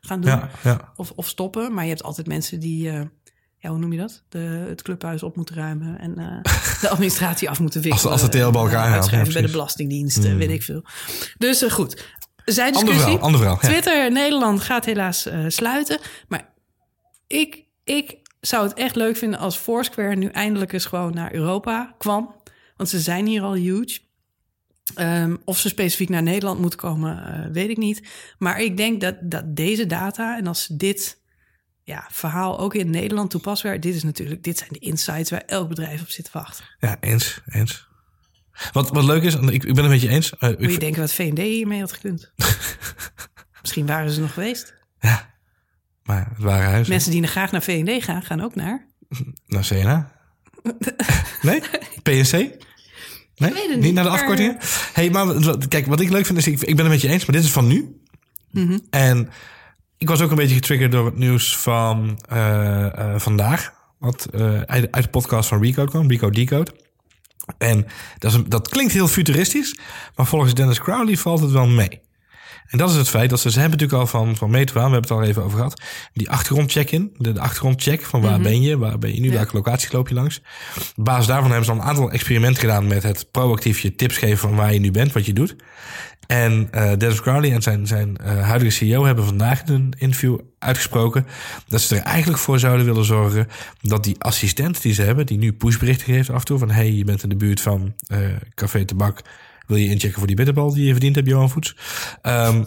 gaan 0.00 0.20
doen 0.20 0.30
Ja, 0.30 0.50
ja. 0.62 0.92
of, 0.96 1.12
of 1.16 1.28
stoppen. 1.28 1.74
Maar 1.74 1.82
je 1.84 1.90
hebt 1.90 2.02
altijd 2.02 2.26
mensen 2.26 2.60
die, 2.60 2.90
eh, 2.90 3.00
ja, 3.58 3.70
hoe 3.70 3.78
noem 3.78 3.92
je 3.92 3.98
dat? 3.98 4.22
De, 4.28 4.38
het 4.68 4.82
clubhuis 4.82 5.22
op 5.22 5.36
moeten 5.36 5.54
ruimen 5.56 5.98
en 5.98 6.18
eh, 6.18 6.52
de 6.82 6.88
administratie 6.88 7.50
af 7.50 7.60
moeten 7.60 7.80
wikkelen. 7.82 8.04
Als 8.12 8.12
als 8.22 8.30
de 8.30 8.38
teel 8.38 8.50
bij 8.50 8.60
elkaar 8.62 8.86
eh, 8.86 8.92
uitschrijven 8.92 9.28
ja, 9.28 9.32
bij 9.32 9.42
de 9.42 9.48
precies. 9.48 9.52
Belastingdienst, 9.52 10.24
eh, 10.24 10.34
weet 10.36 10.50
ik 10.50 10.62
veel. 10.62 10.82
Dus 11.38 11.62
eh, 11.62 11.70
goed. 11.70 12.12
Zij 12.44 12.64
Ander 12.66 12.80
discussie. 12.80 13.02
verhaal, 13.10 13.24
ander 13.26 13.40
verhaal. 13.40 13.58
Ja. 13.62 13.68
Twitter 13.68 14.12
Nederland 14.12 14.60
gaat 14.60 14.84
helaas 14.84 15.26
eh, 15.26 15.44
sluiten. 15.48 15.98
Maar 16.28 16.52
ik, 17.34 17.64
ik 17.84 18.16
zou 18.40 18.68
het 18.68 18.78
echt 18.78 18.96
leuk 18.96 19.16
vinden 19.16 19.38
als 19.38 19.56
Foursquare 19.56 20.16
nu 20.16 20.26
eindelijk 20.26 20.72
eens 20.72 20.86
gewoon 20.86 21.14
naar 21.14 21.34
Europa 21.34 21.94
kwam. 21.98 22.34
Want 22.76 22.88
ze 22.88 23.00
zijn 23.00 23.26
hier 23.26 23.42
al 23.42 23.54
huge. 23.54 23.98
Ehm, 24.94 25.36
of 25.44 25.58
ze 25.58 25.68
specifiek 25.68 26.08
naar 26.08 26.22
Nederland 26.22 26.60
moeten 26.60 26.78
komen, 26.78 27.24
eh, 27.26 27.50
weet 27.52 27.68
ik 27.70 27.76
niet. 27.76 28.08
Maar 28.38 28.60
ik 28.60 28.76
denk 28.76 29.00
dat, 29.00 29.16
dat 29.20 29.56
deze 29.56 29.86
data 29.86 30.38
en 30.38 30.46
als 30.46 30.66
dit 30.66 31.22
ja, 31.82 32.08
verhaal 32.10 32.58
ook 32.58 32.74
in 32.74 32.90
Nederland 32.90 33.30
toepasbaar... 33.30 33.80
dit 33.80 33.94
is 33.94 34.02
natuurlijk, 34.02 34.42
dit 34.42 34.58
zijn 34.58 34.70
de 34.72 34.78
insights 34.78 35.30
waar 35.30 35.42
elk 35.46 35.68
bedrijf 35.68 36.00
op 36.00 36.08
zit 36.08 36.24
te 36.24 36.30
wachten. 36.32 36.64
Ja, 36.78 36.96
eens, 37.00 37.40
eens. 37.46 37.88
Wat, 38.72 38.90
wat 38.90 39.04
leuk 39.04 39.22
is, 39.22 39.34
ik, 39.34 39.64
ik 39.64 39.74
ben 39.74 39.84
het 39.84 39.92
met 39.92 40.00
je 40.00 40.08
eens. 40.08 40.32
ik 40.32 40.40
Moet 40.40 40.58
je 40.60 40.66
vind- 40.68 40.80
denken 40.80 41.00
wat 41.00 41.12
V&D 41.12 41.38
hiermee 41.38 41.80
had 41.80 41.92
gekund? 41.92 42.32
Misschien 43.60 43.86
waren 43.86 44.10
ze 44.10 44.20
nog 44.20 44.32
geweest. 44.32 44.74
ja, 45.00 45.33
maar 46.04 46.28
het 46.34 46.42
waren 46.42 46.70
huizen. 46.70 46.92
Mensen 46.92 47.10
die 47.10 47.26
graag 47.26 47.50
naar 47.52 47.62
V&D 47.62 48.04
gaan, 48.04 48.22
gaan 48.22 48.40
ook 48.40 48.54
naar... 48.54 48.86
Naar 49.46 49.62
CNA? 49.62 50.12
nee? 51.42 51.60
PSC? 52.02 52.32
Nee? 52.32 53.52
niet. 53.52 53.80
niet, 53.80 53.94
naar 53.94 54.04
de 54.04 54.10
maar- 54.10 54.18
afkortingen? 54.18 54.56
hey, 54.92 55.10
maar 55.10 55.26
kijk, 55.68 55.86
wat 55.86 56.00
ik 56.00 56.10
leuk 56.10 56.26
vind 56.26 56.38
is, 56.38 56.46
ik, 56.46 56.60
ik 56.60 56.76
ben 56.76 56.84
het 56.84 56.94
met 56.94 57.00
je 57.02 57.08
eens, 57.08 57.24
maar 57.26 57.36
dit 57.36 57.44
is 57.44 57.50
van 57.52 57.66
nu. 57.66 58.00
Mhm. 58.50 58.78
En 58.90 59.28
ik 59.98 60.08
was 60.08 60.20
ook 60.20 60.30
een 60.30 60.36
beetje 60.36 60.54
getriggerd 60.54 60.92
door 60.92 61.04
het 61.06 61.16
nieuws 61.18 61.56
van 61.56 62.18
eh, 62.28 62.86
eh, 63.14 63.20
vandaag. 63.20 63.72
Wat 63.98 64.24
eh, 64.32 64.60
uit, 64.60 64.92
uit 64.92 65.04
de 65.04 65.10
podcast 65.10 65.48
van 65.48 65.62
Recode 65.62 65.90
kwam, 65.90 66.10
Recode 66.10 66.34
Decode. 66.44 66.74
En 67.58 67.86
dat, 68.18 68.30
is 68.30 68.36
een- 68.36 68.48
dat 68.48 68.68
klinkt 68.68 68.92
heel 68.92 69.08
futuristisch, 69.08 69.78
maar 70.16 70.26
volgens 70.26 70.54
Dennis 70.54 70.80
Crowley 70.80 71.16
valt 71.16 71.40
het 71.40 71.50
wel 71.50 71.66
mee. 71.66 72.00
En 72.68 72.78
dat 72.78 72.90
is 72.90 72.96
het 72.96 73.08
feit 73.08 73.30
dat 73.30 73.40
ze, 73.40 73.50
ze 73.50 73.60
hebben 73.60 73.78
natuurlijk 73.78 74.12
al 74.12 74.18
van, 74.20 74.36
van 74.36 74.56
aan, 74.56 74.64
we 74.64 74.80
hebben 74.80 75.00
het 75.00 75.10
al 75.10 75.22
even 75.22 75.42
over 75.42 75.56
gehad, 75.56 75.80
die 76.12 76.30
achtergrondcheck-in, 76.30 77.14
de, 77.18 77.32
de 77.32 77.40
achtergrondcheck 77.40 78.02
van 78.04 78.20
waar 78.20 78.40
ben 78.40 78.62
je, 78.62 78.78
waar 78.78 78.98
ben 78.98 79.14
je 79.14 79.20
nu, 79.20 79.28
Ja. 79.28 79.34
welke 79.34 79.56
locaties 79.56 79.92
loop 79.92 80.08
je 80.08 80.14
langs. 80.14 80.40
Op 80.96 81.04
basis 81.04 81.26
daarvan 81.26 81.48
hebben 81.50 81.64
ze 81.64 81.72
al 81.72 81.78
een 81.78 81.84
aantal 81.84 82.10
experimenten 82.10 82.60
gedaan 82.60 82.86
met 82.86 83.02
het 83.02 83.28
proactief 83.30 83.80
je 83.80 83.94
tips 83.94 84.16
geven 84.16 84.38
van 84.38 84.54
waar 84.56 84.72
je 84.72 84.78
nu 84.80 84.90
bent, 84.90 85.12
wat 85.12 85.26
je 85.26 85.32
doet. 85.32 85.56
En 86.26 86.68
eh 86.70 86.92
Dennis 86.98 87.20
Crowley 87.20 87.52
en 87.52 87.62
zijn, 87.62 87.86
zijn 87.86 88.16
eh, 88.16 88.40
huidige 88.40 88.70
CEO 88.70 89.04
hebben 89.04 89.24
vandaag 89.24 89.62
in 89.62 89.74
een 89.74 89.94
interview 89.98 90.38
uitgesproken 90.58 91.26
dat 91.68 91.80
ze 91.80 91.96
er 91.96 92.02
eigenlijk 92.02 92.38
voor 92.38 92.58
zouden 92.58 92.86
willen 92.86 93.04
zorgen 93.04 93.48
dat 93.80 94.04
die 94.04 94.16
assistent 94.18 94.82
die 94.82 94.94
ze 94.94 95.02
hebben, 95.02 95.26
die 95.26 95.38
nu 95.38 95.52
pushberichten 95.52 96.14
geeft 96.14 96.30
af 96.30 96.38
en 96.38 96.44
toe 96.44 96.58
van 96.58 96.70
hey, 96.70 96.92
je 96.92 97.04
bent 97.04 97.22
in 97.22 97.28
de 97.28 97.36
buurt 97.36 97.60
van 97.60 97.94
eh, 98.06 98.18
Café 98.54 98.84
Tabak, 98.84 99.20
wil 99.66 99.76
je 99.76 99.88
inchecken 99.88 100.18
voor 100.18 100.26
die 100.26 100.36
bitterbal 100.36 100.74
die 100.74 100.84
je 100.84 100.90
verdiend 100.90 101.14
hebt, 101.14 101.28
Johan 101.28 101.50
Voets? 101.50 101.76
Ehm, 102.22 102.64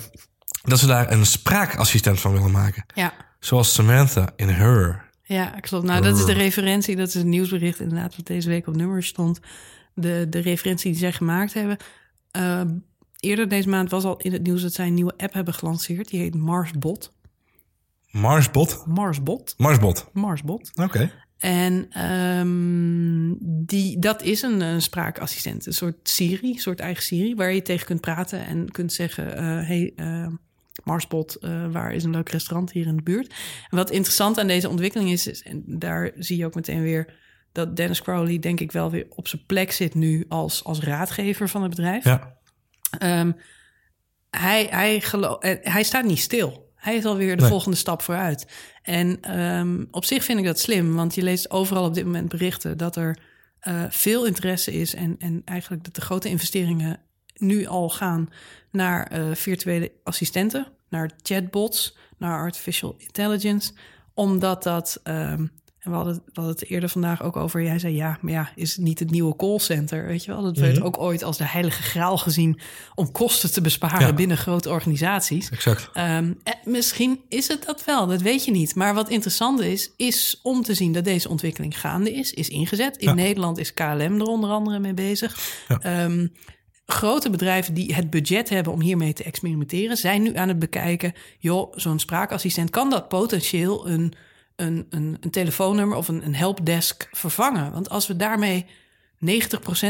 dat 0.63 0.79
ze 0.79 0.87
daar 0.87 1.11
een 1.11 1.25
spraakassistent 1.25 2.19
van 2.19 2.31
willen 2.31 2.51
maken. 2.51 2.85
Ja. 2.93 3.13
Zoals 3.39 3.73
Samantha 3.73 4.33
in 4.35 4.49
Her. 4.49 5.09
Ja, 5.23 5.45
klopt. 5.45 5.85
Nou, 5.85 6.01
dat 6.01 6.17
is 6.17 6.25
de 6.25 6.33
referentie. 6.33 6.95
Dat 6.95 7.07
is 7.07 7.15
een 7.15 7.29
nieuwsbericht 7.29 7.79
inderdaad 7.79 8.15
wat 8.15 8.25
deze 8.25 8.49
week 8.49 8.67
op 8.67 8.75
nummer 8.75 9.03
stond. 9.03 9.39
De, 9.93 10.25
de 10.29 10.39
referentie 10.39 10.91
die 10.91 10.99
zij 10.99 11.11
gemaakt 11.11 11.53
hebben. 11.53 11.77
Uh, 12.37 12.61
eerder 13.19 13.49
deze 13.49 13.69
maand 13.69 13.89
was 13.89 14.03
al 14.03 14.17
in 14.17 14.33
het 14.33 14.43
nieuws 14.43 14.61
dat 14.61 14.73
zij 14.73 14.87
een 14.87 14.93
nieuwe 14.93 15.13
app 15.17 15.33
hebben 15.33 15.53
gelanceerd. 15.53 16.09
Die 16.09 16.19
heet 16.19 16.35
Marsbot. 16.35 17.13
Marsbot? 18.09 18.83
Marsbot. 18.85 19.53
Marsbot. 19.57 20.09
Marsbot. 20.13 20.71
Oké. 20.73 20.83
Okay. 20.83 21.11
En 21.37 22.03
um, 22.07 23.37
die, 23.41 23.99
dat 23.99 24.21
is 24.21 24.41
een, 24.41 24.61
een, 24.61 24.81
spraakassistent. 24.81 25.65
Een 25.65 25.73
soort 25.73 26.09
Siri, 26.09 26.51
een 26.51 26.59
soort 26.59 26.79
eigen 26.79 27.03
Siri... 27.03 27.35
waar 27.35 27.53
je 27.53 27.61
tegen 27.61 27.85
kunt 27.85 28.01
praten 28.01 28.45
en 28.45 28.71
kunt 28.71 28.93
zeggen... 28.93 29.27
Uh, 29.27 29.67
hey, 29.67 29.93
uh, 29.95 30.27
Marsbot, 30.83 31.37
uh, 31.41 31.71
waar 31.71 31.93
is 31.93 32.03
een 32.03 32.11
leuk 32.11 32.29
restaurant 32.29 32.71
hier 32.71 32.87
in 32.87 32.95
de 32.95 33.03
buurt? 33.03 33.33
En 33.69 33.77
wat 33.77 33.91
interessant 33.91 34.39
aan 34.39 34.47
deze 34.47 34.69
ontwikkeling 34.69 35.11
is... 35.11 35.27
is 35.27 35.43
en 35.43 35.63
daar 35.65 36.11
zie 36.17 36.37
je 36.37 36.45
ook 36.45 36.55
meteen 36.55 36.81
weer... 36.81 37.13
dat 37.51 37.75
Dennis 37.75 38.01
Crowley 38.01 38.39
denk 38.39 38.59
ik 38.59 38.71
wel 38.71 38.91
weer 38.91 39.05
op 39.09 39.27
zijn 39.27 39.45
plek 39.45 39.71
zit 39.71 39.95
nu... 39.95 40.25
als, 40.27 40.63
als 40.63 40.79
raadgever 40.79 41.49
van 41.49 41.61
het 41.61 41.69
bedrijf. 41.69 42.03
Ja. 42.03 42.37
Um, 43.01 43.35
hij, 44.29 44.67
hij, 44.69 45.01
geloof, 45.01 45.37
hij 45.61 45.83
staat 45.83 46.05
niet 46.05 46.19
stil. 46.19 46.66
Hij 46.77 46.95
is 46.95 47.05
alweer 47.05 47.35
de 47.35 47.41
nee. 47.41 47.51
volgende 47.51 47.77
stap 47.77 48.01
vooruit. 48.01 48.47
En 48.81 49.39
um, 49.39 49.87
op 49.91 50.05
zich 50.05 50.23
vind 50.23 50.39
ik 50.39 50.45
dat 50.45 50.59
slim, 50.59 50.95
want 50.95 51.15
je 51.15 51.21
leest 51.21 51.51
overal 51.51 51.85
op 51.85 51.93
dit 51.93 52.05
moment 52.05 52.29
berichten 52.29 52.77
dat 52.77 52.95
er 52.95 53.17
uh, 53.67 53.83
veel 53.89 54.25
interesse 54.25 54.73
is 54.73 54.95
en, 54.95 55.15
en 55.19 55.41
eigenlijk 55.45 55.83
dat 55.83 55.95
de 55.95 56.01
grote 56.01 56.29
investeringen 56.29 56.99
nu 57.35 57.65
al 57.65 57.89
gaan 57.89 58.29
naar 58.71 59.11
uh, 59.13 59.35
virtuele 59.35 59.91
assistenten, 60.03 60.67
naar 60.89 61.11
chatbots, 61.21 61.97
naar 62.17 62.39
artificial 62.39 62.95
intelligence, 62.97 63.71
omdat 64.13 64.63
dat. 64.63 65.01
Um, 65.03 65.51
en 65.87 65.93
we 65.93 65.97
hadden, 65.97 66.15
we 66.25 66.31
hadden 66.33 66.53
het 66.53 66.69
eerder 66.69 66.89
vandaag 66.89 67.23
ook 67.23 67.35
over. 67.35 67.63
Jij 67.63 67.79
zei 67.79 67.95
ja, 67.95 68.17
maar 68.21 68.33
ja, 68.33 68.51
is 68.55 68.75
het 68.75 68.85
niet 68.85 68.99
het 68.99 69.11
nieuwe 69.11 69.35
callcenter? 69.35 70.05
Weet 70.05 70.25
je 70.25 70.31
wel, 70.31 70.41
dat 70.41 70.57
werd 70.57 70.71
mm 70.71 70.77
-hmm. 70.77 70.87
ook 70.87 70.99
ooit 70.99 71.23
als 71.23 71.37
de 71.37 71.47
heilige 71.47 71.81
graal 71.81 72.17
gezien 72.17 72.59
om 72.95 73.11
kosten 73.11 73.51
te 73.51 73.61
besparen 73.61 74.07
ja. 74.07 74.13
binnen 74.13 74.37
grote 74.37 74.69
organisaties. 74.69 75.49
Exact. 75.49 75.89
Um, 75.97 76.37
misschien 76.63 77.21
is 77.29 77.47
het 77.47 77.65
dat 77.65 77.85
wel, 77.85 78.07
dat 78.07 78.21
weet 78.21 78.45
je 78.45 78.51
niet. 78.51 78.75
Maar 78.75 78.93
wat 78.93 79.09
interessant 79.09 79.59
is, 79.59 79.91
is 79.97 80.39
om 80.43 80.63
te 80.63 80.73
zien 80.73 80.93
dat 80.93 81.03
deze 81.03 81.29
ontwikkeling 81.29 81.79
gaande 81.79 82.13
is, 82.13 82.33
is 82.33 82.49
ingezet. 82.49 82.97
In 82.97 83.07
ja. 83.07 83.13
Nederland 83.13 83.57
is 83.57 83.73
KLM 83.73 84.19
er 84.19 84.25
onder 84.25 84.49
andere 84.49 84.79
mee 84.79 84.93
bezig. 84.93 85.37
Ja. 85.67 86.03
Um, 86.03 86.31
grote 86.85 87.29
bedrijven 87.29 87.73
die 87.73 87.95
het 87.95 88.09
budget 88.09 88.49
hebben 88.49 88.73
om 88.73 88.81
hiermee 88.81 89.13
te 89.13 89.23
experimenteren, 89.23 89.97
zijn 89.97 90.21
nu 90.21 90.35
aan 90.35 90.47
het 90.47 90.59
bekijken. 90.59 91.13
Joh, 91.39 91.73
zo'n 91.75 91.99
spraakassistent 91.99 92.69
kan 92.69 92.89
dat 92.89 93.07
potentieel 93.07 93.87
een 93.87 94.13
een, 94.57 94.87
een, 94.89 95.17
een 95.19 95.29
telefoonnummer 95.29 95.97
of 95.97 96.07
een, 96.07 96.25
een 96.25 96.35
helpdesk 96.35 97.07
vervangen. 97.11 97.71
Want 97.71 97.89
als 97.89 98.07
we 98.07 98.15
daarmee 98.15 98.65
90% 98.65 98.67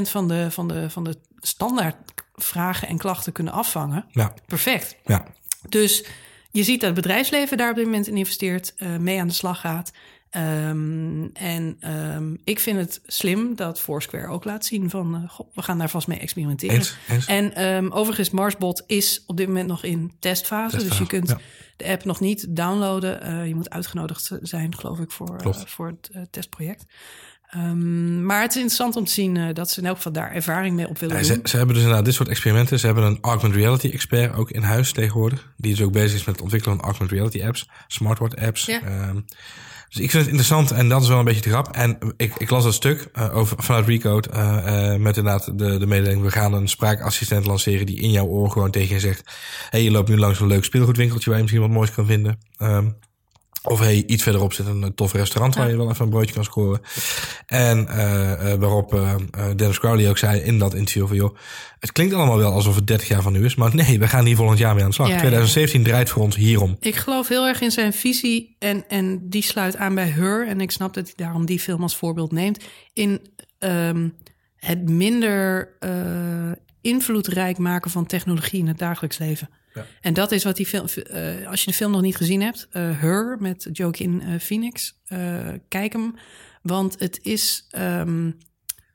van 0.01 0.27
de, 0.27 0.51
van 0.51 0.67
de, 0.67 0.89
van 0.89 1.03
de 1.03 1.17
standaard 1.39 1.95
vragen 2.35 2.87
en 2.87 2.97
klachten 2.97 3.33
kunnen 3.33 3.53
afvangen, 3.53 4.05
ja. 4.11 4.33
perfect. 4.45 4.95
Ja. 5.05 5.25
Dus 5.69 6.05
je 6.51 6.63
ziet 6.63 6.79
dat 6.79 6.89
het 6.89 7.01
bedrijfsleven 7.01 7.57
daar 7.57 7.69
op 7.69 7.75
dit 7.75 7.85
moment 7.85 8.07
in 8.07 8.17
investeert, 8.17 8.73
uh, 8.77 8.97
mee 8.97 9.19
aan 9.19 9.27
de 9.27 9.33
slag 9.33 9.59
gaat. 9.59 9.91
Um, 10.31 11.29
en 11.33 11.77
um, 12.15 12.37
ik 12.43 12.59
vind 12.59 12.79
het 12.79 13.01
slim 13.05 13.55
dat 13.55 13.81
Foursquare 13.81 14.27
ook 14.27 14.45
laat 14.45 14.65
zien 14.65 14.89
van... 14.89 15.15
Uh, 15.15 15.29
goh, 15.29 15.47
we 15.53 15.61
gaan 15.61 15.77
daar 15.77 15.89
vast 15.89 16.07
mee 16.07 16.19
experimenteren. 16.19 16.75
Eens, 16.75 16.97
eens. 17.09 17.25
En 17.25 17.65
um, 17.65 17.91
overigens, 17.91 18.29
Marsbot 18.29 18.83
is 18.87 19.23
op 19.25 19.37
dit 19.37 19.47
moment 19.47 19.67
nog 19.67 19.83
in 19.83 20.11
testfase. 20.19 20.77
testfase 20.77 20.89
dus 20.89 20.97
je 20.97 21.05
kunt 21.05 21.29
ja. 21.29 21.37
de 21.75 21.85
app 21.85 22.05
nog 22.05 22.19
niet 22.19 22.45
downloaden. 22.49 23.27
Uh, 23.27 23.47
je 23.47 23.55
moet 23.55 23.69
uitgenodigd 23.69 24.31
zijn, 24.41 24.75
geloof 24.75 24.99
ik, 24.99 25.11
voor, 25.11 25.41
uh, 25.45 25.53
voor 25.53 25.87
het 25.87 26.31
testproject. 26.31 26.85
Ehm, 27.47 28.25
maar 28.25 28.41
het 28.41 28.49
is 28.49 28.55
interessant 28.55 28.95
om 28.95 29.05
te 29.05 29.11
zien 29.11 29.35
uh, 29.35 29.53
dat 29.53 29.69
ze 29.69 29.79
in 29.79 29.85
elk 29.85 29.95
geval 29.95 30.11
daar 30.11 30.31
ervaring 30.31 30.75
mee 30.75 30.87
op 30.87 30.99
willen 30.99 31.15
Ja, 31.15 31.21
doen. 31.21 31.39
ze, 31.43 31.49
ze 31.49 31.57
hebben 31.57 31.75
dus 31.75 31.83
inderdaad 31.83 32.05
dit 32.05 32.15
soort 32.15 32.29
experimenten. 32.29 32.79
Ze 32.79 32.85
hebben 32.85 33.03
een 33.03 33.17
augmented 33.21 33.61
reality 33.61 33.89
expert 33.89 34.35
ook 34.35 34.51
in 34.51 34.61
huis 34.61 34.91
tegenwoordig. 34.91 35.53
Die 35.57 35.75
dus 35.75 35.85
ook 35.85 35.91
bezig 35.91 36.19
is 36.19 36.25
met 36.25 36.35
het 36.35 36.43
ontwikkelen 36.43 36.75
van 36.75 36.85
augmented 36.85 37.17
reality 37.17 37.43
apps, 37.43 37.69
smartwatch 37.87 38.35
apps. 38.35 38.65
Ja. 38.65 38.81
Ehm, 38.81 39.19
dus 39.89 40.01
ik 40.01 40.11
vind 40.11 40.23
het 40.23 40.27
interessant 40.27 40.71
en 40.71 40.89
dat 40.89 41.01
is 41.01 41.07
wel 41.07 41.19
een 41.19 41.25
beetje 41.25 41.41
de 41.41 41.49
grap. 41.49 41.67
En 41.71 41.97
ik, 42.17 42.33
ik 42.37 42.49
las 42.49 42.63
dat 42.63 42.73
stuk 42.73 43.09
uh, 43.17 43.35
over, 43.35 43.63
vanuit 43.63 43.87
Recode 43.87 44.29
uh, 44.33 44.39
uh, 44.39 44.99
met 44.99 45.17
inderdaad 45.17 45.45
de, 45.59 45.77
de 45.77 45.87
mededeling... 45.87 46.21
we 46.21 46.31
gaan 46.31 46.53
een 46.53 46.67
spraakassistent 46.67 47.45
lanceren 47.45 47.85
die 47.85 47.99
in 47.99 48.11
jouw 48.11 48.25
oor 48.25 48.51
gewoon 48.51 48.71
tegen 48.71 48.95
je 48.95 48.99
zegt... 48.99 49.31
hey, 49.69 49.83
je 49.83 49.91
loopt 49.91 50.09
nu 50.09 50.17
langs 50.17 50.39
een 50.39 50.47
leuk 50.47 50.63
speelgoedwinkeltje 50.63 51.29
waar 51.29 51.37
je 51.37 51.43
misschien 51.43 51.65
wat 51.65 51.73
moois 51.73 51.91
kan 51.91 52.05
vinden... 52.05 52.39
Um, 52.61 52.95
of 53.63 53.79
hey, 53.79 54.03
iets 54.07 54.23
verderop 54.23 54.53
zit 54.53 54.65
een 54.65 54.91
tof 54.95 55.13
restaurant 55.13 55.55
waar 55.55 55.69
je 55.69 55.77
wel 55.77 55.89
even 55.89 56.03
een 56.03 56.09
broodje 56.09 56.33
kan 56.33 56.43
scoren. 56.43 56.81
En 57.45 57.87
uh, 57.89 58.31
uh, 58.31 58.53
waarop 58.53 58.93
uh, 58.93 59.15
Dennis 59.55 59.79
Crowley 59.79 60.09
ook 60.09 60.17
zei 60.17 60.39
in 60.39 60.59
dat 60.59 60.73
interview 60.73 61.07
van... 61.07 61.15
joh, 61.15 61.37
het 61.79 61.91
klinkt 61.91 62.13
allemaal 62.13 62.37
wel 62.37 62.51
alsof 62.51 62.75
het 62.75 62.87
30 62.87 63.07
jaar 63.07 63.21
van 63.21 63.33
nu 63.33 63.45
is... 63.45 63.55
maar 63.55 63.75
nee, 63.75 63.99
we 63.99 64.07
gaan 64.07 64.25
hier 64.25 64.35
volgend 64.35 64.59
jaar 64.59 64.73
mee 64.73 64.83
aan 64.83 64.89
de 64.89 64.95
slag. 64.95 65.07
Ja, 65.07 65.17
2017 65.17 65.83
draait 65.83 66.09
voor 66.09 66.23
ons 66.23 66.35
hierom. 66.35 66.77
Ik 66.79 66.95
geloof 66.95 67.27
heel 67.27 67.47
erg 67.47 67.61
in 67.61 67.71
zijn 67.71 67.93
visie 67.93 68.55
en, 68.59 68.83
en 68.87 69.29
die 69.29 69.43
sluit 69.43 69.77
aan 69.77 69.95
bij 69.95 70.07
Her. 70.07 70.47
En 70.47 70.61
ik 70.61 70.71
snap 70.71 70.93
dat 70.93 71.05
hij 71.05 71.13
daarom 71.15 71.45
die 71.45 71.59
film 71.59 71.81
als 71.81 71.95
voorbeeld 71.95 72.31
neemt. 72.31 72.63
In 72.93 73.21
um, 73.59 74.15
het 74.55 74.89
minder 74.89 75.75
invloedrijk 76.81 77.57
maken 77.57 77.91
van 77.91 78.05
technologie 78.05 78.59
in 78.59 78.67
het 78.67 78.77
dagelijks 78.77 79.17
leven. 79.17 79.49
Ja. 79.77 79.85
En 80.01 80.13
dat 80.13 80.31
is 80.31 80.43
wat 80.43 80.55
die 80.55 80.65
film. 80.65 80.85
Uh, 80.95 81.47
als 81.47 81.63
je 81.63 81.71
de 81.71 81.77
film 81.77 81.91
nog 81.91 82.01
niet 82.01 82.15
gezien 82.15 82.41
hebt, 82.41 82.67
uh, 82.71 82.99
Her 82.99 83.37
met 83.39 83.69
Joaquin 83.71 84.21
uh, 84.21 84.39
Phoenix, 84.39 84.99
kijk 85.67 85.93
hem. 85.93 86.15
Want 86.61 86.99
het 86.99 87.19
is 87.21 87.67
um, 87.77 88.37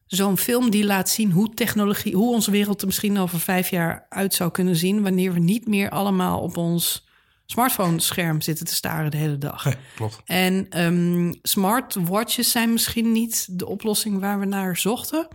zo'n 0.07 0.39
film 0.39 0.71
die 0.71 0.85
laat 0.85 1.09
zien 1.09 1.31
hoe 1.31 1.55
technologie, 1.55 2.15
hoe 2.15 2.33
onze 2.33 2.51
wereld 2.51 2.81
er 2.81 2.87
misschien 2.87 3.19
over 3.19 3.41
vijf 3.41 3.69
jaar 3.69 4.07
uit 4.09 4.35
zou 4.35 4.51
kunnen 4.51 4.77
zien. 4.77 5.03
wanneer 5.03 5.33
we 5.33 5.39
niet 5.39 5.67
meer 5.67 5.91
allemaal 5.91 6.41
op 6.41 6.57
ons 6.57 7.07
smartphone-scherm 7.47 8.41
zitten 8.41 8.67
te 8.67 8.75
staren 8.75 9.11
de 9.11 9.17
hele 9.17 9.39
dag. 9.39 9.65
Nee, 9.65 9.75
klopt. 9.95 10.21
En 10.25 10.83
um, 10.85 11.35
smartwatches 11.43 12.51
zijn 12.51 12.73
misschien 12.73 13.13
niet 13.13 13.59
de 13.59 13.67
oplossing 13.67 14.21
waar 14.21 14.39
we 14.39 14.47
naar 14.47 14.77
zochten. 14.77 15.29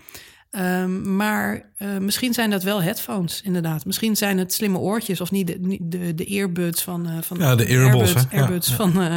Um, 0.51 1.15
maar 1.15 1.71
uh, 1.77 1.97
misschien 1.97 2.33
zijn 2.33 2.49
dat 2.49 2.63
wel 2.63 2.81
headphones, 2.81 3.41
inderdaad. 3.41 3.85
Misschien 3.85 4.15
zijn 4.15 4.37
het 4.37 4.53
slimme 4.53 4.77
oortjes 4.77 5.21
of 5.21 5.31
niet 5.31 5.47
de, 5.47 5.77
de, 5.81 6.15
de 6.15 6.25
earbuds 6.25 6.83
van, 6.83 7.07
uh, 7.07 7.21
van 7.21 7.37
ja, 7.37 7.55
de 7.55 7.65
earbuds, 7.65 8.13
Airbuds, 8.13 8.33
Airbuds 8.33 8.69
ja, 8.69 8.75
van 8.75 9.01
uh, 9.01 9.15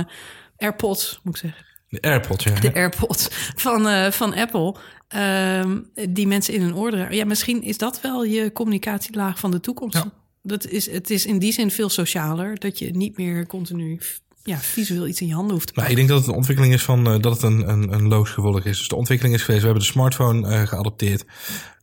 AirPods, 0.57 1.21
moet 1.23 1.35
ik 1.35 1.41
zeggen. 1.41 1.65
De 1.89 2.01
AirPods, 2.01 2.45
ja. 2.45 2.61
De 2.61 2.75
AirPods 2.75 3.29
van, 3.57 4.13
van 4.13 4.35
Apple, 4.35 4.77
um, 5.17 5.91
die 6.11 6.27
mensen 6.27 6.55
in 6.55 6.63
hun 6.63 6.77
oor 6.77 6.91
dragen. 6.91 7.15
Ja, 7.15 7.25
misschien 7.25 7.63
is 7.63 7.79
dat 7.79 8.01
wel 8.01 8.25
je 8.25 8.53
communicatielaag 8.53 9.39
van 9.39 9.51
de 9.51 9.61
toekomst. 9.61 9.97
Ja. 9.97 10.13
Dat 10.43 10.67
is, 10.67 10.91
het 10.91 11.11
is 11.11 11.27
in 11.27 11.39
die 11.39 11.53
zin 11.53 11.71
veel 11.71 11.89
socialer, 11.89 12.59
dat 12.59 12.79
je 12.79 12.91
niet 12.91 13.17
meer 13.17 13.47
continu 13.47 14.01
ja, 14.43 14.59
visueel 14.59 15.07
iets 15.07 15.21
in 15.21 15.27
je 15.27 15.35
handen 15.35 15.53
hoeft 15.53 15.67
te 15.67 15.73
Maar 15.77 15.91
ik 15.91 15.97
denk 15.97 16.09
dat 16.09 16.19
het 16.19 16.27
een 16.27 16.35
ontwikkeling 16.35 16.75
is 16.75 16.83
van 16.83 17.09
uh, 17.09 17.21
dat 17.21 17.33
het 17.33 17.43
een, 17.43 17.69
een, 17.69 17.93
een 17.93 18.27
gevolg 18.27 18.65
is. 18.65 18.79
Dus 18.79 18.89
de 18.89 18.97
ontwikkeling 18.97 19.35
is 19.35 19.43
geweest, 19.43 19.61
we 19.61 19.69
hebben 19.69 19.87
de 19.87 19.93
smartphone 19.93 20.49
uh, 20.49 20.67
geadopteerd. 20.67 21.25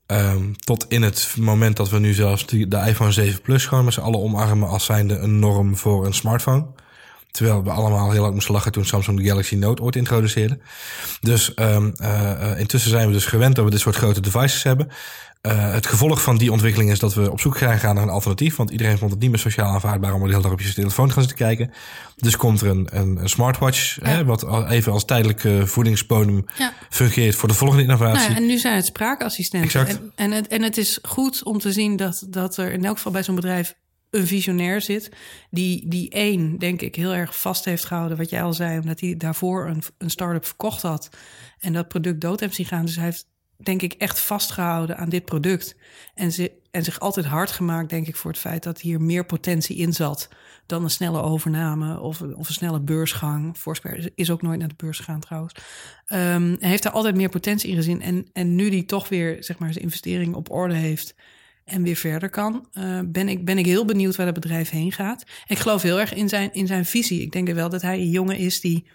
Um, 0.07 0.55
tot 0.59 0.85
in 0.87 1.01
het 1.01 1.33
moment 1.39 1.77
dat 1.77 1.89
we 1.89 1.99
nu 1.99 2.13
zelfs 2.13 2.45
die, 2.45 2.67
de 2.67 2.77
iPhone 2.77 3.11
7 3.11 3.41
Plus 3.41 3.65
gewoon 3.65 3.85
met 3.85 3.93
z'n 3.93 3.99
allen 3.99 4.19
omarmen 4.19 4.69
als 4.69 4.85
zijnde 4.85 5.17
een 5.17 5.39
norm 5.39 5.77
voor 5.77 6.05
een 6.05 6.13
smartphone. 6.13 6.65
Terwijl 7.31 7.63
we 7.63 7.69
allemaal 7.69 8.11
heel 8.11 8.21
hard 8.21 8.33
moesten 8.33 8.53
lachen 8.53 8.71
toen 8.71 8.85
Samsung 8.85 9.19
de 9.19 9.25
Galaxy 9.25 9.55
Note 9.55 9.81
ooit 9.81 9.95
introduceerde. 9.95 10.59
Dus 11.21 11.51
um, 11.55 11.93
uh, 12.01 12.59
intussen 12.59 12.89
zijn 12.89 13.07
we 13.07 13.13
dus 13.13 13.25
gewend 13.25 13.55
dat 13.55 13.65
we 13.65 13.71
dit 13.71 13.79
soort 13.79 13.95
grote 13.95 14.21
devices 14.21 14.63
hebben. 14.63 14.87
Uh, 15.41 15.73
het 15.73 15.87
gevolg 15.87 16.21
van 16.21 16.37
die 16.37 16.51
ontwikkeling 16.51 16.91
is 16.91 16.99
dat 16.99 17.13
we 17.13 17.31
op 17.31 17.39
zoek 17.39 17.57
gaan 17.57 17.95
naar 17.95 18.03
een 18.03 18.09
alternatief. 18.09 18.55
Want 18.55 18.69
iedereen 18.69 18.97
vond 18.97 19.11
het 19.11 19.19
niet 19.19 19.29
meer 19.29 19.39
sociaal 19.39 19.73
aanvaardbaar 19.73 20.13
om 20.13 20.21
de 20.21 20.29
hele 20.29 20.41
dag 20.41 20.51
op 20.51 20.61
je 20.61 20.73
telefoon 20.73 21.07
te 21.07 21.13
gaan 21.13 21.23
zitten 21.23 21.45
kijken. 21.45 21.71
Dus 22.15 22.37
komt 22.37 22.61
er 22.61 22.67
een, 22.67 22.87
een, 22.91 23.17
een 23.17 23.29
smartwatch, 23.29 23.97
ja. 24.01 24.07
hè, 24.07 24.25
wat 24.25 24.69
even 24.69 24.91
als 24.91 25.05
tijdelijke 25.05 25.67
voedingsbodem 25.67 26.45
ja. 26.57 26.73
fungeert 26.89 27.35
voor 27.35 27.47
de 27.47 27.55
volgende 27.55 27.83
innovatie. 27.83 28.19
Nou 28.19 28.29
ja, 28.29 28.35
en 28.35 28.45
nu 28.45 28.57
zijn 28.57 28.75
het 28.75 28.85
spraakassistenten. 28.85 29.81
Exact. 29.81 29.99
En, 29.99 30.11
en, 30.15 30.31
het, 30.31 30.47
en 30.47 30.61
het 30.61 30.77
is 30.77 30.99
goed 31.01 31.43
om 31.43 31.59
te 31.59 31.71
zien 31.71 31.95
dat, 31.95 32.25
dat 32.29 32.57
er 32.57 32.71
in 32.71 32.85
elk 32.85 32.95
geval 32.95 33.11
bij 33.11 33.23
zo'n 33.23 33.35
bedrijf 33.35 33.75
een 34.09 34.27
visionair 34.27 34.81
zit. 34.81 35.11
Die, 35.49 35.87
die 35.87 36.09
één, 36.09 36.57
denk 36.57 36.81
ik, 36.81 36.95
heel 36.95 37.13
erg 37.13 37.39
vast 37.39 37.65
heeft 37.65 37.85
gehouden. 37.85 38.17
Wat 38.17 38.29
jij 38.29 38.43
al 38.43 38.53
zei, 38.53 38.79
omdat 38.79 38.99
hij 38.99 39.15
daarvoor 39.17 39.67
een, 39.67 39.83
een 39.97 40.09
start-up 40.09 40.45
verkocht 40.45 40.81
had. 40.81 41.09
En 41.59 41.73
dat 41.73 41.87
product 41.87 42.21
dood 42.21 42.39
heeft 42.39 42.55
zien 42.55 42.65
gaan. 42.65 42.85
Dus 42.85 42.95
hij 42.95 43.05
heeft 43.05 43.25
denk 43.57 43.81
ik, 43.81 43.93
echt 43.93 44.19
vastgehouden 44.19 44.97
aan 44.97 45.09
dit 45.09 45.25
product. 45.25 45.75
En, 46.13 46.31
ze, 46.31 46.51
en 46.71 46.83
zich 46.83 46.99
altijd 46.99 47.25
hard 47.25 47.51
gemaakt, 47.51 47.89
denk 47.89 48.07
ik, 48.07 48.15
voor 48.15 48.31
het 48.31 48.39
feit 48.39 48.63
dat 48.63 48.81
hier 48.81 49.01
meer 49.01 49.25
potentie 49.25 49.77
in 49.77 49.93
zat 49.93 50.29
dan 50.65 50.83
een 50.83 50.89
snelle 50.89 51.21
overname 51.21 51.99
of, 51.99 52.21
of 52.21 52.47
een 52.47 52.53
snelle 52.53 52.79
beursgang. 52.79 53.57
Forsberg 53.57 54.09
is 54.15 54.31
ook 54.31 54.41
nooit 54.41 54.59
naar 54.59 54.67
de 54.67 54.73
beurs 54.77 54.97
gegaan 54.97 55.19
trouwens. 55.19 55.53
Um, 56.07 56.55
heeft 56.59 56.83
daar 56.83 56.91
altijd 56.91 57.15
meer 57.15 57.29
potentie 57.29 57.69
in 57.69 57.75
gezien. 57.75 58.01
En, 58.01 58.27
en 58.33 58.55
nu 58.55 58.69
die 58.69 58.85
toch 58.85 59.09
weer, 59.09 59.43
zeg 59.43 59.57
maar, 59.57 59.71
zijn 59.71 59.83
investering 59.83 60.35
op 60.35 60.51
orde 60.51 60.73
heeft 60.73 61.15
en 61.65 61.83
weer 61.83 61.95
verder 61.95 62.29
kan, 62.29 62.67
uh, 62.73 62.99
ben, 63.05 63.29
ik, 63.29 63.45
ben 63.45 63.57
ik 63.57 63.65
heel 63.65 63.85
benieuwd 63.85 64.15
waar 64.15 64.25
dat 64.25 64.35
bedrijf 64.35 64.69
heen 64.69 64.91
gaat. 64.91 65.23
Ik 65.47 65.57
geloof 65.57 65.81
heel 65.81 65.99
erg 65.99 66.13
in 66.13 66.29
zijn, 66.29 66.53
in 66.53 66.67
zijn 66.67 66.85
visie. 66.85 67.21
Ik 67.21 67.31
denk 67.31 67.49
wel 67.49 67.69
dat 67.69 67.81
hij 67.81 67.97
een 67.97 68.09
jongen 68.09 68.37
is 68.37 68.61
die, 68.61 68.87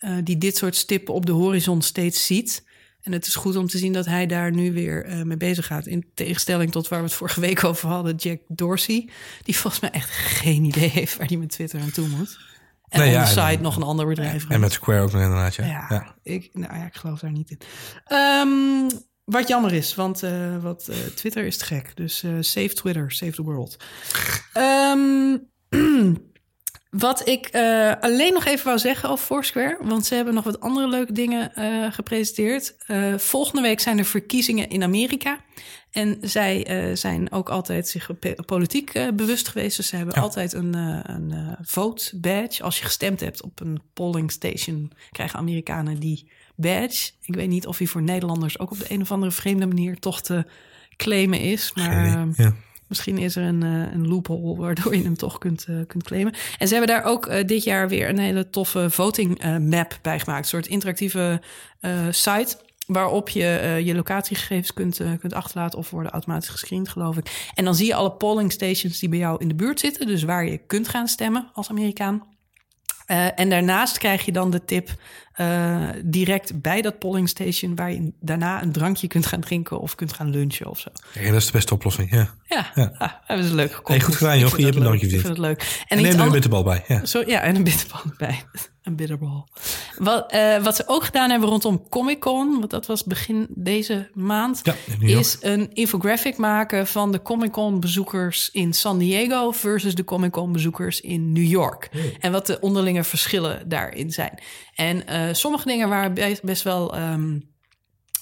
uh, 0.00 0.16
die 0.24 0.38
dit 0.38 0.56
soort 0.56 0.76
stippen 0.76 1.14
op 1.14 1.26
de 1.26 1.32
horizon 1.32 1.82
steeds 1.82 2.26
ziet. 2.26 2.64
En 3.02 3.12
het 3.12 3.26
is 3.26 3.34
goed 3.34 3.56
om 3.56 3.66
te 3.66 3.78
zien 3.78 3.92
dat 3.92 4.06
hij 4.06 4.26
daar 4.26 4.50
nu 4.52 4.72
weer 4.72 5.06
uh, 5.08 5.22
mee 5.22 5.36
bezig 5.36 5.66
gaat. 5.66 5.86
In 5.86 6.10
tegenstelling 6.14 6.72
tot 6.72 6.88
waar 6.88 6.98
we 6.98 7.04
het 7.04 7.14
vorige 7.14 7.40
week 7.40 7.64
over 7.64 7.88
hadden, 7.88 8.14
Jack 8.16 8.40
Dorsey. 8.48 9.08
Die 9.42 9.56
volgens 9.56 9.82
mij 9.82 9.90
echt 9.90 10.10
geen 10.10 10.64
idee 10.64 10.88
heeft 10.88 11.16
waar 11.16 11.26
hij 11.26 11.36
met 11.36 11.50
Twitter 11.50 11.80
aan 11.80 11.90
toe 11.90 12.08
moet. 12.08 12.38
En 12.88 13.00
Nee, 13.00 13.10
ja, 13.10 13.50
en- 13.50 13.62
nog 13.62 13.76
een 13.76 13.82
ander 13.82 14.06
bedrijf. 14.06 14.48
En 14.48 14.60
met 14.60 14.72
Square 14.72 15.00
ook 15.00 15.12
nog 15.12 15.22
inderdaad, 15.22 15.54
ja. 15.54 15.64
ja, 15.64 15.86
ja. 15.88 16.14
Ik, 16.22 16.50
nou 16.52 16.74
ja, 16.76 16.86
ik 16.86 16.94
geloof 16.94 17.20
daar 17.20 17.32
niet 17.32 17.50
in. 17.50 17.58
Ehm, 18.04 18.98
wat 19.24 19.48
jammer 19.48 19.72
is, 19.72 19.94
want 19.94 20.22
uh, 20.24 20.56
wat, 20.62 20.86
uh, 20.90 20.96
Twitter 20.96 21.44
is 21.44 21.56
te 21.56 21.64
gek. 21.64 21.96
Dus 21.96 22.18
save 22.40 22.72
Twitter, 22.74 23.10
save 23.12 23.32
the 23.32 23.42
world. 23.42 23.76
Ehm, 24.52 25.36
wat 26.96 27.28
ik 27.28 27.48
uh, 27.56 27.92
alleen 28.00 28.32
nog 28.32 28.44
even 28.44 28.64
wou 28.66 28.78
zeggen 28.78 29.08
over 29.08 29.24
Foursquare, 29.24 29.78
want 29.80 30.06
ze 30.06 30.14
hebben 30.14 30.34
nog 30.34 30.44
wat 30.44 30.60
andere 30.60 30.88
leuke 30.88 31.12
dingen 31.12 31.52
uh, 31.58 31.92
gepresenteerd. 31.92 32.74
Uh, 32.88 33.18
volgende 33.18 33.62
week 33.62 33.80
zijn 33.80 33.98
er 33.98 34.04
verkiezingen 34.04 34.68
in 34.68 34.82
Amerika. 34.82 35.38
En 35.90 36.18
zij 36.20 36.66
zijn 36.96 37.32
ook 37.32 37.48
altijd 37.48 37.88
zich 37.88 38.10
politiek 38.46 38.92
bewust 39.14 39.48
geweest. 39.48 39.76
Dus 39.76 39.86
ze 39.86 39.96
hebben 39.96 40.14
Ja. 40.14 40.20
altijd 40.20 40.52
een, 40.52 40.74
een 41.10 41.56
vote 41.62 42.18
badge. 42.18 42.62
Als 42.62 42.78
je 42.78 42.84
gestemd 42.84 43.20
hebt 43.20 43.42
op 43.42 43.60
een 43.60 43.80
polling 43.94 44.30
station, 44.30 44.92
krijgen 45.10 45.38
Amerikanen 45.38 45.98
die 46.00 46.30
badge. 46.56 47.10
Ik 47.22 47.34
weet 47.34 47.48
niet 47.48 47.66
of 47.66 47.76
die 47.76 47.90
voor 47.90 48.02
Nederlanders 48.02 48.58
ook 48.58 48.70
op 48.70 48.78
de 48.78 48.84
een 48.88 49.00
of 49.00 49.12
andere 49.12 49.32
vreemde 49.32 49.66
manier 49.66 49.98
toch 49.98 50.20
te 50.22 50.44
claimen 50.96 51.40
is. 51.40 51.72
Maar 51.74 52.06
idee. 52.06 52.32
Ja. 52.36 52.54
Misschien 52.92 53.18
is 53.18 53.36
er 53.36 53.42
een, 53.42 53.64
uh, 53.64 53.92
een 53.92 54.08
loophole 54.08 54.56
waardoor 54.56 54.96
je 54.96 55.02
hem 55.02 55.16
toch 55.16 55.38
kunt, 55.38 55.66
uh, 55.70 55.76
kunt 55.86 56.02
claimen. 56.02 56.34
En 56.58 56.68
ze 56.68 56.74
hebben 56.74 56.94
daar 56.94 57.04
ook 57.04 57.26
uh, 57.26 57.44
dit 57.44 57.64
jaar 57.64 57.88
weer 57.88 58.08
een 58.08 58.18
hele 58.18 58.50
toffe 58.50 58.90
voting 58.90 59.58
map 59.58 59.98
bij 60.02 60.20
gemaakt. 60.20 60.42
Een 60.42 60.48
soort 60.48 60.66
interactieve 60.66 61.40
site 62.10 62.56
waarop 62.86 63.28
je 63.28 63.80
je 63.84 63.94
locatiegegevens 63.94 64.72
kunt, 64.72 65.00
kunt 65.20 65.34
achterlaten 65.34 65.78
of 65.78 65.90
worden 65.90 66.12
automatisch 66.12 66.48
gescreend, 66.48 66.88
geloof 66.88 67.16
ik. 67.16 67.50
En 67.54 67.64
dan 67.64 67.74
zie 67.74 67.86
je 67.86 67.94
alle 67.94 68.12
polling 68.12 68.52
stations 68.52 68.98
die 68.98 69.08
bij 69.08 69.18
jou 69.18 69.40
in 69.40 69.48
de 69.48 69.54
buurt 69.54 69.80
zitten. 69.80 70.06
Dus 70.06 70.22
waar 70.22 70.46
je 70.46 70.58
kunt 70.58 70.88
gaan 70.88 71.08
stemmen 71.08 71.50
als 71.52 71.70
Amerikaan. 71.70 72.26
En 73.34 73.50
daarnaast 73.50 73.98
krijg 73.98 74.24
je 74.24 74.32
dan 74.32 74.50
de 74.50 74.64
tip 74.64 74.90
uh, 75.40 75.88
direct 76.04 76.60
bij 76.60 76.82
dat 76.82 76.98
polling 76.98 77.28
station... 77.28 77.76
waar 77.76 77.92
je 77.92 78.12
daarna 78.20 78.62
een 78.62 78.72
drankje 78.72 79.06
kunt 79.06 79.26
gaan 79.26 79.40
drinken 79.40 79.80
of 79.80 79.94
kunt 79.94 80.12
gaan 80.12 80.30
lunchen 80.30 80.66
of 80.66 80.78
zo. 80.78 80.88
Ja, 81.20 81.30
dat 81.30 81.40
is 81.40 81.46
de 81.46 81.52
beste 81.52 81.74
oplossing, 81.74 82.10
ja. 82.10 82.34
Ja, 82.48 82.70
Ja. 82.74 82.92
Ah, 82.98 83.10
hebben 83.24 83.46
ze 83.46 83.54
leuk 83.54 83.72
gekomen. 83.72 83.92
Hey, 83.92 84.00
goed 84.00 84.16
gedaan, 84.16 84.38
joh. 84.38 84.56
Je 84.56 84.64
hebt 84.64 84.76
een 84.76 84.82
drankje 84.82 85.06
Ik 85.06 85.12
vind 85.12 85.28
het 85.28 85.38
leuk. 85.38 85.84
En 85.88 86.02
neem 86.02 86.12
er 86.12 86.20
een 86.20 86.32
bitterbal 86.32 86.62
bij, 86.62 86.84
ja. 86.88 87.04
Zo, 87.04 87.22
ja, 87.26 87.40
en 87.40 87.56
een 87.56 87.64
bitterbal 87.64 88.00
erbij. 88.10 88.44
Een 88.82 88.96
bitterbal. 88.96 89.48
Wat, 89.98 90.34
uh, 90.34 90.62
wat 90.62 90.76
ze 90.76 90.82
ook 90.86 91.04
gedaan 91.04 91.30
hebben 91.30 91.48
rondom 91.48 91.88
Comic 91.88 92.20
Con, 92.20 92.58
want 92.58 92.70
dat 92.70 92.86
was 92.86 93.04
begin 93.04 93.46
deze 93.48 94.10
maand, 94.14 94.60
Ja, 94.62 94.74
is 95.00 95.36
een 95.40 95.72
infographic 95.72 96.36
maken 96.36 96.86
van 96.86 97.12
de 97.12 97.22
Comic 97.22 97.50
Con 97.50 97.80
bezoekers 97.80 98.50
in 98.50 98.72
San 98.72 98.98
Diego 98.98 99.50
versus 99.50 99.94
de 99.94 100.04
Comic 100.04 100.30
Con 100.30 100.52
bezoekers 100.52 101.00
in 101.00 101.32
New 101.32 101.44
York. 101.44 101.90
En 102.20 102.32
wat 102.32 102.46
de 102.46 102.60
onderlinge 102.60 103.04
verschillen 103.04 103.68
daarin 103.68 104.10
zijn. 104.10 104.38
En 104.72 105.12
uh, 105.12 105.32
sommige 105.32 105.66
dingen 105.66 105.88
waren 105.88 106.14
be- 106.14 106.38
best 106.42 106.62
wel 106.62 106.98
um, 106.98 107.50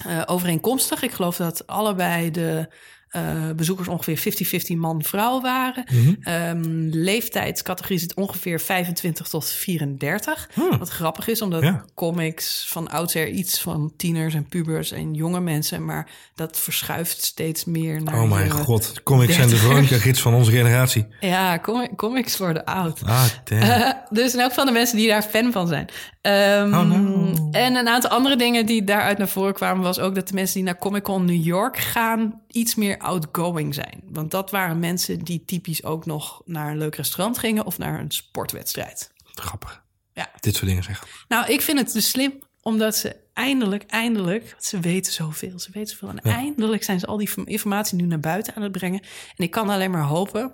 uh, 0.07 0.23
overeenkomstig. 0.27 1.03
Ik 1.03 1.11
geloof 1.13 1.37
dat 1.37 1.67
allebei 1.67 2.31
de 2.31 2.73
eh, 3.11 3.51
bezoekers 3.57 3.89
ongeveer 3.89 4.19
50-50 4.19 4.77
man-vrouw 4.77 5.41
waren. 5.41 5.85
Mhm. 5.93 6.15
Ehm, 6.21 6.89
leeftijdscategorie 6.91 7.99
zit 7.99 8.15
ongeveer 8.15 8.61
25 8.61 9.29
tot 9.29 9.45
34. 9.49 10.49
Hmm. 10.55 10.79
Wat 10.79 10.89
grappig 10.89 11.29
is, 11.29 11.43
omdat 11.43 11.63
Ja. 11.63 11.85
comics 11.95 12.67
van 12.69 12.89
oudsher 12.91 13.29
iets 13.29 13.61
van 13.61 13.93
tieners 13.97 14.35
en 14.35 14.45
pubers 14.49 14.93
en 14.93 15.15
jonge 15.15 15.41
mensen, 15.41 15.85
maar 15.85 16.09
dat 16.35 16.59
verschuift 16.59 17.23
steeds 17.25 17.65
meer 17.65 18.03
naar. 18.03 18.23
Oh 18.23 18.31
mijn 18.31 18.51
god. 18.51 19.03
Comics 19.03 19.35
zijn 19.35 19.47
de 19.47 19.53
dertigers. 19.53 19.75
Veronica-gids 19.75 20.21
van 20.21 20.35
onze 20.35 20.51
generatie. 20.51 21.07
Ja, 21.21 21.59
comi- 21.59 21.89
comics 21.97 22.37
worden 22.37 22.65
oud. 22.65 23.01
Ah. 23.05 23.25
Eh, 23.45 23.91
dus 24.11 24.35
in 24.35 24.41
elk 24.41 24.49
geval 24.49 24.65
de 24.65 24.73
mensen 24.73 24.97
die 24.97 25.09
daar 25.09 25.23
fan 25.23 25.53
van 25.53 25.67
zijn. 25.69 25.89
Ehm, 26.21 26.75
Oh, 26.75 26.81
no. 26.83 27.49
En 27.51 27.75
een 27.75 27.89
aantal 27.89 28.11
andere 28.11 28.37
dingen 28.37 28.67
die 28.67 28.85
daaruit 28.85 29.19
naar 29.19 29.29
voren 29.29 29.55
kwamen... 29.55 29.83
was 29.83 29.99
ook 29.99 30.15
dat 30.15 30.29
de 30.29 30.35
mensen 30.35 30.55
die 30.55 30.65
naar 30.65 30.79
Comic 30.79 31.03
Con 31.03 31.25
New 31.25 31.45
York 31.45 31.79
gaan... 31.79 32.41
iets 32.51 32.75
meer 32.75 32.99
outgoing 32.99 33.75
zijn. 33.75 34.03
Want 34.05 34.31
dat 34.31 34.51
waren 34.51 34.79
mensen 34.79 35.19
die 35.19 35.45
typisch 35.45 35.85
ook 35.85 36.07
nog 36.07 36.43
naar 36.45 36.71
een 36.71 36.79
leuk 36.79 36.95
restaurant 36.95 37.39
gingen... 37.39 37.67
of 37.67 37.79
naar 37.79 38.01
een 38.01 38.11
sportwedstrijd. 38.11 39.13
Grappig. 39.25 39.85
Ja. 40.13 40.31
Dit 40.41 40.55
soort 40.55 40.67
dingen 40.67 40.83
zeggen. 40.83 41.09
Nou, 41.29 41.53
ik 41.53 41.61
vind 41.61 41.79
het 41.79 41.93
dus 41.93 42.09
slim 42.09 42.33
omdat 42.63 42.97
ze 42.97 43.17
eindelijk, 43.35 43.85
eindelijk... 43.87 44.57
ze 44.59 44.81
weten 44.81 45.13
zoveel, 45.13 45.59
ze 45.59 45.71
weten 45.73 45.97
zoveel... 45.97 46.09
en 46.09 46.19
eindelijk 46.19 46.83
zijn 46.83 47.01
ze 47.01 47.07
al 47.07 47.17
die 47.17 47.31
informatie 47.45 47.97
nu 47.97 48.05
naar 48.05 48.21
buiten 48.21 48.55
aan 48.55 48.63
het 48.63 48.73
brengen. 48.73 49.01
En 49.37 49.45
ik 49.45 49.51
kan 49.51 49.69
alleen 49.69 49.91
maar 49.91 50.05
hopen 50.05 50.53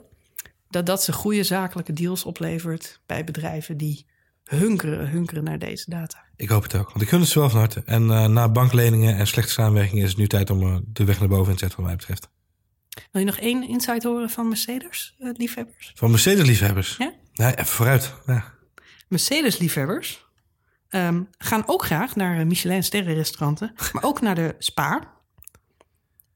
dat 0.71 0.87
dat 0.87 1.03
ze 1.03 1.13
goede 1.13 1.43
zakelijke 1.43 1.93
deals 1.93 2.25
oplevert... 2.25 3.01
bij 3.07 3.25
bedrijven 3.25 3.77
die 3.77 4.07
hunkeren, 4.47 5.09
hunkeren 5.09 5.45
naar 5.45 5.59
deze 5.59 5.91
data. 5.91 6.25
Ik 6.37 6.49
hoop 6.49 6.63
het 6.63 6.75
ook, 6.75 6.89
want 6.89 7.03
ik 7.03 7.09
gun 7.09 7.21
het 7.21 7.29
ze 7.29 7.39
wel 7.39 7.51
van 7.51 7.59
harte. 7.59 7.83
En 7.85 8.11
eh, 8.11 8.27
na 8.27 8.49
bankleningen 8.49 9.17
en 9.17 9.27
slechte 9.27 9.53
samenwerking 9.53 10.03
is 10.03 10.09
het 10.09 10.19
nu 10.19 10.27
tijd 10.27 10.51
om 10.51 10.63
eh, 10.63 10.77
de 10.85 11.05
weg 11.05 11.19
naar 11.19 11.29
boven 11.29 11.47
in 11.47 11.53
te 11.53 11.59
zetten, 11.59 11.79
wat 11.79 11.87
mij 11.87 11.97
betreft. 11.97 12.29
Wil 13.11 13.21
je 13.21 13.27
nog 13.27 13.39
één 13.39 13.69
insight 13.69 14.03
horen 14.03 14.31
van 14.31 14.49
Mercedes-liefhebbers? 14.49 15.93
Van 15.95 16.11
Mercedes-liefhebbers. 16.11 16.97
Ja? 16.99 17.13
Nee, 17.33 17.53
even 17.53 17.67
vooruit. 17.67 18.15
Ja. 18.27 18.55
Mercedes-liefhebbers 19.09 20.25
ehm, 20.89 21.23
gaan 21.39 21.63
ook 21.67 21.85
graag 21.85 22.17
naar 22.17 22.39
eh, 22.39 22.47
Michelin-sterrenrestauranten, 22.47 23.73
maar 23.93 24.03
ook 24.03 24.21
naar 24.21 24.35
de 24.35 24.55
Spa. 24.59 25.15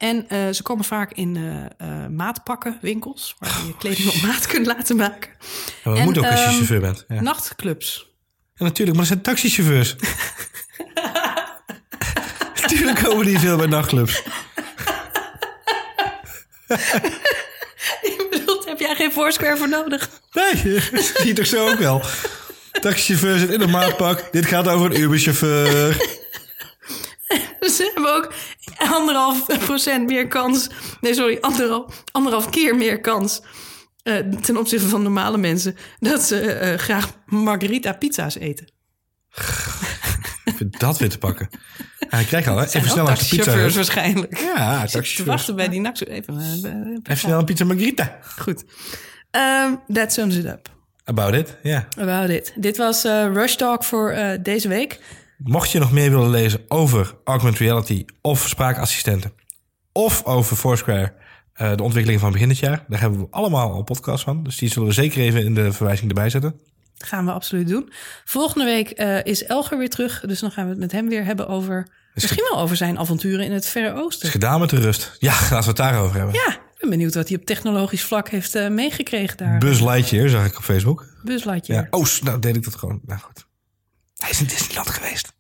En 0.01 0.29
eh, 0.29 0.49
ze 0.51 0.63
komen 0.63 0.85
vaak 0.85 1.13
in 1.13 1.37
eh 1.37 1.65
eh, 1.89 2.07
maatpakken, 2.07 2.79
winkels, 2.81 3.37
waar 3.39 3.61
je 3.67 3.77
kleding 3.77 4.09
op 4.09 4.23
maat 4.23 4.47
kunt 4.47 4.67
laten 4.67 4.97
maken. 4.97 5.31
Ja, 5.85 5.95
dat 5.95 6.05
moet 6.05 6.19
ook 6.19 6.25
als 6.25 6.41
je 6.41 6.45
ehm, 6.45 6.55
chauffeur 6.55 6.81
bent. 6.81 7.05
Ja. 7.09 7.21
Nachtclubs. 7.21 8.07
Ja, 8.55 8.65
natuurlijk, 8.65 8.97
maar 8.99 9.07
dat 9.07 9.19
zijn 9.19 9.37
taxichauffeurs. 9.37 9.97
natuurlijk 12.63 12.99
komen 12.99 13.27
die 13.27 13.39
veel 13.39 13.57
bij 13.57 13.67
nachtclubs. 13.67 14.23
Heb 18.65 18.79
jij 18.79 18.95
geen 18.95 19.13
Foursquare 19.13 19.57
voor 19.57 19.69
nodig? 19.69 20.11
Nee, 20.33 20.81
dat 20.93 21.05
zie 21.17 21.27
je 21.27 21.33
toch 21.33 21.47
zo 21.47 21.69
ook 21.69 21.79
wel. 21.79 22.03
Taxichauffeur 22.73 23.39
zit 23.39 23.51
in 23.51 23.61
een 23.61 23.71
maatpak. 23.71 24.33
Dit 24.33 24.47
gaat 24.47 24.69
over 24.69 24.87
een 24.87 25.01
Uberchauffeur. 25.01 25.97
Ze 27.77 27.91
hebben 27.95 28.15
ook 28.15 28.33
anderhalf 28.79 29.47
procent 29.67 30.07
meer 30.07 30.29
kans. 30.29 30.69
Nee, 31.01 31.15
sorry, 31.15 31.39
anderhalf, 31.41 32.03
anderhalf 32.13 32.51
keer 32.51 32.77
meer 32.77 33.01
kans. 33.01 33.43
eh, 34.03 34.17
ten 34.17 34.57
opzichte 34.57 34.89
van 34.89 35.03
normale 35.03 35.39
mensen. 35.39 35.77
Dat 35.99 36.23
ze 36.23 36.41
eh, 36.41 36.79
graag 36.79 37.11
margarita 37.27 37.93
pizza's 37.93 38.35
eten. 38.39 38.73
Dat 40.69 40.99
weer 40.99 41.09
te 41.09 41.19
pakken. 41.19 41.49
Ja, 42.11 42.19
ik 42.19 42.27
krijg 42.27 42.47
al, 42.49 42.57
hè. 42.57 42.65
Even 42.65 42.89
snel 42.91 43.05
langs 43.05 43.29
de 43.29 43.37
pizza. 43.37 43.71
waarschijnlijk. 43.71 44.39
Ja, 44.39 44.87
te 44.87 45.23
wachten 45.25 45.57
bij 45.57 45.69
die 45.69 45.81
nacht. 45.81 46.07
Even, 46.07 46.39
eh, 46.39 46.71
eh, 46.71 46.97
Even 47.03 47.17
snel 47.17 47.39
een 47.39 47.45
pizza 47.45 47.65
margarita. 47.65 48.19
Goed. 48.39 48.65
Ehm 49.31 49.75
that 49.93 50.13
sums 50.13 50.37
it 50.37 50.45
up. 50.45 50.69
About 51.05 51.35
it, 51.35 51.57
ja. 51.63 51.89
About 51.99 52.31
it. 52.31 52.53
Dit 52.57 52.77
was 52.77 53.03
Rush 53.05 53.55
Talk 53.55 53.85
voor 53.85 54.39
deze 54.43 54.69
week. 54.69 54.99
Mocht 55.43 55.71
je 55.71 55.79
nog 55.79 55.93
meer 55.93 56.11
willen 56.11 56.31
lezen 56.31 56.61
over 56.69 57.15
augmented 57.25 57.61
reality 57.61 58.05
of 58.21 58.49
spraakassistenten... 58.49 59.33
of 59.93 60.25
over 60.25 60.57
Foursquare, 60.57 61.13
eh, 61.53 61.77
de 61.77 61.83
ontwikkeling 61.83 62.21
van 62.21 62.33
begin 62.33 62.49
dit 62.49 62.59
jaar... 62.59 62.85
daar 62.89 63.01
hebben 63.01 63.21
we 63.21 63.27
allemaal 63.31 63.73
al 63.73 63.83
podcasts 63.83 64.25
van. 64.25 64.43
Dus 64.43 64.57
die 64.57 64.69
zullen 64.69 64.89
we 64.89 64.95
zeker 64.95 65.21
even 65.21 65.45
in 65.45 65.55
de 65.55 65.73
verwijzing 65.73 66.09
erbij 66.09 66.31
zetten. 66.31 66.61
Gaan 66.95 67.25
we 67.25 67.33
absoluut 67.33 67.69
doen. 67.69 67.93
Volgende 68.25 68.65
week 68.65 68.91
eh, 68.91 69.25
is 69.25 69.45
Elger 69.45 69.79
weer 69.79 69.91
terug. 69.91 70.21
Dus 70.27 70.41
dan 70.41 70.51
gaan 70.51 70.65
we 70.65 70.71
het 70.71 70.79
met 70.79 70.93
hem 70.93 71.09
weer 71.09 71.25
hebben 71.25 71.49
over... 71.49 71.99
Misschien 72.15 72.49
wel 72.51 72.61
over 72.61 72.77
zijn 72.77 72.99
avonturen 72.99 73.45
in 73.45 73.53
het 73.53 73.67
Verre 73.67 73.95
Oosten. 73.95 74.27
Is 74.27 74.33
gedaan 74.33 74.61
met 74.61 74.71
de 74.71 74.81
rust. 74.81 75.17
Ja, 75.19 75.33
laten 75.41 75.59
we 75.59 75.67
het 75.67 75.77
daarover 75.77 76.17
hebben. 76.17 76.35
Ja, 76.35 76.53
ik 76.53 76.77
ben 76.81 76.91
benieuwd 76.91 77.15
wat 77.15 77.29
hij 77.29 77.39
op 77.39 77.45
technologisch 77.45 78.05
vlak 78.05 78.29
heeft 78.29 78.55
eh, 78.55 78.69
meegekregen 78.69 79.37
daar. 79.37 79.59
Buzz 79.59 79.81
Lightyear 79.81 80.29
zag 80.29 80.47
ik 80.47 80.57
op 80.57 80.63
Facebook. 80.63 81.07
Buslightje. 81.23 81.73
Ja. 81.73 81.87
Oh, 81.91 82.07
nou 82.23 82.39
deed 82.39 82.57
ik 82.57 82.65
dat 82.65 82.75
gewoon. 82.75 83.01
Nou 83.07 83.21
goed. 83.21 83.49
Hij 84.21 84.31
is 84.31 84.41
in 84.41 84.47
Disneyland 84.47 84.91
geweest. 84.91 85.33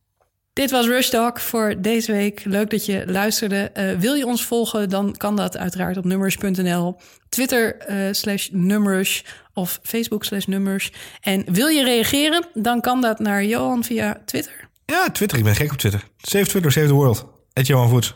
Dit 0.53 0.71
was 0.71 0.87
Rush 0.87 1.09
Talk 1.09 1.41
voor 1.41 1.75
deze 1.79 2.13
week. 2.13 2.45
Leuk 2.45 2.71
dat 2.71 2.87
je 2.87 3.03
luisterde. 3.07 3.71
Eh, 3.75 3.99
wil 3.99 4.15
je 4.15 4.27
ons 4.27 4.45
volgen, 4.45 4.89
dan 4.89 5.15
kan 5.17 5.37
dat 5.37 5.57
uiteraard 5.57 5.97
op 5.97 6.05
nummers.nl, 6.05 6.97
Twitter 7.29 7.77
eh, 7.77 7.97
slash 8.11 8.49
nummers 8.53 9.25
of 9.55 9.81
Facebook 9.83 10.25
slash 10.25 10.45
nummers. 10.45 10.93
En 11.21 11.45
wil 11.53 11.67
je 11.67 11.85
reageren, 11.85 12.47
dan 12.55 12.81
kan 12.81 13.01
dat 13.01 13.19
naar 13.19 13.45
Johan 13.45 13.85
via 13.85 14.23
Twitter. 14.25 14.69
Ja, 14.87 15.11
Twitter. 15.11 15.39
Ik 15.39 15.45
ben 15.45 15.55
gek 15.55 15.73
op 15.73 15.79
Twitter. 15.79 16.05
Save 16.17 16.47
Twitter, 16.47 16.73
save 16.73 16.87
the 16.87 16.93
world. 16.93 17.27
Johan 17.53 17.89
Voets. 17.89 18.15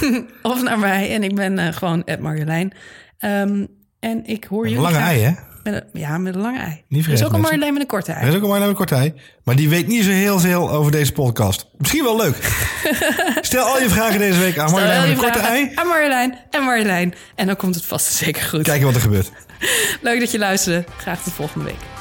Of 0.42 0.62
naar 0.62 0.78
mij. 0.78 1.14
En 1.14 1.22
ik 1.22 1.34
ben 1.34 1.58
eh, 1.58 1.72
gewoon 1.72 2.04
Ed 2.04 2.20
Marjolein. 2.20 2.72
Ehm, 3.18 3.66
en 4.00 4.24
ik 4.24 4.44
hoor 4.44 4.68
jullie 4.68 4.82
lange 4.82 4.98
ei, 4.98 5.20
hè? 5.20 5.32
Met 5.66 5.74
een, 5.74 6.00
ja, 6.00 6.18
met 6.18 6.34
een 6.34 6.40
lange 6.40 6.58
ei. 6.58 6.82
Niet 6.88 7.06
er 7.06 7.12
is 7.12 7.24
ook 7.24 7.32
een. 7.32 7.40
Marjolein 7.40 7.72
met 7.72 7.82
een 7.82 7.88
korte 7.88 8.12
Er 8.12 8.18
ei. 8.18 8.28
is 8.28 8.34
ook 8.34 8.42
een 8.42 8.48
Marjolein 8.48 8.68
met 8.68 8.78
Kortij. 8.78 9.14
Maar 9.44 9.56
die 9.56 9.68
weet 9.68 9.86
niet 9.86 10.04
zo 10.04 10.10
heel 10.10 10.38
veel 10.38 10.70
over 10.70 10.92
deze 10.92 11.12
podcast. 11.12 11.66
Misschien 11.78 12.02
wel 12.04 12.16
leuk. 12.16 12.36
Stel 13.40 13.66
al 13.66 13.82
je 13.82 13.88
vragen 13.88 14.18
deze 14.18 14.38
week 14.38 14.58
aan 14.58 14.70
Marjolein 14.70 15.00
met 15.00 15.10
een 15.10 15.16
korte 15.16 15.38
ei. 15.38 15.72
En 15.74 15.86
Marjolein 15.86 16.38
en 16.50 16.62
Marjolein. 16.64 17.14
En 17.34 17.46
dan 17.46 17.56
komt 17.56 17.74
het 17.74 17.84
vast 17.84 18.12
zeker 18.12 18.42
goed. 18.42 18.62
Kijken 18.62 18.86
wat 18.86 18.94
er 18.94 19.00
gebeurt. 19.00 19.30
Leuk 20.00 20.20
dat 20.20 20.30
je 20.30 20.38
luisterde. 20.38 20.84
Graag 20.96 21.22
tot 21.22 21.32
volgende 21.32 21.64
week. 21.64 21.95